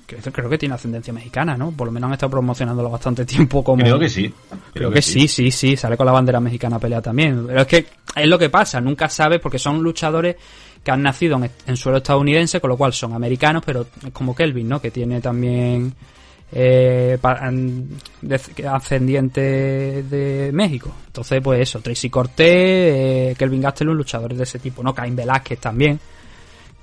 [0.07, 3.83] creo, que tiene ascendencia mexicana no por lo menos han estado promocionándolo bastante tiempo como
[3.83, 4.33] Creo que sí.
[4.75, 7.47] Creo que sí, sí, sí, sale con la bandera mexicana a pelea también.
[7.47, 10.37] Pero es que es lo que pasa, nunca sabes porque son luchadores
[10.83, 14.35] que han nacido en, en suelo estadounidense, con lo cual son americanos, pero es como
[14.35, 14.81] Kelvin, ¿no?
[14.81, 15.95] Que tiene también
[16.53, 17.19] eh,
[18.71, 19.41] ascendiente
[20.03, 20.95] de México.
[21.07, 24.95] Entonces, pues eso, Tracy Cortés, eh, Kelvin Gastelum, luchadores de ese tipo, ¿no?
[24.95, 25.99] Caín Velázquez también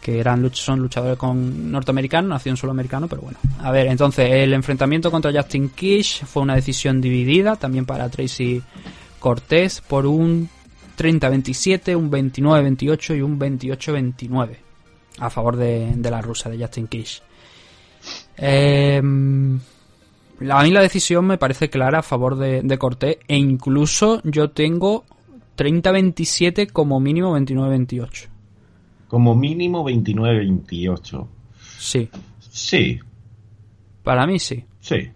[0.02, 3.38] que eran son luchadores con norteamericanos, nacido en suelo americano, pero bueno.
[3.60, 8.62] A ver, entonces el enfrentamiento contra Justin Kish fue una decisión dividida, también para Tracy
[9.20, 10.50] Cortés, por un
[10.98, 14.56] 30-27, un 29-28 y un 28-29
[15.20, 17.22] a favor de, de la rusa, de Justin Kish.
[18.42, 19.02] Eh,
[20.40, 24.22] la- a mí la decisión me parece clara a favor de, de Cortés e incluso
[24.24, 25.04] yo tengo
[25.58, 28.28] 30-27 como mínimo 29-28.
[29.08, 31.28] Como mínimo 29-28.
[31.78, 32.10] Sí,
[32.52, 33.00] Sí,
[34.04, 34.64] para mí sí.
[34.80, 35.10] sí.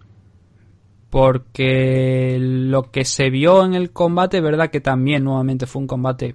[1.10, 6.34] Porque lo que se vio en el combate, verdad que también nuevamente fue un combate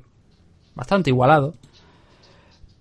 [0.73, 1.53] bastante igualado.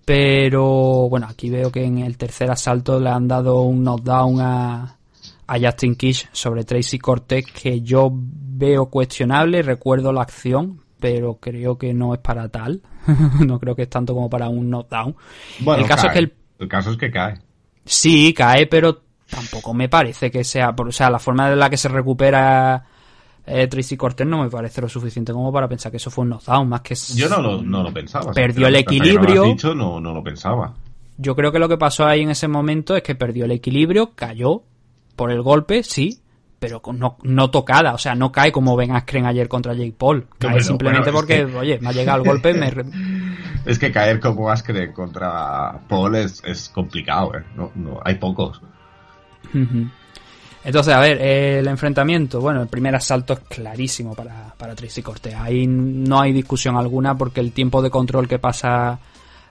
[0.08, 4.96] Pero bueno, aquí veo que en el tercer asalto le han dado un knockdown a,
[5.46, 9.60] a Justin Kish sobre Tracy Cortez que yo veo cuestionable.
[9.60, 12.80] Recuerdo la acción, pero creo que no es para tal.
[13.46, 15.14] no creo que es tanto como para un knockdown.
[15.58, 16.08] Bueno, el caso cae.
[16.08, 17.34] es que el El caso es que cae.
[17.84, 20.74] Sí, cae, pero tampoco me parece que sea.
[20.74, 22.82] O sea, la forma en la que se recupera
[23.48, 26.30] eh, Tracy Cortez no me parece lo suficiente como para pensar que eso fue un
[26.30, 26.94] knockdown, más que.
[27.16, 28.32] Yo no lo, no lo pensaba.
[28.32, 29.42] Perdió el no equilibrio.
[29.44, 30.74] has dicho, no, no lo pensaba.
[31.16, 34.12] Yo creo que lo que pasó ahí en ese momento es que perdió el equilibrio,
[34.14, 34.62] cayó
[35.16, 36.20] por el golpe, sí,
[36.60, 37.94] pero no, no tocada.
[37.94, 40.26] O sea, no cae como Ben Askren ayer contra Jake Paul.
[40.38, 42.72] Cae Bueno, simplemente bueno, porque, que- oye, me ha llegado el golpe, me.
[43.66, 47.42] Es que caer como Askren contra Paul es, es complicado, ¿eh?
[47.56, 48.62] No, no, hay pocos.
[49.52, 49.88] Ujú.
[50.68, 55.34] Entonces, a ver, el enfrentamiento, bueno, el primer asalto es clarísimo para, para Tracy Cortés.
[55.34, 58.98] Ahí no hay discusión alguna porque el tiempo de control que pasa,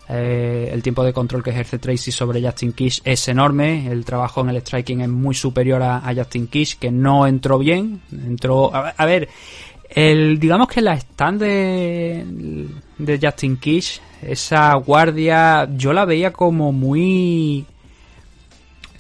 [0.10, 3.92] eh, el tiempo de control que ejerce Tracy sobre Justin Kish es enorme.
[3.92, 7.58] El trabajo en el striking es muy superior a, a Justin Kish, que no entró
[7.58, 8.00] bien.
[8.12, 9.28] Entró, a, a ver,
[9.90, 12.68] el, digamos que la stand de,
[13.00, 17.66] de Justin Kish, esa guardia, yo la veía como muy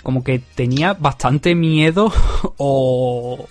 [0.07, 2.09] como que tenía bastante miedo
[2.57, 3.45] o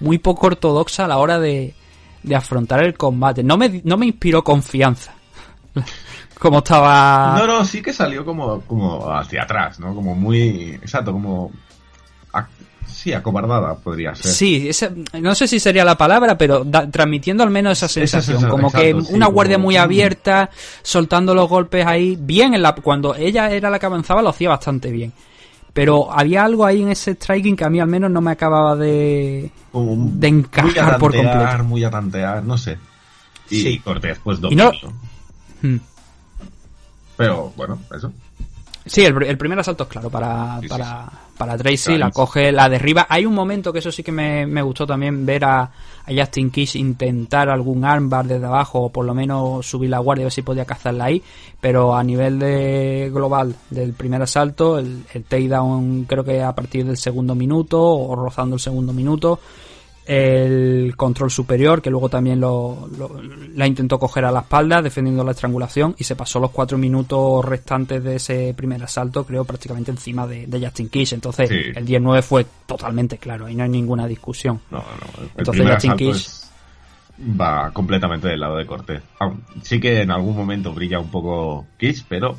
[0.00, 1.74] muy poco ortodoxa a la hora de,
[2.22, 3.42] de afrontar el combate.
[3.42, 5.12] No me, no me inspiró confianza.
[6.40, 7.34] como estaba...
[7.36, 9.94] No, no, sí que salió como, como hacia atrás, ¿no?
[9.94, 10.70] Como muy.
[10.80, 11.52] Exacto, como.
[12.86, 14.32] Sí, acobardada podría ser.
[14.32, 14.90] Sí, esa-
[15.20, 18.94] no sé si sería la palabra, pero da- transmitiendo al menos esa sensación, como que
[19.02, 20.48] sí, una guardia como- muy abierta,
[20.82, 24.48] soltando los golpes ahí, bien en la, cuando ella era la que avanzaba lo hacía
[24.48, 25.12] bastante bien.
[25.78, 28.74] Pero había algo ahí en ese striking que a mí al menos no me acababa
[28.74, 31.64] de, un- de encajar muy a por tantear, completo.
[31.68, 32.78] Muy a tantear, no sé.
[33.48, 33.78] Y Sí.
[33.78, 34.92] Cortés, pues Y no- dominio.
[35.62, 35.76] Hmm.
[37.16, 38.12] Pero bueno, eso.
[38.88, 41.06] Sí, el, el primer asalto es claro para, Sí, sí, para,
[41.36, 43.06] para Tracy, la coge, la derriba.
[43.08, 45.70] Hay un momento que eso sí que me, me gustó también ver a, a
[46.14, 50.26] Justin Kish intentar algún armbar desde abajo o por lo menos subir la guardia a
[50.26, 51.22] ver si podía cazarla ahí.
[51.60, 56.84] Pero a nivel de global del primer asalto, el, el takedown creo que a partir
[56.84, 59.38] del segundo minuto o rozando el segundo minuto.
[60.10, 63.20] El control superior, que luego también lo, lo-
[63.54, 67.44] la intentó coger a la espalda, defendiendo la estrangulación, y se pasó los cuatro minutos
[67.44, 71.12] restantes de ese primer asalto, creo, prácticamente encima de, de Justin Kish.
[71.12, 71.56] Entonces, Sí.
[71.74, 74.60] el 10-9 fue totalmente claro, y no hay ninguna discusión.
[74.70, 75.22] No, no.
[75.24, 76.50] El Entonces, Justin Kish- es-
[77.38, 79.02] va completamente del lado de Cortés.
[79.62, 82.36] Sí que en algún momento brilla un poco Kish, pero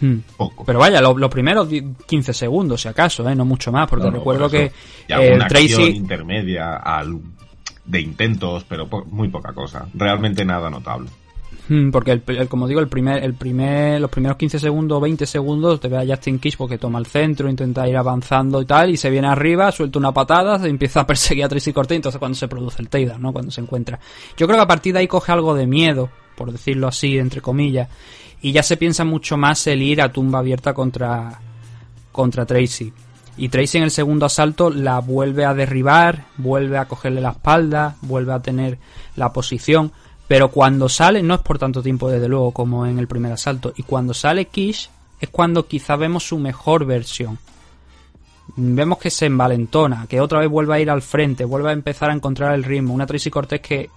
[0.00, 0.18] Hmm.
[0.36, 0.64] poco.
[0.64, 3.34] Pero vaya, lo- los primeros 10, 15 segundos, si acaso, ¿eh?
[3.34, 4.72] no mucho más, porque No, no, recuerdo por eso.
[5.06, 5.82] que eh, Tracy.
[5.96, 7.18] intermedia al-
[7.84, 9.86] de intentos, pero po- muy poca cosa.
[9.94, 11.08] Realmente nada notable.
[11.68, 15.00] Hmm, Porque, el, el- como digo, el primer, el primer, los primeros 15 segundos o
[15.00, 18.64] 20 segundos te ve a Justin Kish porque toma el centro, intenta ir avanzando y
[18.66, 21.94] tal, y se viene arriba, suelta una patada, se empieza a perseguir a Tracy Cortez,
[21.94, 23.32] y entonces cuando se produce el takedown, ¿no?
[23.32, 24.00] Cuando se encuentra.
[24.36, 27.40] Yo creo que a partir de ahí coge algo de miedo, por decirlo así, entre
[27.40, 27.88] comillas,
[28.42, 31.40] y ya se piensa mucho más el ir a tumba abierta contra,
[32.12, 32.92] contra Tracy.
[33.36, 37.96] Y Tracy en el segundo asalto la vuelve a derribar, vuelve a cogerle la espalda,
[38.02, 38.78] vuelve a tener
[39.16, 39.92] la posición.
[40.28, 43.72] Pero cuando sale, no es por tanto tiempo desde luego como en el primer asalto,
[43.76, 44.90] y cuando sale Kish
[45.20, 47.38] es cuando quizá vemos su mejor versión.
[48.56, 52.10] Vemos que se envalentona, que otra vez vuelve a ir al frente, vuelve a empezar
[52.10, 52.94] a encontrar el ritmo.
[52.94, 53.90] Una Tracy Cortés que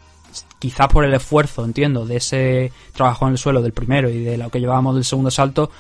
[0.60, 4.38] quizás por el esfuerzo, entiendo, de ese trabajo en el suelo del primero y de
[4.38, 5.72] lo que llevábamos del segundo salto,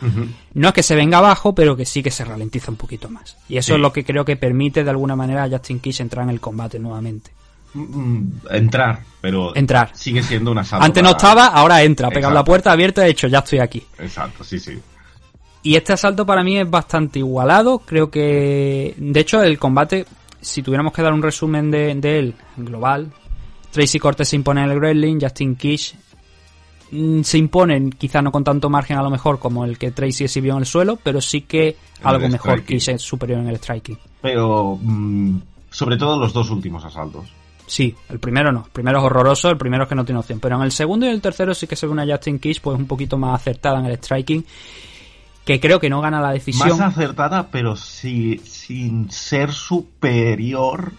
[0.54, 3.38] no es que se venga abajo, pero que sí que se ralentiza un poquito más.
[3.50, 3.74] Y eso Sí.
[3.74, 6.40] es lo que creo que permite de alguna manera a Justin Kish entrar en el
[6.40, 7.32] combate nuevamente.
[7.76, 8.22] Mm,
[8.52, 9.90] Entrar, pero Entrar.
[9.96, 13.10] sigue siendo una salto Antes no estaba, ahora entra, ha pegado la puerta abierta, de
[13.10, 13.84] hecho, ya estoy aquí.
[13.98, 14.78] Exacto, sí, sí.
[15.64, 17.80] Y este asalto para mí es bastante igualado.
[17.80, 20.06] Creo que, de hecho, el combate,
[20.42, 23.12] si tuviéramos que dar un resumen de, de él global,
[23.74, 25.96] Tracy Cortes se impone en el wrestling, Justin Kish
[26.92, 30.26] mm, se impone, quizá no con tanto margen a lo mejor como el que Tracy
[30.26, 32.62] exhibió en el suelo, pero sí que algo mejor.
[32.62, 33.98] Kish es superior en el striking.
[34.22, 35.38] Pero mm,
[35.72, 37.26] sobre todo los dos últimos asaltos.
[37.66, 38.66] Sí, el primero no.
[38.66, 40.40] El primero es horroroso, el primero es que no tiene opción.
[40.40, 42.78] Pero en el segundo y el tercero sí que se ve una Justin Kish pues
[42.78, 44.46] un poquito más acertada en el striking.
[45.44, 46.70] Que creo que no gana la decisión.
[46.70, 50.94] Más acertada, pero sí, sin ser superior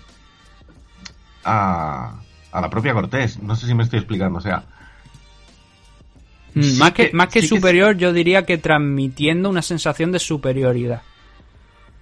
[1.45, 2.24] a,
[2.55, 3.43] a la propia Cortés.
[3.43, 4.39] No sé si me estoy explicando.
[4.39, 4.65] O sea,
[6.55, 9.61] Mm, sí más que, que- más que sí que superior, yo diría que transmitiendo una
[9.63, 11.03] sensación de superioridad.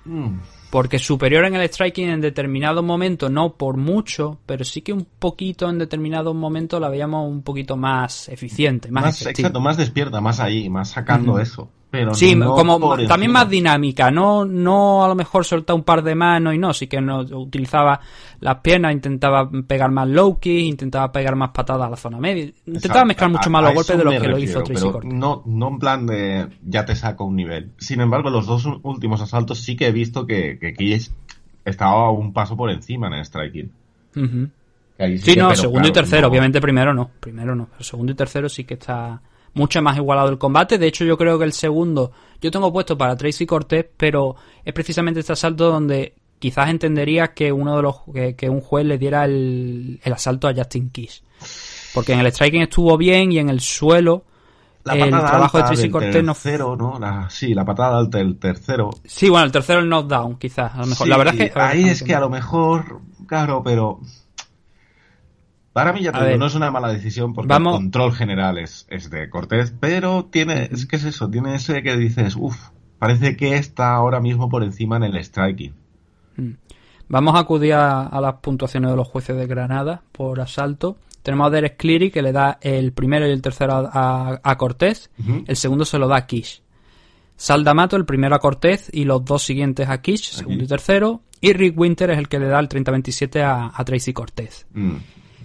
[0.05, 0.29] mm,
[0.71, 5.07] Porque superior en el striking en determinados momentos, no por mucho, pero sí que un
[5.19, 9.47] poquito en determinados momentos la veíamos un poquito más eficiente, más, más, efectiva.
[9.49, 11.71] exacto, más despierta, más ahí, más sacando eso.
[11.93, 16.03] Pero Sí, no como también más dinámica, no, no a lo mejor soltar un par
[16.03, 18.01] de manos y no, sí que no utilizaba
[18.41, 22.45] las piernas, intentaba pegar más low kick, intentaba pegar más patadas a la zona media,
[22.45, 24.81] intentaba Exacto, mezclar mucho a- más los golpes de los que lo refiero, hizo Tracy
[24.81, 25.13] pero Cortez.
[25.13, 27.73] No, no en plan de ya te saco un nivel.
[27.77, 31.11] Sin embargo, los dos últimos asaltos sí que he visto que, que Kish
[31.67, 33.71] estaba un paso por encima en el striking.
[34.15, 38.49] Sí, no, segundo y tercero, no- obviamente primero no, primero no, pero segundo y tercero
[38.49, 39.21] sí que está
[39.55, 42.97] mucho más igualado el combate, de hecho yo creo que el segundo yo tengo puesto
[42.99, 44.35] para Tracy Cortez, pero
[44.65, 48.85] es precisamente este asalto donde quizás entendería que uno de los que, que un juez
[48.85, 51.23] le diera el, el asalto a Justin Kish.
[51.95, 54.25] Porque en el striking estuvo bien y en el suelo
[54.85, 56.99] La el trabajo de Tracy del Cortez no tercero, ¿no?
[56.99, 58.91] La- sí, la patada alta del tercero.
[59.05, 61.07] Sí, bueno, el tercero el knockdown, quizás, a lo mejor.
[61.07, 64.01] Sí, la verdad es que ahí es que a lo mejor, claro, pero
[65.73, 68.59] para mí ya te digo, no es una mala decisión porque Vamos- el control general
[68.59, 72.57] es, es de Cortés, pero tiene, es que es eso, tiene ese que dices, uff,
[72.99, 75.75] parece que está ahora mismo por encima en el striking.
[77.09, 80.97] Vamos a acudir a, a las puntuaciones de los jueces de Granada por asalto.
[81.23, 85.11] Tenemos a Derek Cleary que le da el primero y el tercero a, a- Cortés.
[85.47, 86.63] El segundo se lo da a Kish.
[87.37, 91.21] Sal D'Amato el primero a Cortés y los dos siguientes a Kish, segundo y tercero.
[91.41, 94.67] Y Rick Winter es el que le da el 30-27 a, a Tracy Cortés.
[94.73, 94.97] Mm,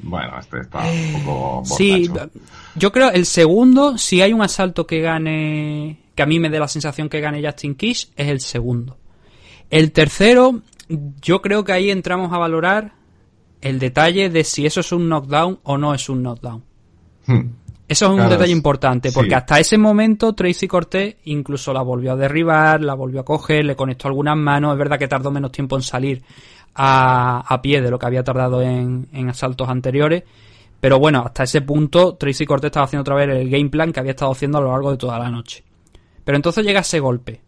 [0.03, 2.31] Bueno, este está un poco Sí, borracho.
[2.75, 6.59] yo creo el segundo, si hay un asalto que gane, que a mí me dé
[6.59, 8.97] la sensación que gane Justin Kish, es el segundo.
[9.69, 10.61] El tercero,
[11.21, 12.93] yo creo que ahí entramos a valorar
[13.61, 16.63] el detalle de si eso es un knockdown o no es un knockdown.
[17.25, 17.49] Hmm.
[17.87, 19.35] Eso es un Claro, detalle importante, porque sí.
[19.35, 23.75] hasta ese momento Tracy Cortés incluso la volvió a derribar, la volvió a coger, le
[23.77, 24.73] conectó algunas manos.
[24.73, 26.21] Es verdad que tardó menos tiempo en salir
[26.75, 30.23] a, a pie de lo que había tardado en, en asaltos anteriores.
[30.79, 33.99] Pero bueno, hasta ese punto Tracy Cortés estaba haciendo otra vez el game plan que
[34.01, 35.63] había estado haciendo a lo largo de toda la noche.
[36.25, 37.41] Pero entonces llega ese golpe.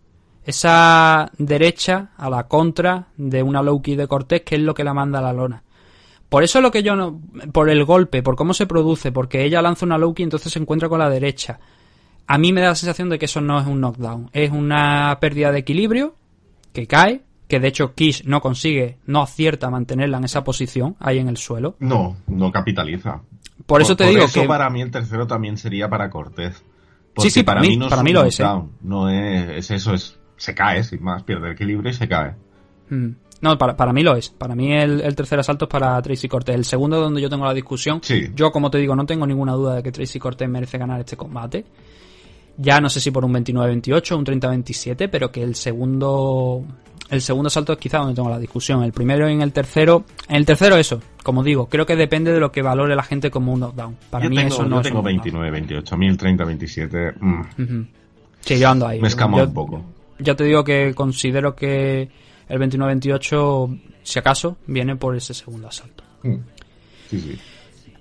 [0.45, 4.83] esa derecha a la contra de una low key de Cortés, que es lo que
[4.83, 5.63] la manda a la lona.
[6.29, 7.19] Por eso lo que yo no.
[7.51, 10.53] Por el golpe, por cómo se produce, porque ella lanza una low key y entonces
[10.53, 11.59] se encuentra con la derecha.
[12.27, 15.17] A mí me da la sensación de que eso no es un knockdown, es una
[15.19, 16.13] pérdida de equilibrio
[16.71, 20.95] que cae, que de hecho Kish no consigue, no acierta a mantenerla en esa posición,
[20.99, 21.75] ahí en el suelo.
[21.79, 23.21] No, no capitaliza.
[23.65, 24.47] Por eso te digo eso que.
[24.47, 26.57] para mí el tercero también sería para Cortés.
[26.57, 26.63] Sí,
[27.15, 28.43] Porque sí, para mí- no es para un mí lo es, ¿eh?
[28.81, 32.35] No es, es eso, es se cae sin más, pierde el equilibrio y se cae.
[32.89, 33.09] Mm.
[33.41, 34.29] No, para, para mí lo es.
[34.29, 36.55] Para mí el, el tercer asalto es para Tracy Cortés.
[36.55, 37.99] El segundo donde yo tengo la discusión.
[38.03, 38.29] Sí.
[38.35, 41.15] Yo, como te digo, no tengo ninguna duda de que Tracy Cortés merece ganar este
[41.15, 41.65] combate.
[42.57, 46.63] Ya no sé si por un 29-28 o un 30-27, pero que el segundo...
[47.09, 48.83] El segundo asalto es quizá donde tengo la discusión.
[48.83, 50.03] El primero y en el tercero...
[50.27, 53.31] En el tercero eso, como digo, creo que depende de lo que valore la gente
[53.31, 53.95] como un knockdown.
[54.11, 55.23] Para yo mí tengo, eso no yo es tengo un knockdown.
[55.23, 55.95] 29, 28.
[55.95, 57.11] A mí el 30, 27.
[57.19, 57.85] mm, Ujú.
[58.41, 58.99] Sí, yo ando ahí.
[59.01, 59.81] me escama un poco.
[60.19, 62.09] Ya te digo que considero que
[62.49, 66.03] el 29-28, si acaso, viene por ese segundo asalto.
[66.23, 66.35] Mm.
[67.09, 67.39] Sí, sí.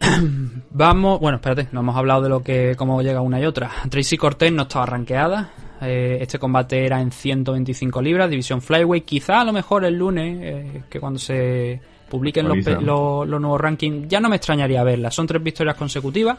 [0.71, 3.71] Vamos, bueno, espérate, no hemos hablado de lo que cómo llega una y otra.
[3.91, 5.51] Tracy Cortés no estaba rankeada.
[5.81, 9.05] eh, este combate era en 125 libras, división flyweight.
[9.05, 14.21] Quizá a lo mejor el lunes, eh, que cuando se publiquen los nuevos rankings, ya
[14.21, 15.11] no me extrañaría verla.
[15.11, 16.39] Son tres victorias consecutivas,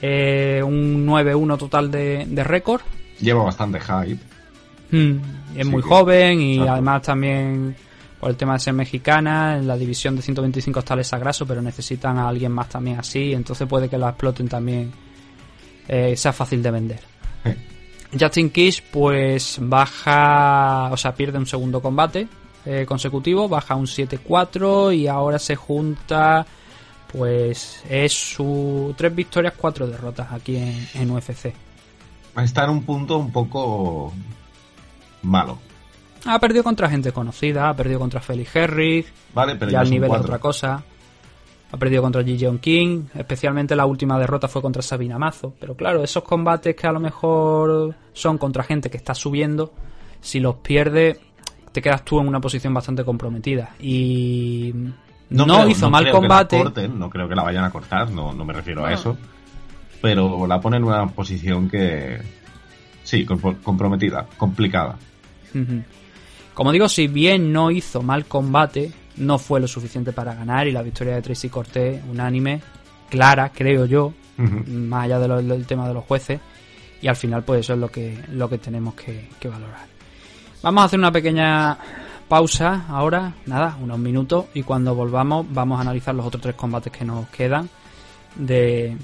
[0.00, 2.82] eh, un 9-1 total de, de récord.
[3.20, 4.22] Lleva bastante hype.
[4.92, 5.16] Mm,
[5.56, 6.72] es Sí, muy que- joven y exacto.
[6.72, 7.76] además también
[8.20, 11.60] por el tema de ser mexicana, en la división de 125 está Alexa Grasso, pero
[11.60, 14.92] necesitan a alguien más también así, entonces puede que la exploten también,
[15.88, 17.00] eh, sea fácil de vender.
[18.18, 22.28] Justin Kish pues baja, o sea, pierde un segundo combate
[22.64, 26.46] eh, consecutivo, baja un 7-4 y ahora se junta,
[27.12, 31.52] pues es su tres victorias, cuatro derrotas aquí en, en UFC.
[32.36, 34.12] Está en un punto un poco
[35.22, 35.58] malo.
[36.24, 40.10] Ha perdido contra gente conocida, ha perdido contra Felix Herrig, Vale, pero ya al nivel
[40.10, 40.82] de otra cosa.
[41.72, 45.54] Ha perdido contra Jeon King, especialmente la última derrota fue contra Sabina Mazo.
[45.58, 49.72] Pero claro, esos combates que a lo mejor son contra gente que está subiendo,
[50.20, 51.18] si los pierdes,
[51.72, 53.70] te quedas tú en una posición bastante comprometida.
[53.80, 54.70] Y
[55.30, 56.58] no, creo- hizo no mal creo que la combate.
[56.62, 59.16] corten, no creo que la vayan a cortar, no, no me refiero a eso.
[60.02, 62.20] Pero la ponen en una posición que.
[63.02, 64.96] Sí, compro- comprometida, complicada.
[66.54, 70.72] Como digo, si bien no hizo mal combate, no fue lo suficiente para ganar y
[70.72, 72.60] la victoria de Tracy Cortés, unánime,
[73.08, 74.12] clara, creo yo,
[74.66, 76.40] más allá de lo- del tema de los jueces,
[77.00, 79.86] y al final pues eso es lo que, lo que tenemos que, que valorar.
[80.62, 81.76] Vamos a hacer una pequeña
[82.28, 86.92] pausa ahora, nada, unos minutos, y cuando volvamos vamos a analizar los otros tres combates
[86.92, 87.68] que nos quedan
[88.36, 88.96] de,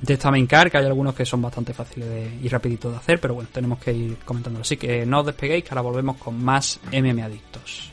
[0.00, 3.34] de esta main que hay algunos que son bastante fáciles y rapiditos de hacer, pero
[3.34, 4.62] bueno, tenemos que ir comentándolo.
[4.62, 7.92] Así que no os despeguéis, que ahora volvemos con más MM Adictos.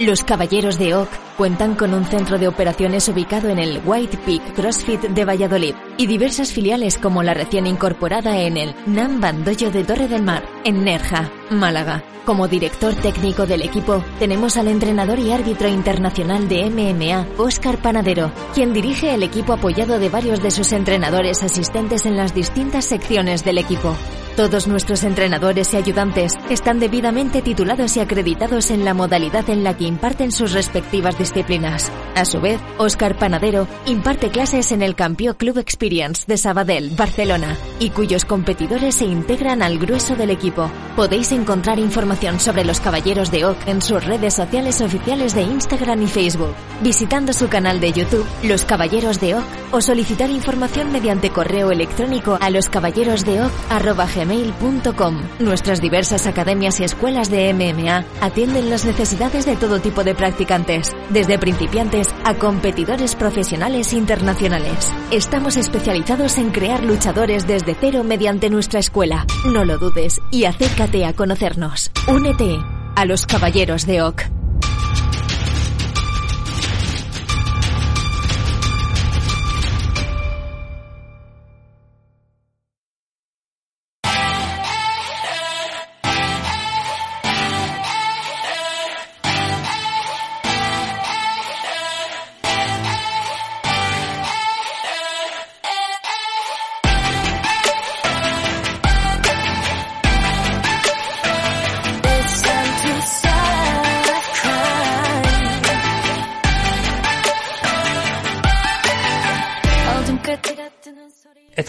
[0.00, 4.54] Los Caballeros de Oak cuentan con un centro de operaciones ubicado en el White Peak
[4.54, 9.84] CrossFit de Valladolid y diversas filiales como la recién incorporada en el Nam Bandoyo de
[9.84, 12.02] Torre del Mar, en Nerja, Málaga.
[12.24, 18.32] Como director técnico del equipo, tenemos al entrenador y árbitro internacional de MMA, Óscar Panadero,
[18.52, 23.44] quien dirige el equipo apoyado de varios de sus entrenadores asistentes en las distintas secciones
[23.44, 23.94] del equipo.
[24.36, 29.76] Todos nuestros entrenadores y ayudantes están debidamente titulados y acreditados en la modalidad en la
[29.76, 31.90] que imparten sus respectivas disciplinas.
[32.14, 37.56] A su vez, Óscar Panadero imparte clases en el Campeón Club Experience de Sabadell, Barcelona,
[37.78, 40.70] y cuyos competidores se integran al grueso del equipo.
[40.96, 46.02] Podéis encontrar información sobre los Caballeros de Oak en sus redes sociales oficiales de Instagram
[46.02, 51.30] y Facebook, visitando su canal de YouTube, Los Caballeros de Oak, o solicitar información mediante
[51.30, 55.22] correo electrónico a loscaballerosdeoc.gmail.com.
[55.40, 60.92] Nuestras diversas academias y escuelas de MMA atienden las necesidades de todo tipo de practicantes,
[61.10, 64.92] desde principiantes a competidores profesionales internacionales.
[65.10, 69.26] Estamos especializados en crear luchadores desde cero mediante nuestra escuela.
[69.44, 71.90] No lo dudes y acércate a conocernos.
[72.06, 72.56] Únete
[72.94, 74.30] a los Caballeros de Oak.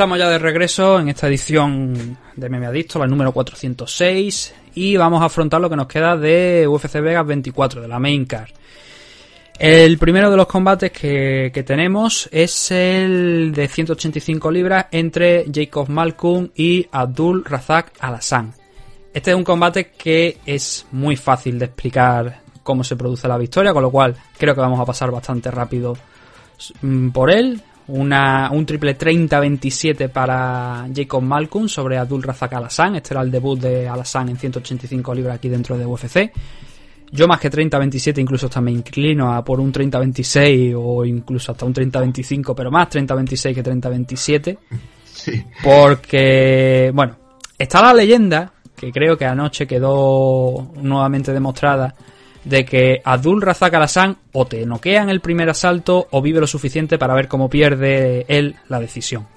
[0.06, 5.20] Estamos ya de regreso en esta edición de Meme Adicto, la número 406, y vamos
[5.20, 8.52] a afrontar lo que nos queda de UFC Vegas 24, de la main card.
[9.58, 15.90] El primero de los combates que, que tenemos es el de 185 libras entre Jacob
[15.90, 18.52] Malcolm y Abdul Razak Alassane.
[19.12, 23.74] Este es un combate que es muy fácil de explicar cómo se produce la victoria,
[23.74, 25.98] con lo cual creo que vamos a pasar bastante rápido
[26.84, 27.60] mm, por él.
[27.88, 32.98] Una, un triple 30-27 para Jacob Malcolm sobre Abdul Razak Alassane.
[32.98, 36.32] Este era el debut de Alassane en 185 libras aquí dentro de UFC.
[37.12, 41.66] Yo más que 30-27 incluso hasta me inclino a por un 30-26 o incluso hasta
[41.66, 44.58] un 30-25, pero más 30-26 que 30-27.
[45.16, 45.42] Sí.
[45.64, 47.16] Porque, bueno,
[47.58, 51.96] está la leyenda, que creo que anoche quedó nuevamente demostrada,
[52.46, 56.48] de que Abdul Razak Alassane o te noquea en el primer asalto o vive lo
[56.48, 59.28] suficiente para ver cómo pierde él la decisión.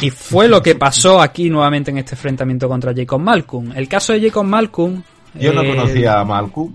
[0.00, 3.72] Y fue lo que pasó aquí nuevamente en este enfrentamiento contra Jacob Malcolm.
[3.76, 5.02] El caso de Jacob Malcolm...
[5.34, 6.74] Yo no eh, conocía a Malcolm.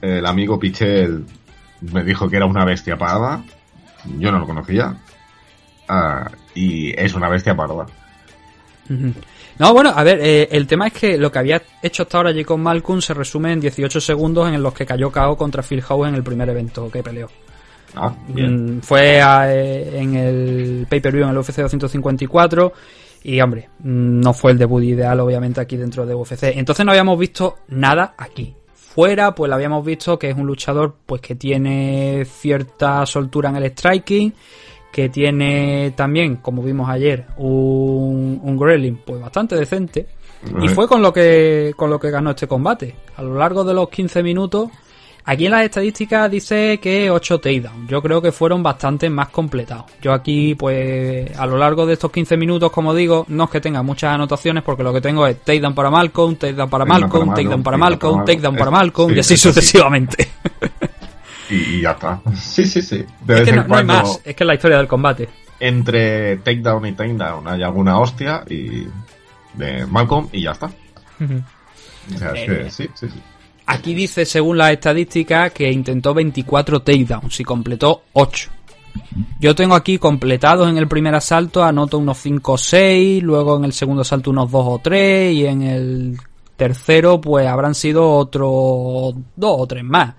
[0.00, 1.26] El amigo Pichel
[1.80, 3.44] me dijo que era una bestia parda.
[4.18, 4.96] Yo no lo conocía.
[5.88, 7.86] Ah, y es una bestia parda.
[9.58, 12.32] No, bueno, a ver, eh, el tema es que lo que había hecho hasta ahora
[12.32, 16.06] Jacob Malcolm se resume en 18 segundos en los que cayó KO contra Phil Howe
[16.08, 17.28] en el primer evento que peleó.
[17.94, 18.76] Ah, bien.
[18.76, 22.72] Mm, Fue a, eh, en el pay-per-view en el UFC 254
[23.24, 26.56] y, hombre, mm, no fue el debut ideal, obviamente, aquí dentro de UFC.
[26.56, 28.54] Entonces no habíamos visto nada aquí.
[28.74, 33.56] Fuera, pues lo habíamos visto que es un luchador pues que tiene cierta soltura en
[33.56, 34.32] el striking,
[34.92, 40.06] que tiene también, como vimos ayer, un, un grappling pues bastante decente.
[40.62, 42.94] Y fue con lo que con lo que ganó este combate.
[43.16, 44.70] A lo largo de los 15 minutos,
[45.24, 47.88] aquí en las estadísticas dice que 8 takedowns.
[47.88, 49.86] Yo creo que fueron bastante más completados.
[50.00, 53.60] Yo aquí, pues, a lo largo de estos 15 minutos, como digo, no es que
[53.60, 57.26] tenga muchas anotaciones, porque lo que tengo es takedown para Malcolm, takedown para Takedown Malcolm,
[57.26, 59.48] para takedown para Malcolm, Malcolm, takedown para Malcolm, y sí, así sí, sí.
[59.48, 60.28] sucesivamente.
[61.50, 62.20] y ya está.
[62.36, 62.96] Sí, sí, sí.
[63.24, 64.88] De Es vez que en no, no hay más, es que es la historia del
[64.88, 65.28] combate.
[65.60, 68.86] entre takedown y takedown hay alguna hostia y
[69.54, 70.66] de Malcolm y ya está.
[70.66, 72.70] O sea, es que Eh.
[72.70, 73.20] sí, sí, sí.
[73.66, 78.50] Aquí dice, según las estadísticas, que intentó 24 takedowns y completó 8.
[79.40, 83.64] Yo tengo aquí completados en el primer asalto, anoto unos 5 o 6, luego en
[83.64, 86.16] el segundo asalto unos 2 o 3 y en el
[86.56, 90.14] tercero pues habrán sido otros 2 o 3 más.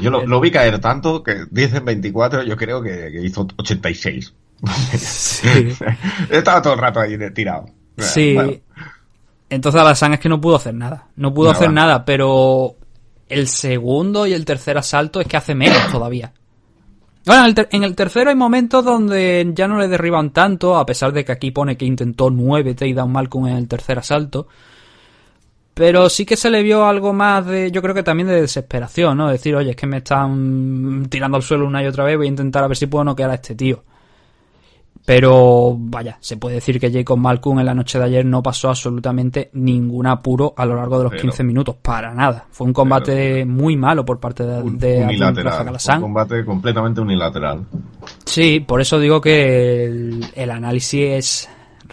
[0.00, 4.32] Yo lo, lo vi caer tanto que dicen 24, yo creo que, que hizo 86.
[6.30, 7.66] Estaba todo el rato ahí de- tirado.
[7.98, 8.34] Sí.
[8.34, 8.52] Bueno,
[9.48, 11.06] Entonces Alassane es que no pudo hacer nada.
[11.16, 11.56] No pudo Nada.
[11.58, 12.74] hacer nada, pero
[13.28, 16.32] el segundo y el tercer asalto es que hace menos todavía.
[17.24, 20.76] Bueno, en el, ter- en el tercero hay momentos donde ya no le derriban tanto,
[20.76, 24.46] a pesar de que aquí pone que intentó nueve takedown Malcolm en el tercer asalto.
[25.78, 29.18] Pero sí que se le vio algo más de, yo creo que también de desesperación,
[29.18, 29.28] ¿no?
[29.28, 32.30] Decir, oye, es que me están tirando al suelo una y otra vez, voy a
[32.30, 33.82] intentar a ver si puedo noquear a este tío.
[35.04, 38.70] Pero vaya, se puede decir que Jacob Malcolm en la noche de ayer no pasó
[38.70, 42.46] absolutamente ningún apuro a lo largo de los Pero- 15 minutos, para nada.
[42.50, 45.76] Fue un combate muy malo por parte de, un- de Abdul unilateral.
[45.96, 47.66] Un combate completamente unilateral.
[48.24, 51.48] Sí, por eso digo que el, el análisis es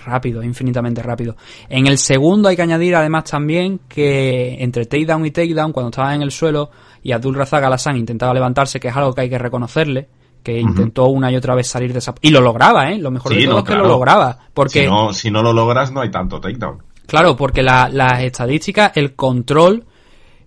[0.05, 1.35] rápido, infinitamente rápido.
[1.69, 6.13] En el segundo hay que añadir además también que entre takedown y takedown, cuando estaba
[6.15, 6.69] en el suelo
[7.01, 10.07] y Abdul Razak Alassane intentaba levantarse, que es algo que hay que reconocerle,
[10.41, 12.13] que intentó una y otra vez salir de esa...
[12.21, 12.97] Y lo lograba, ¿eh?
[12.97, 14.37] Lo mejor de todo no, es que lo lograba.
[14.53, 14.83] Porque...
[14.83, 16.83] Si no, si no lo logras, no hay tanto takedown.
[17.07, 19.85] Claro, porque la- las estadísticas, el control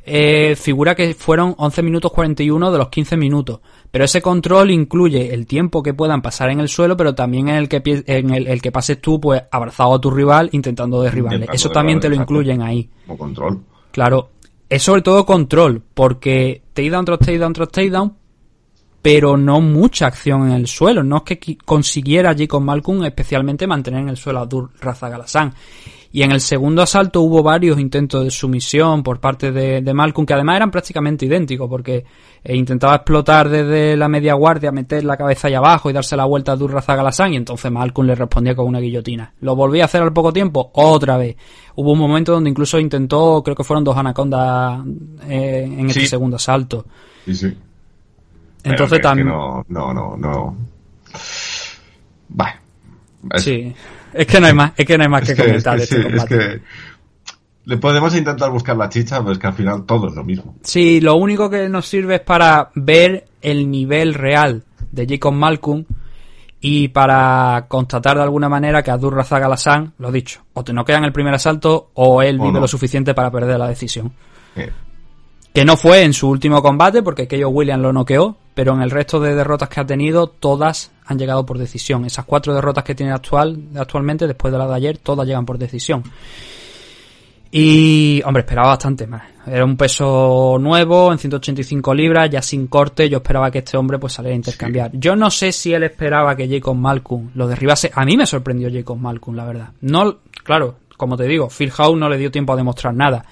[0.07, 3.61] eh, figura que fueron 11 minutos 41 de los 15 minutos.
[3.91, 7.57] Pero ese control incluye el tiempo que puedan pasar en el suelo, pero también en
[7.57, 11.37] el que, en el, el que pases tú, pues, abrazado a tu rival, intentando derribarle.
[11.39, 12.89] Intentando Eso también te lo incluyen ahí.
[13.09, 13.61] O control.
[13.91, 14.31] Claro,
[14.69, 18.17] es sobre todo control, porque takedown tras takedown tras takedown,
[19.03, 21.03] pero no mucha acción en el suelo.
[21.03, 24.49] No es que consiguiera Jacob Malcolm especialmente mantener en el suelo a
[24.81, 25.53] Razak Alassane.
[26.17, 30.25] Y en el segundo asalto hubo varios intentos de sumisión por parte de, de Malcolm,
[30.25, 32.07] que además eran prácticamente idénticos, porque
[32.43, 36.25] eh, intentaba explotar desde la media guardia, meter la cabeza ahí abajo y darse la
[36.25, 39.35] vuelta a Abdul Razak Alassane, y entonces Malcolm le respondía con una guillotina.
[39.43, 41.37] Lo volví a hacer al poco tiempo, otra vez.
[41.75, 44.81] Hubo un momento donde incluso intentó, creo que fueron dos anacondas
[45.29, 46.07] eh, en este Sí.
[46.07, 46.87] segundo asalto.
[47.27, 47.55] Sí, sí.
[48.65, 49.29] Entonces también...
[49.29, 50.57] No, no, no, no.
[52.31, 52.55] Vale.
[53.37, 53.75] Sí,
[54.17, 55.75] es que no hay más, es que no hay más Es que, que, es comentar
[55.75, 56.39] que de este sí, es combate.
[56.39, 56.61] que
[57.65, 60.55] le podemos intentar buscar la chicha, pero es que al final todo es lo mismo.
[60.63, 64.63] Sí, lo único que nos sirve es para ver el nivel real
[64.93, 65.85] de Jacob Malcolm
[66.61, 71.05] Y para constatar de alguna manera que Abdur Razak Alasan, lo dicho, o te noquean
[71.05, 72.61] el primer asalto o él O vive no.
[72.61, 74.13] lo suficiente para perder la decisión.
[74.55, 74.71] Eh,
[75.53, 78.91] Que no fue en su último combate, porque Keio Williams lo noqueó, pero en el
[78.91, 82.05] resto de derrotas que ha tenido, todas han llegado por decisión.
[82.05, 85.59] Esas cuatro derrotas que tiene actual, actualmente, después de la de ayer, todas llegan por
[85.59, 86.03] decisión.
[87.51, 89.23] Y, hombre, esperaba bastante más.
[89.47, 93.09] Era un peso nuevo, en 185 libras, ya sin corte.
[93.09, 94.91] Yo esperaba que este hombre pues saliera a intercambiar.
[94.95, 97.91] Yo no sé si él esperaba que Jacob Malcolm lo derribase.
[97.95, 99.69] A mí me sorprendió Jacob Malcolm, la verdad.
[99.81, 103.25] No, claro, como te digo, Phil Howe no le dio tiempo a demostrar nada.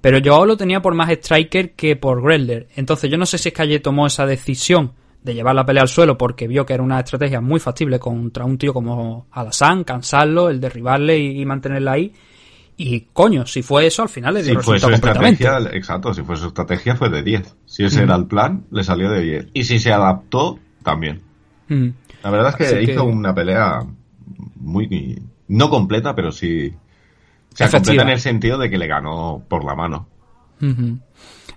[0.00, 2.68] Pero yo lo tenía por más striker que por Grelder.
[2.74, 4.92] Entonces yo no sé si es que ayer tomó esa decisión
[5.22, 8.44] de llevar la pelea al suelo porque vio que era una estrategia muy factible contra
[8.44, 12.12] un tío como Alassane, cansarlo, el derribarle y, y mantenerla ahí.
[12.76, 15.44] Y coño, si fue eso, al final le dio Si fue su resultado completamente.
[15.44, 17.54] estrategia, exacto, si fue su estrategia fue de 10.
[17.66, 19.46] Si ese era el plan, le salió de 10.
[19.52, 21.20] Y si se adaptó, también.
[21.68, 21.88] Mm.
[22.24, 23.80] La verdad es que Así que- hizo una pelea
[24.56, 25.22] muy...
[25.48, 26.72] No completa, pero sí...
[27.52, 30.08] O sea, completa en el sentido de que le ganó por la mano.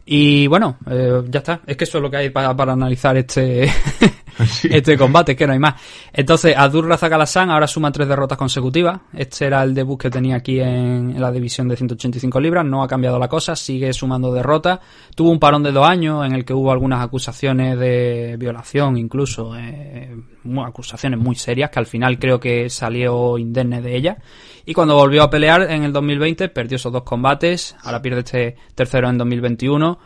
[0.07, 1.61] Y bueno, eh, ya está.
[1.65, 3.67] Es que eso es lo que hay para, para analizar este,
[4.47, 4.67] Sí.
[4.71, 5.81] este combate, que no hay más.
[6.13, 8.99] Entonces, Adur Razak Alasan ahora suma tres derrotas consecutivas.
[9.13, 12.65] Este era el debut que tenía aquí en, en la división de 185 libras.
[12.65, 14.79] No ha cambiado la cosa, sigue sumando derrotas.
[15.15, 19.55] Tuvo un parón de dos años en el que hubo algunas acusaciones de violación, incluso.
[19.57, 20.15] eh,
[20.63, 24.17] acusaciones muy serias que al final creo que salió indemne de ella.
[24.65, 27.75] Y cuando volvió a pelear en el 2020, perdió esos dos combates.
[27.83, 29.99] Ahora pierde este tercero en 2021.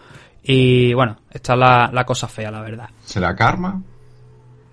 [0.44, 2.90] Y bueno, esta es la, la cosa fea, la verdad.
[3.06, 3.82] ¿Será karma?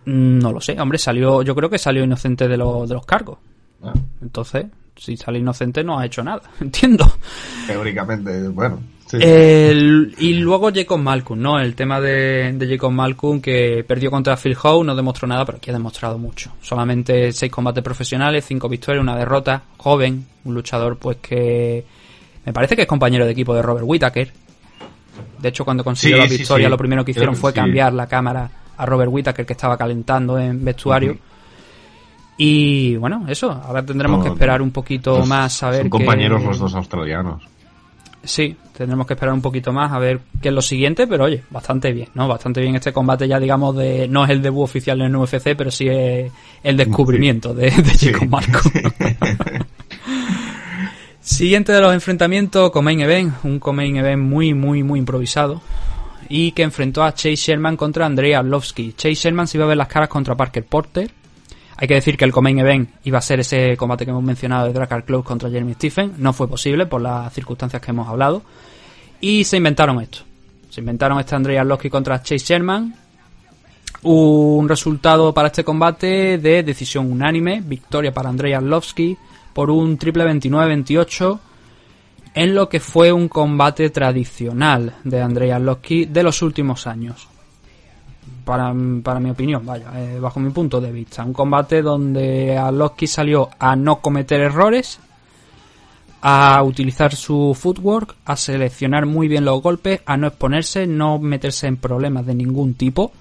[0.04, 3.06] Mm, No lo sé, hombre, salió, yo creo que salió inocente de, los de los
[3.06, 3.38] cargos.
[3.82, 3.92] Ah,
[4.22, 7.04] Entonces, si sale inocente no ha hecho nada, entiendo.
[7.66, 8.80] teóricamente, bueno.
[9.06, 9.16] Sí.
[9.20, 11.58] El- y luego Jacob Malcolm, ¿no?
[11.58, 15.58] El tema de, de Jacob Malcolm que perdió contra Phil Howe, no demostró nada, pero
[15.58, 16.52] aquí ha demostrado mucho.
[16.60, 21.84] Solamente seis combates profesionales, cinco victorias, una derrota, joven, un luchador pues que
[22.44, 24.32] me parece que es compañero de equipo de Robert Whittaker.
[25.40, 26.70] De hecho, cuando consiguió Sí, la victoria, sí.
[26.70, 30.64] lo primero que hicieron fue cambiar la cámara a Robert Whittaker que estaba calentando en
[30.64, 31.16] vestuario.
[32.38, 36.42] Y bueno, eso, ahora tendremos No, que esperar un poquito más a ver Son compañeros
[36.44, 37.42] los dos australianos.
[38.26, 41.42] Sí, tendremos que esperar un poquito más a ver qué es lo siguiente, pero oye,
[41.48, 42.26] bastante bien, ¿no?
[42.28, 45.54] Bastante bien este combate ya, digamos, de no es el debut oficial en el UFC,
[45.56, 46.30] pero sí es
[46.62, 48.12] el descubrimiento de, de Sí.
[48.12, 48.72] Jacob Malcolm.
[51.20, 55.60] Siguiente de los enfrentamientos, Comain Event, un Comain Event muy, muy, muy improvisado.
[56.28, 58.92] Y que enfrentó a Chase Sherman contra Andrei Arlovsky.
[58.92, 61.10] Chase Sherman se iba a ver las caras contra Parker Porter.
[61.78, 64.66] Hay que decir que el Comain Event iba a ser ese combate que hemos mencionado
[64.66, 66.14] de Dracar Close contra Jeremy Stephen.
[66.16, 68.42] No fue posible por las circunstancias que hemos hablado.
[69.20, 70.20] Y se inventaron esto.
[70.70, 72.94] Se inventaron este Andrei Arlovsky contra Chase Sherman.
[74.02, 77.62] Un resultado para este combate de decisión unánime.
[77.62, 79.16] Victoria para Andrei Arlovsky
[79.52, 81.40] por un triple 29-28
[82.34, 87.28] en lo que fue un combate tradicional de Andrei Arlovsky de los últimos años.
[88.44, 88.72] Para,
[89.02, 91.24] para mi opinión, vaya, eh, bajo mi punto de vista.
[91.24, 95.00] Un combate donde Arlovsky salió a no cometer errores,
[96.22, 101.66] a utilizar su footwork, a seleccionar muy bien los golpes, a no exponerse, no meterse
[101.66, 103.12] en problemas de ningún tipo.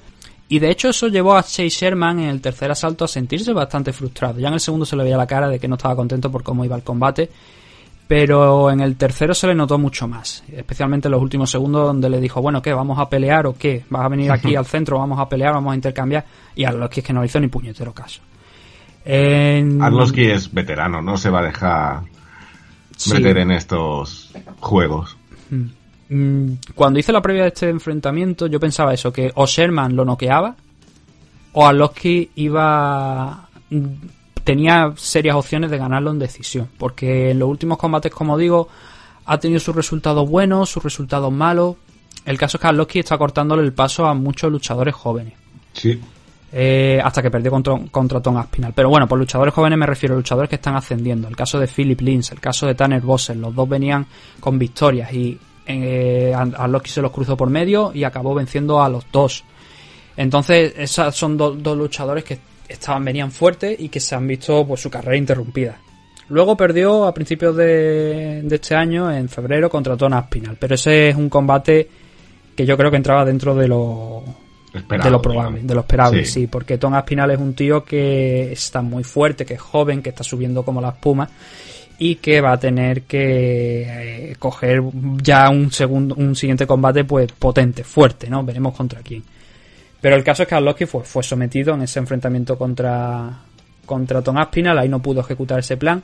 [0.47, 3.93] Y de hecho eso llevó a Chase Sherman en el tercer asalto a sentirse bastante
[3.93, 4.39] frustrado.
[4.39, 6.43] Ya en el segundo se le veía la cara de que no estaba contento por
[6.43, 7.29] cómo iba el combate.
[8.07, 10.43] Pero en el tercero se le notó mucho más.
[10.51, 12.71] Especialmente en los últimos segundos donde le dijo, bueno, ¿qué?
[12.71, 13.83] ¿Vamos a pelear o qué?
[13.89, 14.99] ¿Vas a venir aquí al centro?
[14.99, 15.53] ¿Vamos a pelear?
[15.53, 16.23] ¿Vamos a intercambiar?
[16.55, 18.21] Y a los que es que no le hizo ni puñetero caso.
[19.03, 22.01] En- Arlovsky es veterano, no se va a dejar
[22.95, 23.13] Sí.
[23.13, 25.17] meter en estos juegos.
[26.09, 30.05] Mm, Cuando hice la previa de este enfrentamiento, yo pensaba eso, que o Sherman lo
[30.05, 30.55] noqueaba,
[31.53, 33.47] o Arlovsky iba.
[34.45, 36.69] Tenía serias opciones de ganarlo en decisión.
[36.77, 38.69] Porque en los últimos combates, como digo,
[39.25, 41.75] ha tenido sus resultados buenos, sus resultados malos.
[42.23, 45.33] El caso es que Arlovsky está cortándole el paso a muchos luchadores jóvenes.
[45.73, 45.99] Sí.
[46.57, 48.71] Eh, hasta que perdió contra, contra Tom Aspinall.
[48.73, 51.27] Pero bueno, por luchadores jóvenes me refiero a luchadores que están ascendiendo.
[51.27, 54.05] El caso de Philip Lins, el caso de Tanner Bossel, los dos venían
[54.39, 56.33] con victorias y eh,
[56.85, 59.43] se los cruzó por medio y acabó venciendo a los dos.
[60.15, 64.65] Entonces, esos son do- dos luchadores que estaban venían fuertes y que se han visto
[64.65, 65.77] pues, su carrera interrumpida.
[66.29, 70.57] Luego perdió a principios de, de este año, en febrero, contra Tom Aspinall.
[70.59, 71.87] Pero ese es un combate
[72.55, 74.23] que yo creo que entraba dentro de lo,
[74.73, 75.67] Esperado, de lo probable, digamos.
[75.67, 76.31] de lo esperable, Sí.
[76.41, 76.47] sí.
[76.47, 80.23] porque Tom Aspinall es un tío que está muy fuerte, que es joven, que está
[80.23, 81.29] subiendo como la espuma
[81.99, 83.83] y que va a tener que
[84.31, 84.81] eh, coger
[85.21, 88.43] ya un segundo, un siguiente combate pues potente, fuerte, ¿no?
[88.43, 89.23] Veremos contra quién.
[90.05, 93.39] Pero el caso es que Arlovsky fue, fue sometido en ese enfrentamiento contra,
[93.87, 96.03] contra Tom Aspinall, ahí no pudo ejecutar ese plan.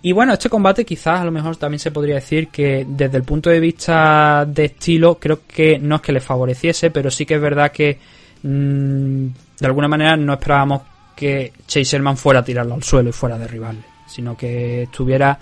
[0.00, 3.24] Y bueno, este combate quizás a lo mejor también se podría decir que desde el
[3.24, 7.34] punto de vista de estilo, creo que no es que le favoreciese, pero sí que
[7.34, 7.98] es verdad que
[8.42, 9.26] mm,
[9.60, 10.80] de alguna manera no esperábamos
[11.14, 15.38] que Chase Sherman fuera a tirarlo al suelo y fuera a derribarle, sino que estuviera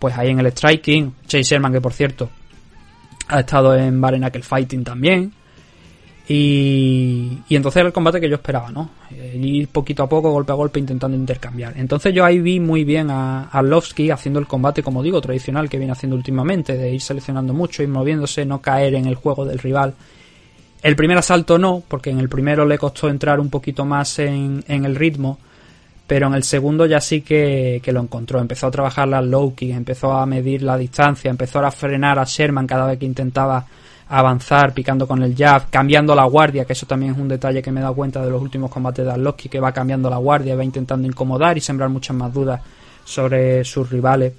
[0.00, 1.14] pues ahí en el striking.
[1.28, 2.28] Chase Sherman, que por cierto
[3.28, 5.32] ha estado en Bare Knuckle Fighting también.
[6.28, 8.90] Y, y entonces era el combate que yo esperaba, ¿no?
[9.12, 11.74] Eh, ir poquito a poco, golpe a golpe, intentando intercambiar.
[11.76, 15.78] Entonces yo ahí vi muy bien a Arlovsky haciendo el combate, como digo, tradicional que
[15.78, 19.60] viene haciendo últimamente, de ir seleccionando mucho, ir moviéndose, no caer en el juego del
[19.60, 19.94] rival.
[20.82, 24.64] El primer asalto no, porque en el primero le costó entrar un poquito más en,
[24.66, 25.38] en el ritmo,
[26.08, 28.40] pero en el segundo ya sí que, que lo encontró.
[28.40, 32.66] Empezó a trabajar las low empezó a medir la distancia, empezó a frenar a Sherman
[32.66, 33.64] cada vez que intentaba
[34.08, 37.72] avanzar, picando con el jab, cambiando la guardia, que eso también es un detalle que
[37.72, 40.54] me he dado cuenta de los últimos combates de Arlovsky, que va cambiando la guardia,
[40.56, 42.60] va intentando incomodar y sembrar muchas más dudas
[43.04, 44.32] sobre sus rivales.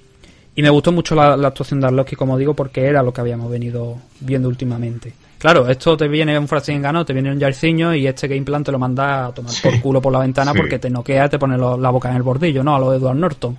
[0.54, 3.20] Y me gustó mucho la, la actuación de Arlovsky, como digo, porque era lo que
[3.20, 5.12] habíamos venido viendo últimamente.
[5.38, 8.72] Claro, esto te viene un Frasingano, te viene un Jairzinho y este game plan te
[8.72, 10.58] lo manda a tomar por culo por la ventana sí.
[10.58, 12.74] porque te noquea, te pone lo- la boca en el bordillo, ¿no?
[12.74, 13.56] A lo de Edward Norton.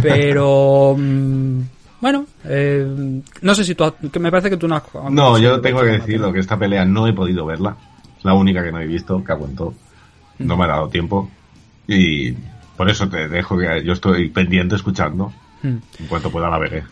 [0.00, 0.96] Pero...
[2.00, 3.84] bueno, eh, no sé si tú...
[3.84, 4.82] has- que me parece que tú no has...
[5.10, 7.76] No, yo tengo que decirlo, que esta pelea no he podido verla.
[8.18, 9.74] Es la única que no he visto, que aguantó.
[10.38, 11.30] No me ha dado tiempo.
[11.86, 12.32] Y
[12.76, 15.32] por eso te dejo que yo estoy pendiente escuchando.
[15.62, 15.76] Mm.
[15.98, 16.82] En cuanto pueda la veré.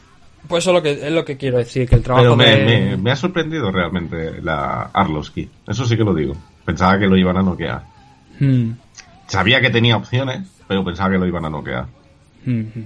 [0.46, 2.44] Pues eso es lo que, es lo que quiero decir, que el trabajo Pero me,
[2.56, 2.64] de...
[2.90, 5.48] me- me ha sorprendido realmente la Arlovsky.
[5.66, 6.36] Eso sí que lo digo.
[6.64, 7.82] Pensaba que lo iban a noquear.
[8.40, 8.70] Mm.
[9.26, 11.86] Sabía que tenía opciones, pero pensaba que lo iban a noquear.
[12.46, 12.84] Ujú.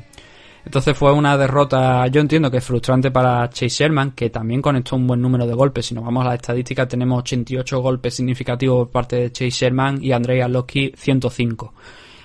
[0.65, 5.07] Entonces fue una derrota, yo entiendo que frustrante para Chase Sherman, que también conectó un
[5.07, 5.87] buen número de golpes.
[5.87, 10.03] Si nos vamos a las estadísticas, tenemos 88 golpes significativos por parte de Chase Sherman
[10.03, 11.75] y Andrei Arlovsky 105.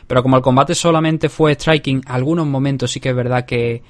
[0.06, 3.82] Pero como el combate solamente fue striking, algunos momentos sí que es verdad que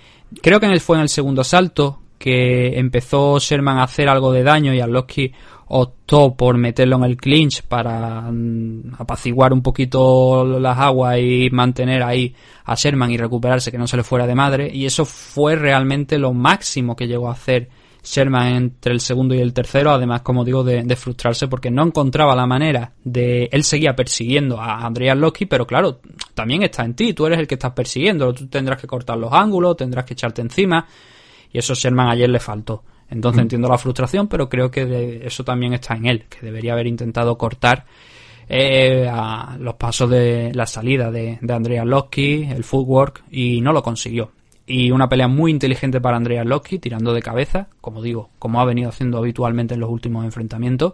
[0.41, 4.74] creo que fue en el segundo asalto que empezó Sherman a hacer algo de daño
[4.74, 5.32] y Arlovsky
[5.69, 12.03] optó por meterlo en el clinch para mm, apaciguar un poquito las aguas y mantener
[12.03, 12.34] ahí
[12.65, 16.18] a Sherman y recuperarse que no se le fuera de madre y eso fue realmente
[16.18, 17.69] lo máximo que llegó a hacer
[18.03, 22.35] Sherman entre el segundo y el tercero, además, como digo, de, frustrarse porque no encontraba
[22.35, 23.49] la manera de...
[23.52, 25.99] Él seguía persiguiendo a Andrea Loki, pero claro,
[26.34, 29.34] también está en ti, tú eres el que estás persiguiendo, tú tendrás que cortar los
[29.34, 30.88] ángulos, tendrás que echarte encima
[31.52, 32.84] y eso Sherman ayer le faltó.
[33.09, 36.73] Entonces entiendo la frustración, pero creo que de- eso también está en él, que debería
[36.73, 37.85] haber intentado cortar
[38.49, 43.84] eh, a los pasos de la salida de, de Andrea el footwork, y no lo
[43.84, 44.31] consiguió.
[44.69, 48.65] Y una pelea muy inteligente para Andrea Loki, tirando de cabeza, como digo, como ha
[48.65, 50.93] venido haciendo habitualmente en los últimos enfrentamientos,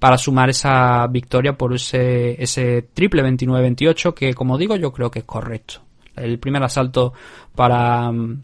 [0.00, 5.20] para sumar esa victoria por ese, ese triple 29-28, que como digo yo creo que
[5.20, 5.74] es correcto.
[6.16, 7.12] El primer asalto
[7.54, 8.42] para, mm,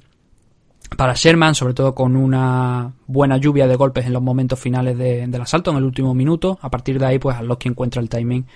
[0.96, 5.26] para Sherman, sobre todo con una buena lluvia de golpes en los momentos finales de-
[5.26, 6.58] del asalto, en el último minuto.
[6.62, 8.46] A partir de ahí, pues Arlovsky encuentra el timing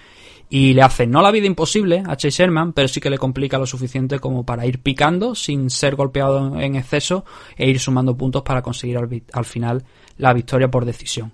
[0.51, 3.59] y le hace no la vida imposible a Chase Sherman, pero sí que le complica
[3.59, 7.25] lo suficiente como para ir picando sin ser golpeado en- exceso
[7.57, 8.99] e ir sumando puntos para conseguir
[9.33, 9.85] al final
[10.19, 11.33] la victoria por decisión.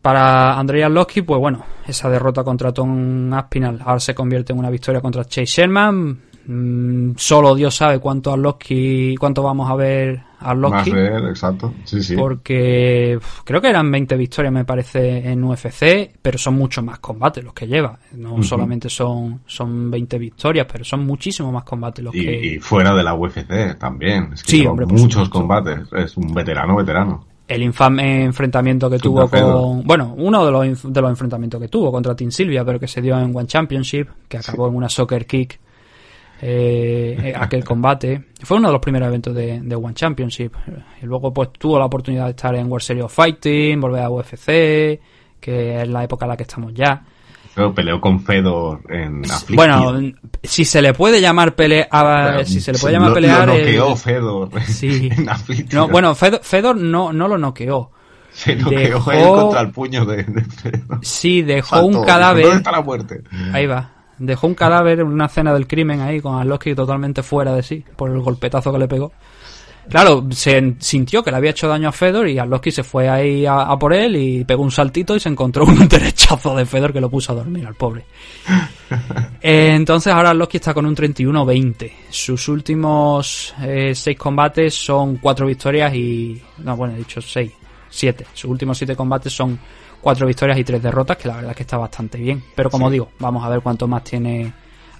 [0.00, 4.68] Para Andrei Arlovsky, pues bueno, esa derrota contra Tom Aspinall ahora se convierte en una
[4.70, 6.20] victoria contra Chase Sherman.
[6.46, 11.28] Mm, solo Dios sabe cuánto Arlovsky, cuánto vamos a ver a Más Arlovsky de él,
[11.28, 11.72] exacto.
[11.84, 12.16] Sí, sí.
[12.16, 17.42] porque creo que eran 20 victorias me parece en UFC, pero son muchos más combates
[17.42, 17.98] los que lleva.
[18.12, 22.46] No solamente son, son 20 victorias, pero son muchísimos más combates los Y, que...
[22.46, 24.30] y fuera de la UFC también.
[24.34, 25.80] Es que Sí, hombre, muchos combates.
[25.92, 27.24] Es un veterano, veterano.
[27.46, 29.82] El infame enfrentamiento que tuvo con...
[29.84, 33.02] Bueno, uno de los, de los enfrentamientos que tuvo contra Team Silvia, pero que se
[33.02, 35.60] dio en One Championship, que acabó en una soccer kick.
[36.46, 40.52] Eh, eh, aquel combate fue uno de los primeros eventos de, de One Championship
[41.00, 44.10] y luego pues tuvo la oportunidad de estar en World Series of Fighting volver a
[44.10, 45.00] UFC
[45.40, 47.02] que es la época en la que estamos ya
[47.54, 49.56] Pero peleó con Fedor en Affliction.
[49.56, 50.12] bueno
[50.42, 51.88] si se le puede llamar pelea
[52.44, 55.08] si se le puede llamar Lo- pelear Lo el- noqueó Fedor Sí.
[55.16, 55.26] en
[55.72, 57.90] no, bueno Fedor, Fedor no, no lo noqueó
[58.32, 60.98] Se noqueó dejó- él contra el puño de, de Fedor.
[61.00, 63.22] sí dejó Saltó, un cadáver ¿Dónde está la muerte?
[63.52, 63.92] Ahí va.
[64.18, 67.84] Dejó un cadáver en una escena del crimen ahí con Arlovsky totalmente fuera de sí
[67.96, 69.12] por el golpetazo que le pegó.
[69.88, 73.44] Claro, se sintió que le había hecho daño a Fedor y Arlovsky se fue ahí
[73.44, 76.92] a, a por él y pegó un saltito y se encontró un derechazo de Fedor
[76.92, 78.04] que lo puso a dormir al pobre.
[79.46, 81.90] Eh, entonces ahora Arlovsky está con un 31-20.
[82.08, 86.40] Sus últimos eh, seis combates son cuatro victorias y...
[86.58, 87.52] No, bueno, he dicho seis.
[87.90, 88.24] siete.
[88.32, 89.58] Sus últimos siete combates son
[90.04, 92.44] cuatro victorias y tres derrotas, que la verdad es que está bastante bien.
[92.54, 92.92] Pero como Sí.
[92.92, 94.52] digo, vamos a ver cuánto más tiene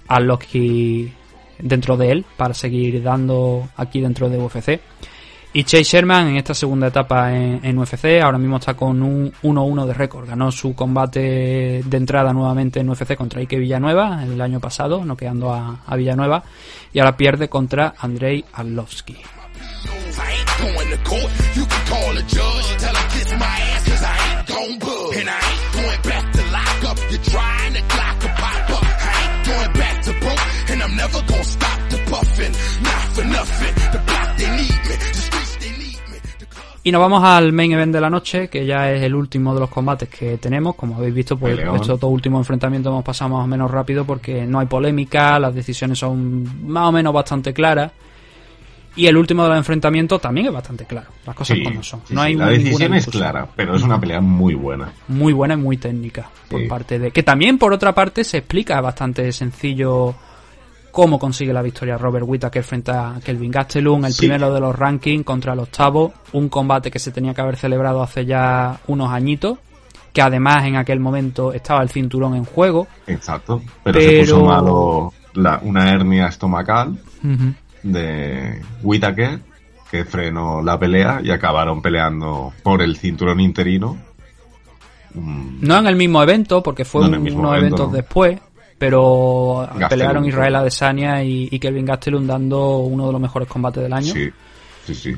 [0.07, 1.13] Arlovski
[1.59, 4.79] dentro de él para seguir dando aquí dentro de UFC.
[5.53, 9.31] Y Chase Sherman en esta segunda etapa en, en UFC ahora mismo está con un
[9.41, 10.27] 1-1 de récord.
[10.27, 15.53] Ganó su combate de entrada nuevamente en UFC contra Ike Villanueva el año pasado, noqueando
[15.53, 16.43] a, a Villanueva.
[16.91, 19.15] Y ahora pierde contra Andrei Arlovski.
[25.15, 25.95] I ain't going to court.
[25.95, 26.85] You can call a judge, tell him kiss my ass, cause I ain't gon' budge.
[26.85, 26.97] And I ain't going back to lock up.
[27.11, 28.83] You're trying to clock a pop up.
[28.83, 32.53] I ain't going back to broke, and I'm never gonna stop the puffin'.
[32.83, 33.75] Not for nothing.
[33.91, 34.95] The block, they need me.
[34.95, 36.19] The streets, they need me.
[36.39, 39.15] The clubs, Y nos vamos al main event de la noche, que ya es el
[39.15, 40.75] último de los combates que tenemos.
[40.75, 44.45] Como habéis visto, pues estos dos últimos enfrentamientos hemos pasado más o menos rápido porque
[44.45, 47.91] no hay polémica, las decisiones son más o menos bastante claras.
[48.97, 51.07] Y el último de los enfrentamientos también es bastante claro.
[51.25, 52.01] Las cosas Sí, como son.
[52.05, 54.91] sí, no sí, hay la ninguna decisión es clara, pero es una pelea muy buena.
[55.09, 56.67] Muy buena y muy técnica por Sí.
[56.67, 57.11] parte de.
[57.11, 60.15] Que también, por otra parte, se explica bastante sencillo
[60.91, 64.19] cómo consigue la victoria Robert Whittaker frente a Kelvin Gastelum, el Sí.
[64.19, 68.01] primero de los rankings contra el octavo, un combate que se tenía que haber celebrado
[68.01, 69.57] hace ya unos añitos,
[70.13, 72.87] que además en aquel momento estaba el cinturón en juego.
[73.07, 73.61] Exacto.
[73.83, 76.97] Pero, se Pero- puso malo la- una hernia estomacal
[77.85, 79.39] de Whitaker
[79.89, 83.97] que frenó la pelea y acabaron peleando por el cinturón interino.
[85.13, 87.95] Mm, No en el mismo evento, porque fue No unos evento, eventos no.
[87.95, 88.39] después,
[88.77, 90.55] pero Gastelum, pelearon Israel.
[90.55, 94.11] Adesanya y, y Kelvin Gastelum dando uno de los mejores combates del año.
[94.13, 94.29] Sí,
[94.85, 95.15] sí, sí.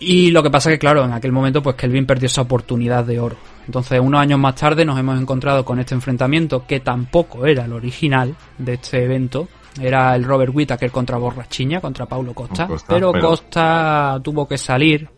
[0.00, 3.04] Y lo que pasa es que, claro, en aquel momento, pues Kelvin perdió esa oportunidad
[3.04, 3.36] de oro.
[3.66, 7.72] Entonces, unos años más tarde nos hemos encontrado con este enfrentamiento que tampoco era el
[7.72, 9.48] original de este evento.
[9.80, 12.66] Era el Robert Whittaker contra Borrachiña, contra Paulo Costa.
[12.66, 15.08] Costa, pero, pero- Costa tuvo que salir.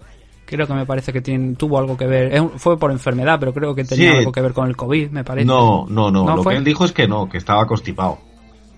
[0.46, 2.40] Creo que me parece que tiene- tuvo algo que ver.
[2.56, 4.18] Fue por enfermedad, pero creo que tenía Sí.
[4.18, 5.44] algo que ver con el COVID, me parece.
[5.46, 6.24] No, no, no.
[6.24, 6.52] ¿No Lo fue?
[6.52, 8.18] que él dijo es que no, que estaba constipado.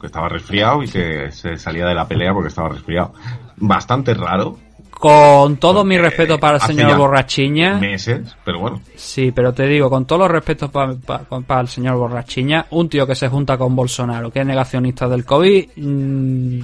[0.01, 3.13] Que estaba resfriado y que se salía de la pelea porque estaba resfriado.
[3.57, 4.57] Bastante raro.
[4.99, 7.75] Con todo mi respeto para el señor Borrachiña.
[7.79, 8.81] Meses, pero bueno.
[8.97, 13.15] Sí, pero te digo, con todos los respetos para el señor Borrachiña, un tío que
[13.15, 16.61] se junta con Bolsonaro, que es negacionista del COVID, mm,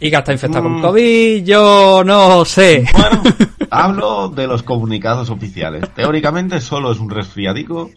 [0.00, 0.82] y que está infectado con Mm.
[0.82, 2.84] COVID, yo no sé.
[2.92, 3.22] Bueno,
[3.70, 5.88] hablo de los comunicados oficiales.
[5.94, 7.90] Teóricamente solo es un resfriadico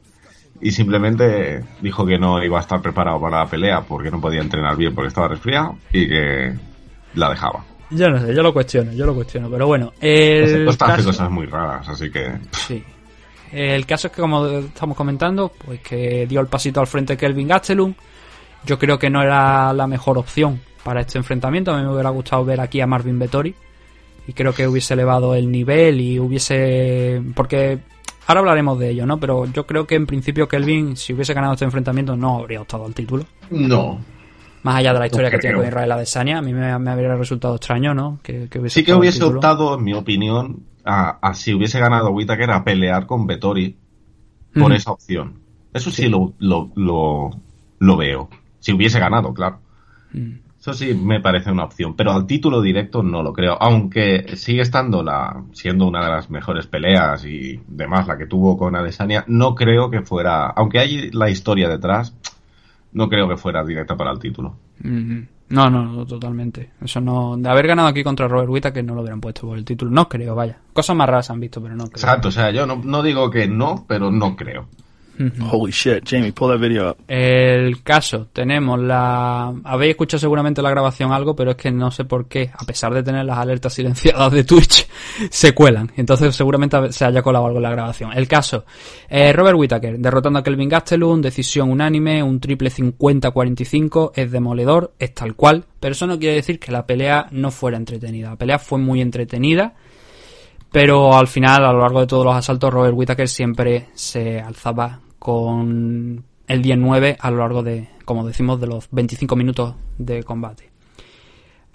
[0.62, 4.42] y simplemente dijo que no iba a estar preparado para la pelea porque no podía
[4.42, 6.54] entrenar bien porque estaba resfriado y que
[7.16, 7.64] la dejaba.
[7.90, 9.88] Yo no sé, yo lo cuestiono, yo lo cuestiono, pero bueno.
[9.88, 12.32] Costa El hace caso, cosas muy raras, así que...
[12.52, 12.84] sí.
[13.52, 17.48] El caso es que, como estamos comentando, pues que dio el pasito al frente Kelvin
[17.48, 17.94] Gastelum.
[18.66, 21.72] Yo creo que no era la mejor opción para este enfrentamiento.
[21.72, 23.56] A mí me hubiera gustado ver aquí a Marvin Vettori.
[24.28, 27.22] Y creo que hubiese elevado el nivel y hubiese.
[27.34, 27.80] Porque
[28.26, 29.18] ahora hablaremos de ello, ¿no?
[29.18, 32.86] Pero yo creo que en principio Kelvin, si hubiese ganado este enfrentamiento, no habría optado
[32.86, 33.26] al título.
[33.50, 34.02] No.
[34.64, 37.16] Más allá de la historia que tiene con Israel Adesanya, a mí me, me habría
[37.16, 38.20] resultado extraño, ¿no?
[38.24, 42.12] Que, que hubiese Sí que hubiese optado, en mi opinión, a, a si hubiese ganado
[42.12, 43.78] Whittaker a pelear con Vettori
[44.54, 45.40] por esa opción.
[45.74, 47.30] Eso sí, Lo, lo, lo,
[47.80, 48.30] lo veo.
[48.60, 49.60] Si hubiese ganado, claro.
[50.12, 50.40] Mm.
[50.60, 53.58] Eso sí me parece una opción, pero al título directo no lo creo.
[53.62, 58.58] Aunque sigue estando la, siendo una de las mejores peleas y demás, la que tuvo
[58.58, 62.18] con Adesanya, no creo que fuera, aunque hay la historia detrás,
[62.94, 64.56] no creo que fuera directa para el título.
[65.50, 66.72] No, no, no, totalmente.
[66.82, 67.38] Eso no.
[67.38, 69.92] De haber ganado aquí contra Robert Whittaker que no lo hubieran puesto por el título.
[69.92, 70.60] No creo, vaya.
[70.74, 71.96] Cosas más raras han visto, pero no creo.
[71.96, 74.68] Exacto, o sea, yo no, no digo que no, pero no creo.
[75.52, 76.98] Holy shit, Jamie, pull that video up.
[77.08, 79.54] El caso, tenemos la...
[79.64, 82.94] Habéis escuchado seguramente la grabación algo, pero es que no sé por qué, a pesar
[82.94, 84.88] de tener las alertas silenciadas de Twitch,
[85.30, 85.92] se cuelan.
[85.96, 88.12] Entonces seguramente se haya colado algo en la grabación.
[88.14, 88.66] El caso,
[89.10, 95.14] eh, Robert Whittaker, derrotando a Kelvin Gastelum, decisión unánime, un triple 50-45, es demoledor, es
[95.14, 98.30] tal cual, pero eso no quiere decir que la pelea no fuera entretenida.
[98.30, 99.74] La pelea fue muy entretenida,
[100.72, 105.00] pero al final, a lo largo de todos los asaltos, Robert Whittaker siempre se alzaba
[105.20, 110.70] con el 10-9 a lo largo de, como decimos, de los 25 minutos de combate.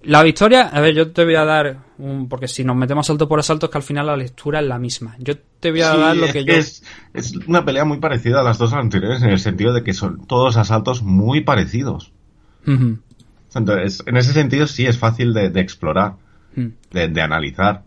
[0.05, 3.29] La victoria, a ver, yo te voy a dar un, porque si nos metemos asalto
[3.29, 5.15] por asalto es que al final la lectura es la misma.
[5.21, 6.55] Yo te voy a Sí, dar lo que yo...
[6.55, 6.83] Es,
[7.15, 10.27] es una pelea muy parecida a las dos anteriores en el sentido de que son
[10.27, 12.11] todos asaltos muy parecidos.
[13.55, 16.15] Entonces, en ese sentido sí es fácil de, de explorar,
[16.55, 16.67] Mm.
[16.91, 17.83] de, de analizar.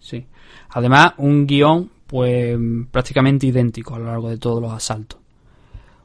[0.00, 0.26] Sí.
[0.70, 2.58] Además, un guion, pues,
[2.90, 5.18] prácticamente idéntico a lo largo de todos los asaltos.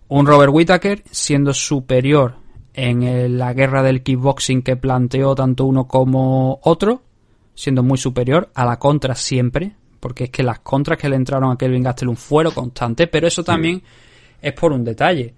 [0.08, 2.36] Un Robert Whittaker siendo superior
[2.74, 7.02] en la guerra del kickboxing que planteó tanto uno como otro,
[7.56, 11.52] siendo muy superior a la contra siempre, porque es que las contras que le entraron
[11.52, 13.84] a Kelvin Gastelum fueron constantes, pero eso también
[14.42, 15.34] es por un detalle.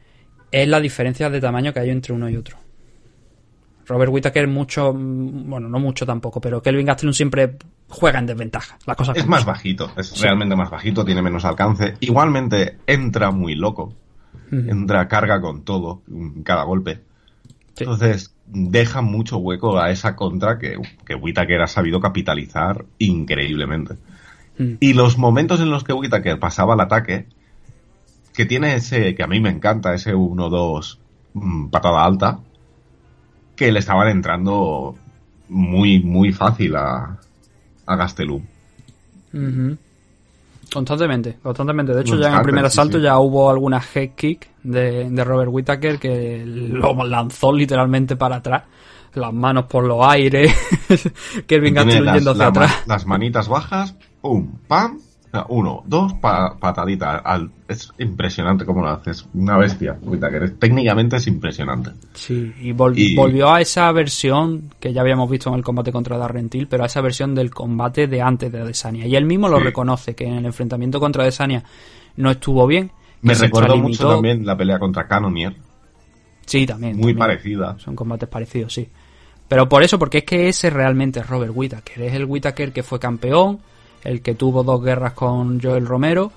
[0.52, 2.58] Es la diferencia de tamaño que hay entre uno y otro.
[3.90, 7.58] Robert Whittaker mucho, mm, bueno, no mucho tampoco, pero Kelvin Gastelum siempre
[7.88, 8.78] juega en desventaja.
[8.86, 11.96] Las cosas Es más bajito, es realmente más bajito, tiene menos alcance.
[12.00, 13.94] Igualmente entra muy loco,
[14.52, 17.02] entra carga con todo, mm, cada golpe.
[17.74, 17.84] Sí.
[17.84, 20.76] Entonces deja mucho hueco a esa contra que,
[21.06, 23.96] que Whittaker ha sabido capitalizar increíblemente.
[24.82, 27.28] Y los momentos en los que Whittaker pasaba al ataque,
[28.34, 30.98] que tiene ese, que a mí me encanta, ese 1-2
[31.34, 32.40] mm, patada alta,
[33.60, 34.96] que le estaban entrando
[35.50, 37.18] muy, muy fácil a,
[37.86, 38.42] a Gastelum.
[40.74, 41.94] Constantemente, constantemente.
[41.94, 43.04] De hecho, ya en el primer asalto sí.
[43.04, 48.64] ya hubo alguna head kick de, de Robert Whittaker que lo lanzó literalmente para atrás.
[49.16, 50.56] Las manos por los aires.
[51.46, 52.84] Kelvin Gastelum yendo hacia atrás.
[52.88, 55.00] las manitas bajas, pum, pam,
[55.50, 57.18] uno, dos, pa- patadita.
[57.18, 59.26] Al- es impresionante cómo lo haces.
[59.34, 60.44] Una bestia, Whittaker.
[60.44, 61.92] Es- Técnicamente es impresionante.
[62.14, 65.92] Sí, y, vol- Y- volvió a esa versión que ya habíamos visto en el combate
[65.92, 69.06] contra Darrentil, pero a esa versión del combate de antes de Adesanya.
[69.06, 69.64] Y él mismo lo Sí.
[69.66, 71.64] reconoce, que en el enfrentamiento contra Adesanya
[72.16, 72.92] no estuvo bien.
[73.22, 75.56] Me que recordó mucho también la pelea contra Cannonier.
[76.46, 76.94] Sí, también.
[76.94, 77.18] Muy también.
[77.20, 77.76] parecida.
[77.78, 78.90] Son combates parecidos, sí.
[79.48, 82.02] Pero por eso, porque es que ese realmente es Robert Whittaker.
[82.04, 83.60] Es el Whittaker que fue campeón,
[84.04, 86.32] el que tuvo dos guerras con Joel Romero,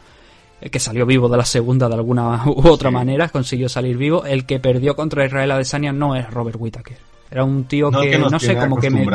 [0.60, 2.94] el que salió vivo de la segunda de alguna u otra Sí.
[2.94, 4.24] manera, consiguió salir vivo.
[4.24, 6.96] El que perdió contra Israel Adesanya no es Robert Whittaker.
[7.30, 9.06] Era un tío No, que, no sé, como que me...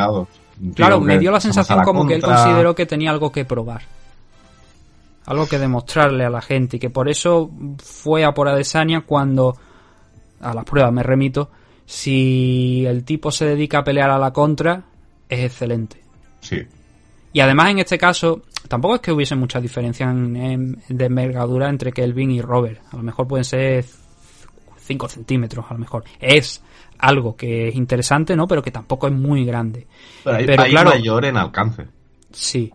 [0.74, 3.82] Claro, me dio la sensación la como que él consideró que tenía algo que probar.
[5.26, 7.50] Algo que demostrarle a la gente y que por eso
[7.82, 9.56] fue a por Adesanya cuando,
[10.40, 11.50] a las pruebas me remito,
[11.86, 14.82] si el tipo se dedica a pelear a la contra,
[15.28, 16.02] es excelente.
[16.40, 16.62] Sí.
[17.32, 21.68] Y además en este caso, tampoco es que hubiese mucha diferencia en- en- de envergadura
[21.68, 22.80] entre Kelvin y Robert.
[22.92, 23.84] A lo mejor pueden ser
[24.78, 26.04] 5 centímetros, a lo mejor.
[26.18, 26.62] Es
[26.98, 28.48] algo que es interesante, ¿no?
[28.48, 29.86] Pero que tampoco es muy grande.
[30.24, 31.86] Pero hay, Pero hay claro- mayor en alcance.
[32.32, 32.72] Sí.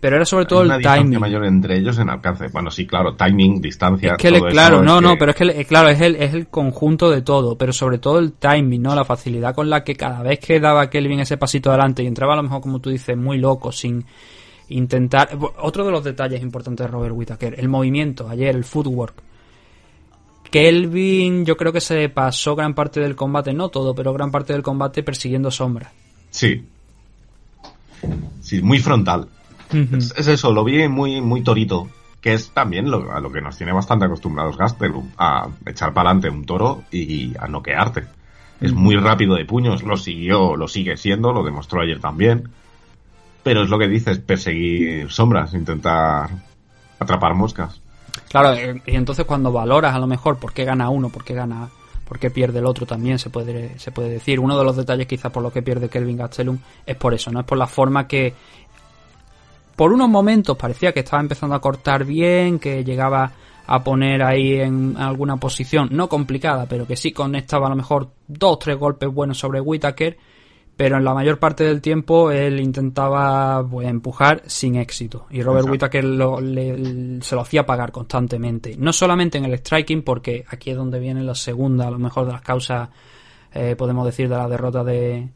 [0.00, 1.18] Pero era sobre todo Hay una el timing.
[1.18, 2.46] mayor entre ellos en alcance.
[2.52, 4.12] Bueno, sí, claro, timing, distancia.
[4.12, 6.00] Es que, le- todo eso claro, no, no, que- pero es que, le- claro, es
[6.00, 8.94] el, es el conjunto de todo, pero sobre todo el timing, ¿no?
[8.94, 12.34] La facilidad con la que cada vez que daba Kelvin ese pasito adelante y entraba
[12.34, 14.04] a lo mejor, como tú dices, muy loco, sin
[14.68, 15.30] intentar...
[15.58, 19.14] Otro de los detalles importantes de Robert Whittaker, el movimiento, ayer, el footwork.
[20.50, 24.52] Kelvin, yo creo que se pasó gran parte del combate, no todo, pero gran parte
[24.52, 25.90] del combate persiguiendo sombras.
[26.30, 26.64] Sí.
[28.40, 29.28] Sí, muy frontal.
[29.72, 31.88] Es, es eso, lo vi muy, muy torito.
[32.20, 35.10] Que es también lo, a lo que nos tiene bastante acostumbrados Gastelum.
[35.18, 38.06] A echar para adelante un toro y a noquearte.
[38.60, 42.48] Es muy rápido de puños, lo siguió, lo sigue siendo, lo demostró ayer también.
[43.44, 46.30] Pero es lo que dices, perseguir sombras, intentar
[46.98, 47.80] atrapar moscas.
[48.28, 51.34] Claro, eh, y entonces cuando valoras a lo mejor por qué gana uno, por qué
[51.34, 51.68] gana,
[52.04, 54.40] por qué pierde el otro también se puede, se puede decir.
[54.40, 57.40] Uno de los detalles quizás por lo que pierde Kelvin Gastelum es por eso, no
[57.40, 58.34] es por la forma que
[59.78, 63.30] por unos momentos parecía que estaba empezando a cortar bien, que llegaba
[63.64, 68.10] a poner ahí en alguna posición no complicada, pero que sí conectaba a lo mejor
[68.26, 70.16] dos, tres golpes buenos sobre Whittaker,
[70.76, 75.26] pero en la mayor parte del tiempo él intentaba pues, empujar sin éxito.
[75.30, 75.72] Y Robert Exacto.
[75.72, 78.74] Whittaker lo- le- se lo hacía pagar constantemente.
[78.78, 82.26] No solamente en el striking, porque aquí es donde viene la segunda, a lo mejor
[82.26, 82.88] de las causas,
[83.54, 85.28] eh, podemos decir, de la derrota de,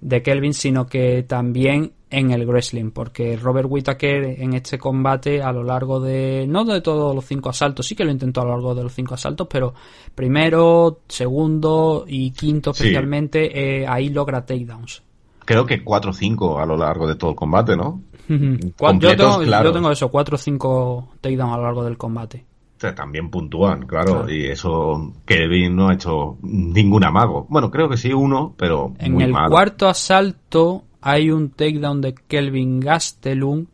[0.00, 5.52] de Kelvin, sino que también en el wrestling, porque Robert Whittaker en este combate a
[5.52, 8.50] lo largo de, no de todos los cinco asaltos, sí que lo intentó a lo
[8.50, 9.74] largo de los cinco asaltos, pero
[10.14, 12.82] primero, segundo y quinto Sí.
[12.84, 15.02] especialmente, eh, ahí logra takedowns.
[15.44, 18.02] Creo que 4 o 5 a lo largo de todo el combate, ¿no?
[18.28, 18.36] Yo,
[18.76, 19.70] Completos, tengo, claro.
[19.70, 22.44] yo tengo eso, cuatro o cinco takedowns a lo largo del combate.
[22.80, 24.30] Sea, también puntúan, claro, Claro.
[24.32, 27.44] y eso Kelvin no ha hecho ningún amago.
[27.50, 32.14] Bueno, creo que sí uno, pero En muy el cuarto asalto hay un takedown de
[32.14, 33.66] Kelvin Gastelum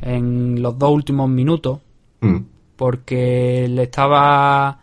[0.00, 1.80] en los dos últimos minutos
[2.22, 2.36] Mm,
[2.76, 4.78] porque le estaba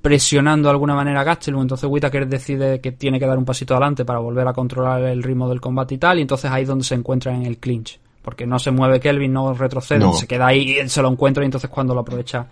[0.00, 3.74] presionando de alguna manera a Gastelum, entonces Whittaker decide que tiene que dar un pasito
[3.74, 6.68] adelante para volver a controlar el ritmo del combate y tal, y entonces ahí es
[6.68, 10.12] donde se encuentra en el clinch, porque no se mueve Kelvin, no retrocede, No.
[10.12, 12.46] se queda ahí y él se lo encuentra y entonces cuando lo aprovecha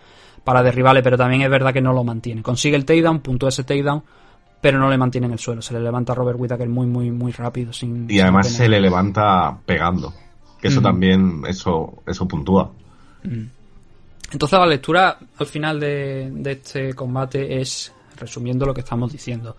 [0.45, 2.43] para derribarle, pero también es verdad que no lo mantiene.
[2.43, 4.03] Consigue el takedown, puntúa ese takedown,
[4.61, 7.11] pero no le mantiene en el suelo, se le levanta a Robert Whittaker muy muy
[7.11, 10.13] muy rápido sin Y además se le levanta pegando.
[10.61, 12.71] Que eso también, eso, eso puntúa.
[14.33, 19.57] Entonces la lectura al final de, de este combate es, resumiendo lo que estamos diciendo,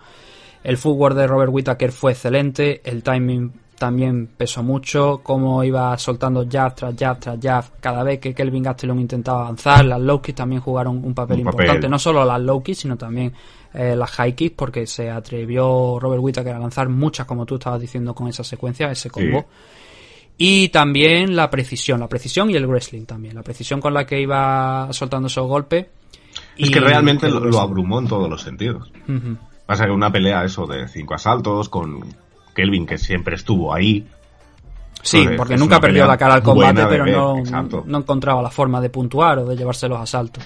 [0.64, 6.46] El fútbol de Robert Whittaker fue excelente, el timing también pesó mucho, cómo iba soltando
[6.50, 9.86] jab tras jab tras jab cada vez que Kelvin Gastelum intentaba avanzar.
[9.86, 11.62] Las low kicks también jugaron un papel Un papel.
[11.62, 13.34] importante, no solo las low kicks, sino también
[13.74, 17.80] eh, las high kicks, porque se atrevió Robert Whittaker a lanzar muchas, como tú estabas
[17.80, 19.46] diciendo con esa secuencia, ese combo.
[20.38, 24.22] Y también la precisión, la precisión y el wrestling también, la precisión con la que
[24.22, 25.88] iba soltando esos golpes.
[26.58, 28.92] Es y que realmente lo, abrumó en todos los sentidos.
[29.08, 29.38] Ujú.
[29.66, 32.04] Pasa que una pelea eso de cinco asaltos con
[32.58, 34.08] Kelvin que siempre estuvo ahí.
[35.04, 37.84] Sí, porque nunca perdió la cara al combate, pero ver, no, exacto.
[37.86, 40.44] no encontraba la forma de puntuar o de llevarse los asaltos.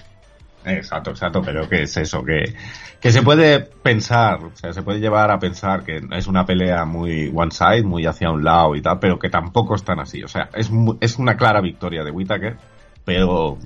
[0.65, 2.53] Exacto, exacto, pero que es eso, que,
[2.99, 6.83] que se puede pensar, o sea, se puede llevar a pensar que es una pelea
[6.83, 10.21] muy one side, muy hacia un lado y tal, pero que tampoco es tan así.
[10.21, 10.69] O sea, es,
[10.99, 12.57] es una clara victoria de Whittaker,
[13.05, 13.57] pero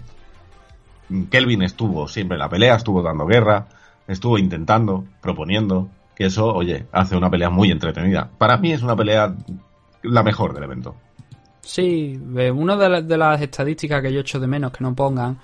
[1.31, 3.65] Kelvin estuvo siempre en la pelea, estuvo dando guerra,
[4.07, 8.29] estuvo intentando, proponiendo, que eso, oye, hace una pelea muy entretenida.
[8.37, 9.35] Para mí es una pelea
[10.03, 10.95] la mejor del evento.
[11.61, 15.39] Sí, eh, una de, de las estadísticas que yo echo de menos que no pongan,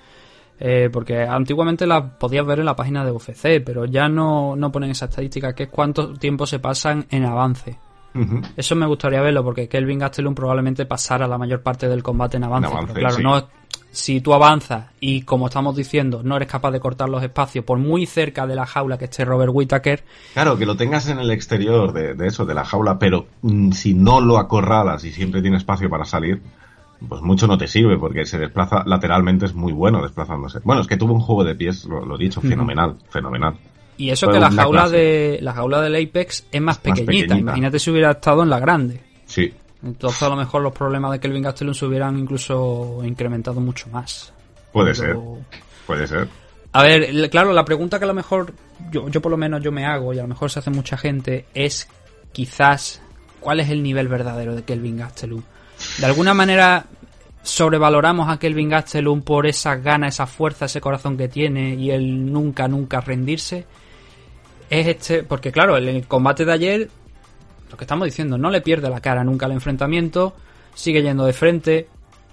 [0.58, 4.70] eh, porque antiguamente las podías ver en la página de UFC, pero ya no, no
[4.70, 7.78] ponen esa estadística, que es cuánto tiempo se pasan en avance.
[8.56, 12.44] Eso me gustaría verlo, porque Kelvin Gastelum probablemente pasara la mayor parte del combate en
[12.44, 12.68] avance.
[12.68, 13.22] En avance, pero claro, sí.
[13.22, 13.48] no,
[13.92, 17.78] si tú avanzas y, como estamos diciendo, no eres capaz de cortar los espacios por
[17.78, 20.02] muy cerca de la jaula que esté Robert Whittaker,
[20.34, 23.72] Claro, que lo tengas en el exterior de, de eso, de la jaula, pero mm,
[23.72, 26.40] si no lo acorralas y siempre tiene espacio para salir,
[27.08, 30.60] pues mucho no te sirve, porque se desplaza lateralmente, es muy bueno desplazándose.
[30.64, 33.56] Bueno, es que tuvo un juego de pies, lo, he dicho, fenomenal, fenomenal.
[33.98, 34.96] Y eso Fue que la jaula clase.
[34.96, 37.06] de la jaula del Apex es más Es más pequeñita.
[37.06, 37.38] pequeñita.
[37.38, 39.00] Imagínate si hubiera estado en la grande.
[39.26, 39.52] Sí,
[39.84, 44.32] Entonces a lo mejor los problemas de Kelvin Gastelum se hubieran incluso incrementado mucho más.
[44.72, 46.28] puede Pero- ser, puede ser.
[46.72, 48.54] A ver, el- claro, la pregunta que a lo mejor
[48.90, 50.96] yo, yo por lo menos yo me hago y a lo mejor se hace mucha
[50.96, 51.88] gente es
[52.32, 53.02] quizás
[53.40, 55.42] cuál es el nivel verdadero de Kelvin Gastelum.
[55.98, 56.86] De alguna manera
[57.42, 62.32] sobrevaloramos a Kelvin Gastelum por esas ganas, esa fuerza, ese corazón que tiene y el
[62.32, 63.66] nunca, nunca rendirse.
[64.70, 66.90] Es este, porque claro, en el combate de ayer,
[67.72, 70.34] lo que estamos diciendo, no le pierde la cara nunca al enfrentamiento,
[70.74, 71.88] sigue yendo de frente,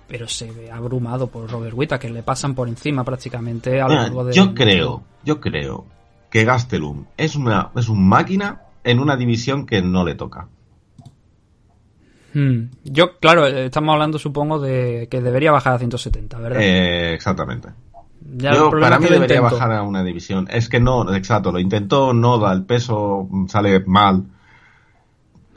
[0.07, 4.25] pero se ve abrumado por Robert Whittaker, le pasan por encima prácticamente a lo largo
[4.25, 4.33] de...
[4.33, 5.85] yo creo, yo creo
[6.29, 10.47] que Gastelum es una es un máquina en una división que no le toca.
[12.33, 12.65] Hmm.
[12.83, 16.61] Yo, claro, eh, estamos hablando, supongo, de que debería bajar a 170, ¿verdad?
[16.61, 17.69] Eh, exactamente.
[18.35, 19.55] Ya el Yo, problema para es mí que debería intento.
[19.55, 20.47] bajar a una división.
[20.51, 24.25] Es que no, exacto, lo intentó, no da el peso, sale mal.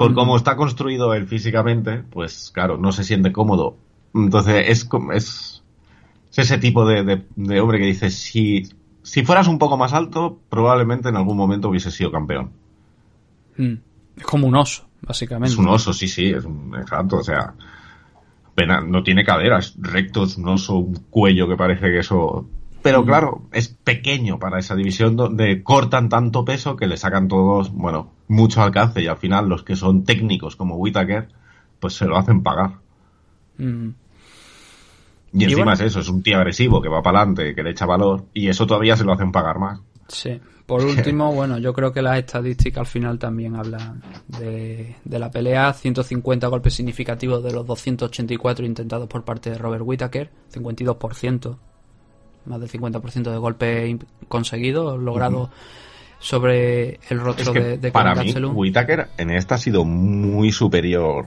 [0.02, 0.14] Por Mm.
[0.14, 3.76] cómo está construido él físicamente, pues claro, no se siente cómodo.
[4.14, 5.62] Entonces es, es,
[6.30, 8.68] es ese tipo de, de- de hombre que dice, si,
[9.02, 12.50] si fueras un poco más alto, probablemente en algún momento hubiese sido campeón.
[13.56, 13.74] Hmm.
[14.16, 15.52] Es como un oso, básicamente.
[15.52, 17.54] Es un oso, sí, sí, es un, exacto, o sea,
[18.50, 22.46] apenas, no tiene caderas, recto, es un oso, un cuello que parece que eso...
[22.82, 27.72] Pero claro, es pequeño para esa división donde cortan tanto peso que le sacan todos,
[27.72, 31.28] bueno, mucho alcance y al final los que son técnicos como Whitaker,
[31.78, 32.72] pues se lo hacen pagar.
[33.58, 33.90] Hmm.
[35.34, 35.72] Y encima bueno.
[35.74, 38.48] es eso, es un tío agresivo que va para adelante, que le echa valor y
[38.48, 39.80] eso todavía se lo hacen pagar más.
[40.08, 40.40] Sí.
[40.66, 45.30] Por último, bueno, yo creo que las estadísticas al final también hablan de, de la
[45.30, 45.72] pelea.
[45.72, 50.30] 150 golpes significativos de los 284 intentados por parte de Robert Whittaker.
[50.52, 51.56] 52%.
[52.44, 53.96] Más del 50% de golpes
[54.28, 55.50] conseguidos, logrados
[56.22, 58.32] sobre el Es rostro que de, de para mí.
[58.32, 61.26] Whittaker en esta ha sido muy superior,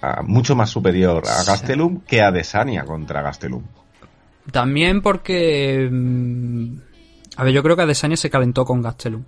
[0.00, 1.46] a- mucho más superior a Sí.
[1.46, 3.62] Gastelum que a Desania contra Gastelum.
[4.50, 5.88] También porque.
[5.92, 6.76] mm,
[7.36, 9.22] A ver, yo creo que Adesanya se calentó con Gastelum.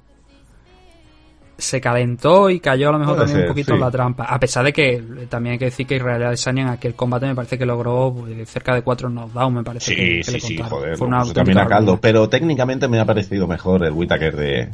[1.56, 3.74] Se calentó y cayó a lo mejor Puede también un poquito sí.
[3.74, 4.24] en la trampa.
[4.24, 7.26] A pesar de que eh, también hay que decir que Israel Adesanya en aquel combate
[7.26, 10.32] me parece que logró pues, cerca de cuatro knockdowns, me parece Sí, que, que sí,
[10.32, 11.98] le sí, joder, Fue una también a caldo.
[12.01, 14.68] Pero técnicamente me ha parecido mejor el Whittaker de,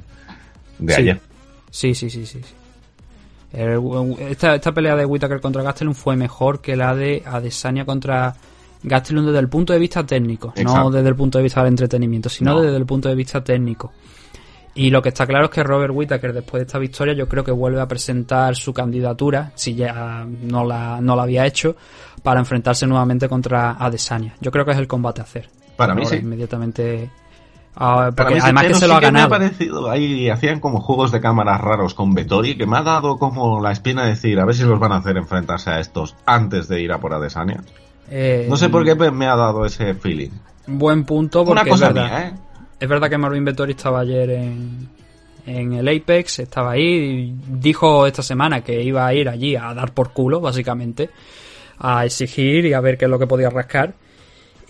[0.79, 1.01] de Sí.
[1.03, 1.21] ayer.
[1.71, 2.41] Sí, sí, sí, sí.
[3.53, 3.81] El-
[4.31, 8.35] esta, esta pelea de Whittaker contra Gastelum fue mejor que la de Adesanya contra
[8.83, 12.29] Gastelum desde el punto de vista técnico, no desde el punto de vista del entretenimiento,
[12.29, 12.61] sino No.
[12.63, 13.93] desde el punto de vista técnico.
[14.81, 17.45] Y lo que está claro es que Robert Whittaker después de esta victoria yo creo
[17.45, 21.77] que vuelve a presentar su candidatura, si ya no la, no la había hecho,
[22.23, 24.35] para enfrentarse nuevamente contra Adesanya.
[24.41, 25.49] Yo creo que es el combate a hacer.
[25.77, 26.17] Para mí sí.
[26.17, 27.11] Inmediatamente.
[27.77, 29.31] Ah, porque mí además que se lo ha que me ha ganado.
[29.31, 33.61] parecido, ahí hacían como juegos de cámaras raros con Vettori que me ha dado como
[33.63, 36.69] la espina de decir, a ver si los van a hacer enfrentarse a estos antes
[36.69, 37.63] de ir a por Adesanya.
[38.11, 40.31] Eh, No sé por qué me- me ha dado ese feeling.
[40.67, 42.09] Buen punto porque Una cosa es verdad.
[42.11, 42.35] mía, ¿eh?
[42.81, 44.89] Es verdad que Marvin Vettori estaba ayer en,
[45.47, 49.93] en el Apex, estaba ahí, dijo esta semana que iba a ir allí a dar
[49.93, 51.11] por culo, básicamente,
[51.79, 53.93] a exigir y a ver qué es lo que podía rascar.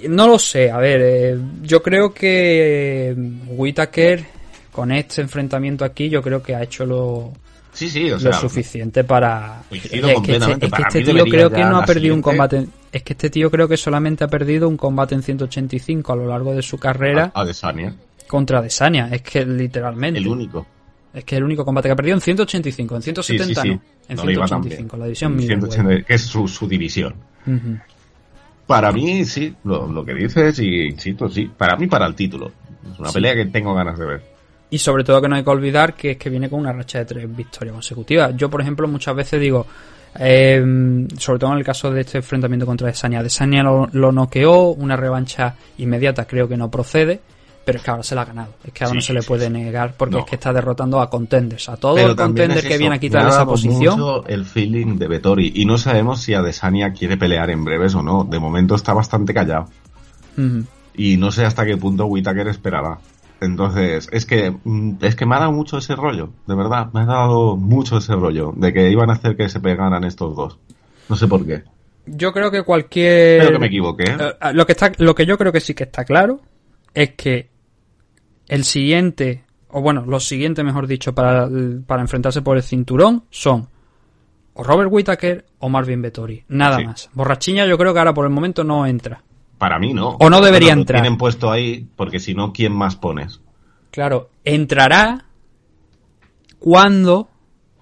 [0.08, 3.14] No lo sé, a ver, eh, yo creo que
[3.46, 4.24] Whitaker
[4.72, 7.32] con este enfrentamiento aquí, yo creo que ha hecho lo,
[7.72, 9.62] Sí, sí, o lo sea, suficiente para.
[9.68, 10.66] Coincido es que este, completamente.
[10.66, 12.66] es que Para este tío creo que no ha perdido un combate.
[12.92, 16.26] Es que este tío creo que solamente ha perdido un combate en 185 a lo
[16.26, 17.94] largo de su carrera a Adesanya,
[18.26, 19.08] contra Desania.
[19.12, 20.18] Es que literalmente.
[20.18, 20.66] el único.
[21.12, 23.68] Es que el único combate que ha perdido en 185, en 170 Sí, sí, sí.
[23.74, 23.82] no.
[24.08, 25.00] En No le iba tan 185, bien.
[25.00, 25.40] la división.
[25.40, 27.14] 180, que es su, su división.
[28.66, 31.50] Para mí, sí, lo, lo que dices, y insisto, sí.
[31.56, 32.52] Para mí, para el título.
[32.92, 34.22] Es una pelea que tengo ganas de ver.
[34.70, 36.98] Y sobre todo que no hay que olvidar que es que viene con una racha
[37.00, 38.36] de tres victorias consecutivas.
[38.36, 39.66] Yo, por ejemplo, muchas veces digo,
[40.18, 44.68] eh, sobre todo en el caso de este enfrentamiento contra Desania, Desania lo, lo noqueó,
[44.70, 47.20] una revancha inmediata creo que no procede,
[47.64, 48.54] pero es que ahora se la ha ganado.
[48.64, 49.52] Es que ahora Sí, no se le puede sí.
[49.52, 50.20] negar porque No.
[50.20, 53.28] es que está derrotando a contenders, a todo el contender es que viene a quitar
[53.28, 53.98] esa posición.
[54.00, 58.02] mucho el feeling de Vettori y no sabemos si Adesanya quiere pelear en breves o
[58.02, 58.24] no.
[58.24, 59.66] De momento está bastante callado
[60.94, 62.98] y no sé hasta qué punto Whitaker esperará.
[63.40, 67.00] Entonces, es que mm, es que me ha dado mucho ese rollo, de verdad, me
[67.00, 70.58] ha dado mucho ese rollo de que iban a hacer que se pegaran estos dos.
[71.08, 71.64] No sé por qué.
[72.06, 73.40] Yo creo que cualquier...
[73.40, 74.16] Espero que me equivoque, ¿eh?
[74.18, 76.40] Eh, lo que está lo que yo creo que sí que está claro
[76.94, 77.50] es que
[78.48, 81.48] el siguiente o bueno los siguientes mejor dicho para,
[81.86, 83.68] para enfrentarse por el cinturón son
[84.54, 86.84] o Robert Whittaker o Marvin Vettori nada Sí.
[86.84, 89.22] más borrachiña yo creo que ahora por el momento no entra
[89.60, 90.16] Para mí no.
[90.18, 91.02] O no debería entrar.
[91.02, 93.40] Tienen puesto ahí porque si no, ¿quién más pones?
[93.90, 95.26] claro entrará
[96.58, 97.28] cuando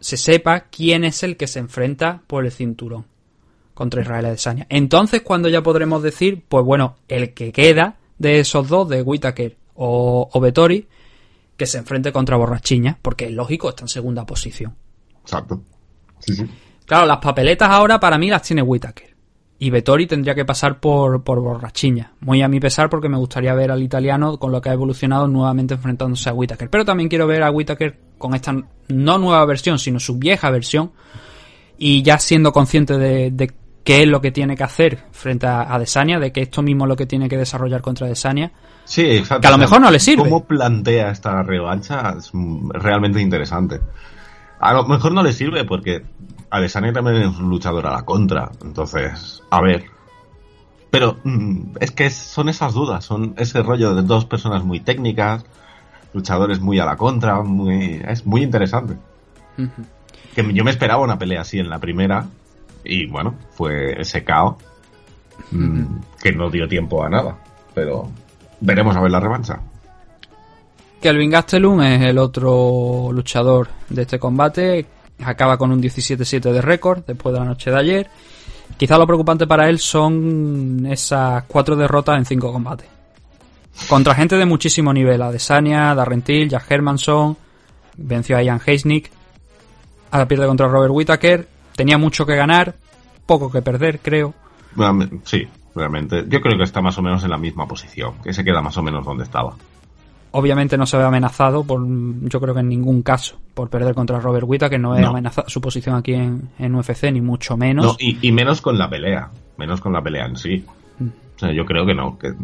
[0.00, 3.06] se sepa quién es el que se enfrenta por el cinturón
[3.74, 4.66] contra Israel Adesanya.
[4.70, 9.56] Entonces, cuando ya podremos decir, pues bueno, el que queda de esos dos, de Whittaker
[9.74, 10.88] o, o Vettori,
[11.56, 14.74] que se enfrente contra Borrachiña, porque es lógico, está en segunda posición.
[15.22, 15.62] Exacto.
[16.18, 16.44] Sí, sí.
[16.86, 19.14] Claro, las papeletas ahora para mí las tiene Whittaker.
[19.60, 22.12] Y Vettori tendría que pasar por, por Borrachiña.
[22.20, 25.26] Muy a mi pesar porque me gustaría ver al italiano con lo que ha evolucionado
[25.26, 26.70] nuevamente enfrentándose a Whittaker.
[26.70, 28.54] Pero también quiero ver a Whittaker con esta
[28.88, 30.92] no nueva versión, sino su vieja versión.
[31.76, 33.52] Y ya siendo consciente de, de
[33.82, 36.84] qué es lo que tiene que hacer frente a, a Desania, de que esto mismo
[36.84, 38.52] es lo que tiene que desarrollar contra Desania.
[38.84, 39.40] Sí, exacto.
[39.40, 40.22] Que a lo mejor no le sirve.
[40.22, 42.30] Cómo plantea esta revancha es
[42.74, 43.80] realmente interesante.
[44.60, 46.04] A lo mejor no le sirve porque
[46.50, 48.50] Adesanya también es un luchador a la contra.
[48.62, 49.84] Entonces, a ver.
[50.90, 55.44] Pero mm, es que son esas dudas, son ese rollo de dos personas muy técnicas,
[56.14, 58.96] luchadores muy a la contra, muy, es muy interesante.
[60.34, 62.26] Que yo me esperaba una pelea así en la primera
[62.84, 64.56] y bueno, fue ese caos
[65.50, 65.82] mm,
[66.22, 67.36] que no dio tiempo a nada.
[67.74, 68.10] Pero
[68.60, 69.60] veremos a ver la revancha.
[71.00, 74.86] Kelvin Gastelum es el otro luchador de este combate.
[75.24, 78.10] Acaba con un 17-7 de récord después de la noche de ayer.
[78.76, 82.88] Quizá lo preocupante para él son esas cuatro derrotas en cinco combates.
[83.88, 85.22] Contra gente de muchísimo nivel.
[85.22, 87.36] Adesanya, Darrentil, Jack Hermanson.
[87.96, 89.10] Venció a Ian Heisnick.
[90.10, 91.48] Ahora pierde contra Robert Whittaker.
[91.74, 92.74] Tenía mucho que ganar.
[93.26, 94.34] Poco que perder, creo.
[95.24, 96.24] Sí, realmente.
[96.28, 98.76] Yo creo que está más o menos en la misma posición, que se queda más
[98.76, 99.54] o menos donde estaba.
[100.32, 104.20] Obviamente no se ve amenazado, por, yo creo que en ningún caso, por perder contra
[104.20, 105.08] Robert Whittaker, que no es No.
[105.08, 107.86] amenazada su posición aquí en, en UFC, ni mucho menos.
[107.86, 110.64] No, y, y menos con la pelea, menos con la pelea en sí.
[111.00, 112.18] O sea, yo creo que no.
[112.18, 112.34] Que,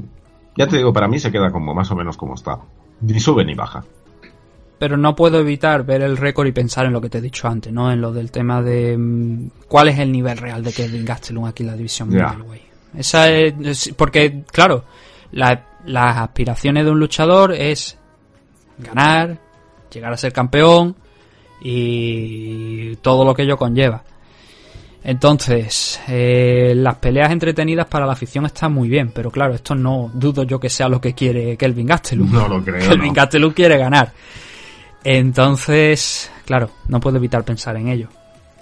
[0.57, 2.59] ya te digo, para mí se queda como más o menos como está.
[3.03, 3.85] Ni sube ni baja.
[4.79, 7.49] Pero no puedo evitar ver el récord y pensar en lo que te he dicho
[7.49, 7.91] antes, ¿no?
[7.93, 11.63] En lo del tema de mm, cuál es el nivel real de Kevin Gastelum aquí
[11.63, 12.31] en la división Ya.
[12.31, 12.63] middleweight.
[12.97, 14.85] Esa es, es- porque, claro,
[15.33, 17.99] la- las aspiraciones de un luchador es
[18.79, 19.39] ganar,
[19.93, 20.97] llegar a ser campeón
[21.61, 24.03] y todo lo que ello conlleva.
[25.03, 30.11] Entonces, eh, las peleas entretenidas para la afición están muy bien, pero claro, esto no
[30.15, 32.33] dudo yo que sea lo que quiere Kelvin Gastelum.
[32.33, 33.15] No lo creo, Kelvin no.
[33.15, 34.13] Gastelum quiere ganar.
[35.05, 38.09] Entonces, claro, no puedo evitar pensar en ello.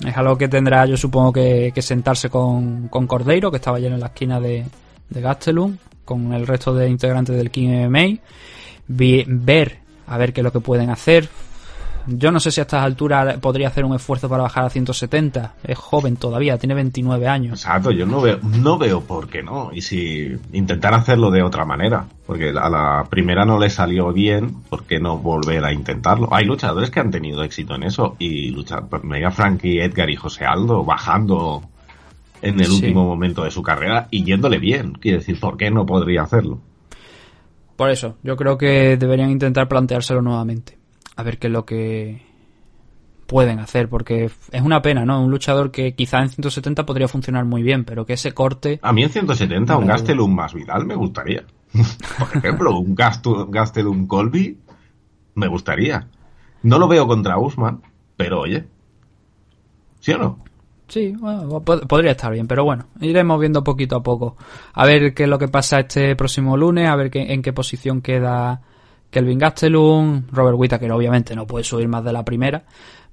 [0.05, 3.93] Es algo que tendrá, yo supongo, que, que sentarse con, con Cordeiro, que estaba ayer
[3.93, 4.65] en la esquina de,
[5.09, 8.19] de Gastelum, con el resto de integrantes del King MMA,
[8.89, 11.29] ver a ver qué es lo que pueden hacer.
[12.07, 15.55] Yo no sé si a estas alturas podría hacer un esfuerzo para bajar a 170.
[15.62, 17.61] Es joven todavía, tiene 29 años.
[17.61, 19.70] Exacto, yo no veo, no veo por qué no.
[19.73, 24.62] Y si intentar hacerlo de otra manera, porque a la primera no le salió bien,
[24.69, 26.29] ¿por qué no volver a intentarlo?
[26.35, 30.16] Hay luchadores que han tenido éxito en eso y luchar, pues, Mega Frankie, Edgar y
[30.16, 31.62] José Aldo bajando
[32.43, 32.74] en el Sí.
[32.74, 34.93] último momento de su carrera y yéndole bien.
[34.93, 36.60] Quiere decir, ¿por qué no podría hacerlo?
[37.77, 40.78] Por eso, yo creo que deberían intentar planteárselo nuevamente.
[41.16, 42.23] a ver qué es lo que
[43.27, 45.23] pueden hacer, porque es una pena, ¿no?
[45.23, 48.78] Un luchador que quizá en 170 podría funcionar muy bien, pero que ese corte...
[48.82, 51.44] A mí en 170 un Gastelum más Vidal me gustaría.
[52.19, 54.59] Por ejemplo, un Gastelum Colby
[55.35, 56.09] me gustaría.
[56.62, 57.82] No lo veo contra Usman,
[58.16, 58.64] pero oye.
[60.01, 60.39] ¿Sí o no?
[60.93, 64.36] Sí, bueno, pod- podría estar bien, pero bueno, iremos viendo poquito a poco.
[64.74, 67.55] A ver qué es lo que pasa este próximo lunes, a ver qué, en qué
[67.55, 68.60] posición queda
[69.10, 72.64] Kelvin Gastelum, Robert Whittaker obviamente no puede subir más de la primera,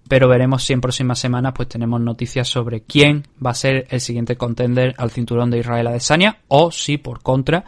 [0.09, 4.01] pero veremos si en próximas semanas pues tenemos noticias sobre quién va a ser el
[4.01, 7.63] siguiente contender al cinturón de Israel Adesanya o si por contra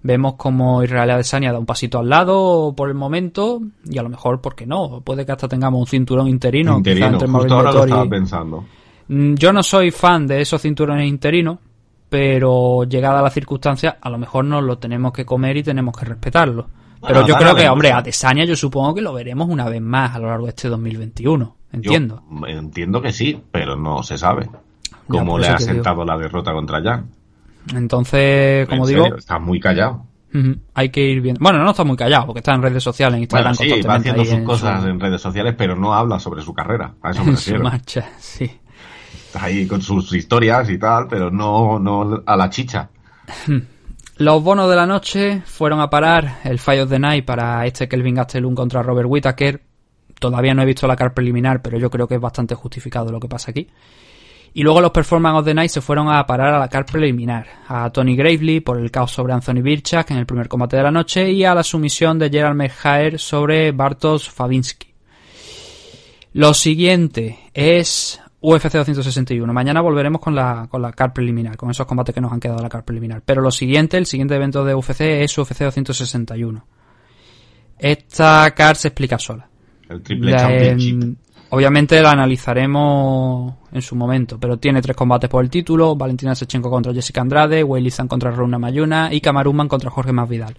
[0.00, 4.10] vemos como Israel Adesanya da un pasito al lado por el momento y a lo
[4.10, 5.00] mejor, ¿por qué no?
[5.00, 8.64] Puede que hasta tengamos un cinturón interino, Interino, entre justo ahora lo estaba pensando.
[9.08, 11.58] Mm, Yo no soy fan de esos cinturones interinos,
[12.08, 16.04] pero llegada la circunstancia, a lo mejor nos lo tenemos que comer y tenemos que
[16.06, 16.68] respetarlo.
[17.00, 19.80] Pero Bueno, yo creo que, hombre, a Desania yo supongo que lo veremos una vez
[19.82, 21.56] más a lo largo de este 2021.
[21.72, 22.22] Entiendo.
[22.30, 24.48] Yo entiendo que sí, pero no se sabe.
[25.08, 25.70] Cómo le ha digo.
[25.72, 27.10] sentado la derrota contra Jan.
[27.74, 30.04] Entonces, como En digo, serio, está muy callado.
[30.74, 31.40] hay que ir viendo.
[31.42, 33.94] Bueno, no está muy callado, porque está en redes sociales, en Instagram Bueno, sí, va
[33.94, 36.94] haciendo sus en cosas su- en redes sociales, pero no habla sobre su carrera.
[37.02, 37.64] A eso me en su refiero.
[37.64, 38.50] marcha, sí.
[39.38, 42.88] Ahí con sus historias y tal, pero no, no a la chicha.
[44.18, 47.86] Los bonos de la noche fueron a parar el Fight of the Night para este
[47.86, 49.62] Kelvin Gastelum contra Robert Whittaker.
[50.18, 53.20] Todavía no he visto la car preliminar, pero yo creo que es bastante justificado lo
[53.20, 53.68] que pasa aquí.
[54.54, 57.46] Y luego los Performance of the Night se fueron a parar a la car preliminar.
[57.68, 60.90] A Tony Gravely por el caos sobre Anthony Birchak en el primer combate de la
[60.90, 64.86] noche y a la sumisión de Gerald Mechaer sobre Bartosz Fabinsky.
[66.32, 68.18] Lo siguiente es
[68.48, 69.52] UFC 261.
[69.52, 72.62] Mañana volveremos con la, con la car preliminar, con esos combates que nos han quedado
[72.62, 73.20] la car preliminar.
[73.24, 76.64] Pero lo siguiente, el siguiente evento de UFC es UFC 261.
[77.76, 79.48] Esta car se explica sola.
[79.88, 81.02] El triple La, championship.
[81.02, 81.16] em,
[81.50, 86.70] obviamente la analizaremos en su momento, pero tiene tres combates por el título: Valentina Sechenko
[86.70, 90.56] contra Jessica Andrade, Weili contra Runa Mayuna y Kamaruman contra Jorge Masvidal.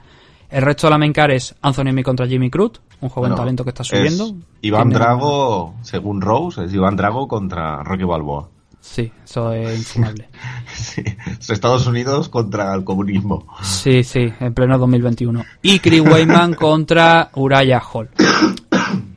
[0.49, 3.35] El resto de la main car es Anthony Mi contra Jimmy Cruz, un joven Bueno,
[3.35, 4.33] talento que está es subiendo.
[4.61, 8.47] Iván Tiene- Drago, según Rose, es Iván Drago contra Rocky Balboa.
[8.79, 10.29] Sí, eso es infumable.
[10.73, 11.03] Sí,
[11.39, 13.45] es Estados Unidos contra el comunismo.
[13.63, 15.43] Sí, sí, en pleno 2021.
[15.63, 18.09] Y Chris Weyman contra Uraya Hall.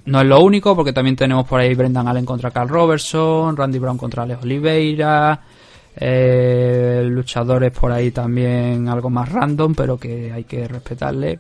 [0.07, 3.79] No es lo único, porque también tenemos por ahí Brendan Allen contra Carl Robertson, Randy
[3.79, 5.41] Brown contra Alex Oliveira,
[5.97, 11.39] eh, luchadores por ahí también algo más random, pero que hay que respetarle.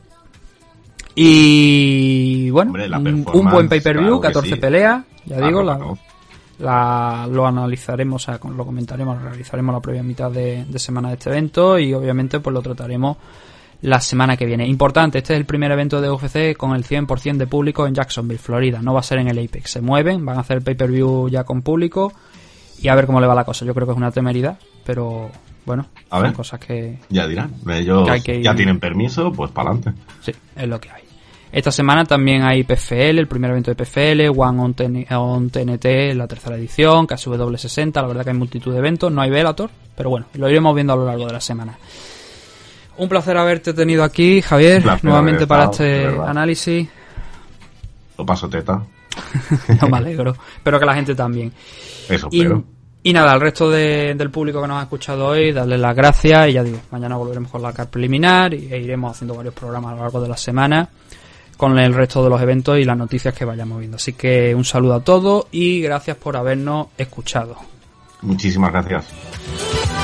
[1.14, 4.56] Y bueno, Hombre, un, buen pay-per-view, claro que 14 sí.
[4.60, 5.98] peleas, ya Claro, digo, la, claro.
[6.60, 11.14] la- lo analizaremos, o sea, lo comentaremos, realizaremos la previa mitad de, de semana de
[11.14, 13.16] este evento y obviamente pues lo trataremos
[13.82, 14.66] la semana que viene.
[14.68, 18.38] Importante, este es el primer evento de UFC con el 100% de público en Jacksonville,
[18.38, 18.80] Florida.
[18.82, 19.70] No va a ser en el Apex.
[19.70, 22.12] Se mueven, van a hacer el pay-per-view ya con público
[22.82, 23.64] y a ver cómo le va la cosa.
[23.64, 25.30] Yo creo que es una temeridad, pero
[25.66, 26.32] bueno, A son ver.
[26.32, 27.52] cosas que, Ya dirán.
[27.68, 30.00] Ellos Que hay que ir- ya tienen permiso, pues para adelante.
[30.22, 31.02] Sí, es lo que hay.
[31.52, 36.14] Esta semana también hay PFL, el primer evento de PFL, One on, TN on TNT,
[36.14, 40.10] la tercera edición, KSW60, la verdad que hay multitud de eventos, no hay Velator, pero
[40.10, 41.76] bueno, lo iremos viendo a lo largo de la semana.
[42.98, 46.88] Un placer haberte tenido aquí, Javier, placer nuevamente para estado, este análisis.
[48.16, 48.82] Lo paso teta.
[49.80, 51.52] No me alegro, espero que la gente también.
[52.08, 52.64] Eso, Y, pero.
[53.02, 56.48] y nada, al resto de- del público que nos ha escuchado hoy, darle las gracias
[56.48, 59.96] y ya digo, mañana volveremos con la car preliminar e iremos haciendo varios programas a
[59.96, 60.88] lo largo de la semana
[61.56, 63.96] con el resto de los eventos y las noticias que vayamos viendo.
[63.96, 67.56] Así que un saludo a todos y gracias por habernos escuchado.
[68.22, 69.99] Muchísimas gracias.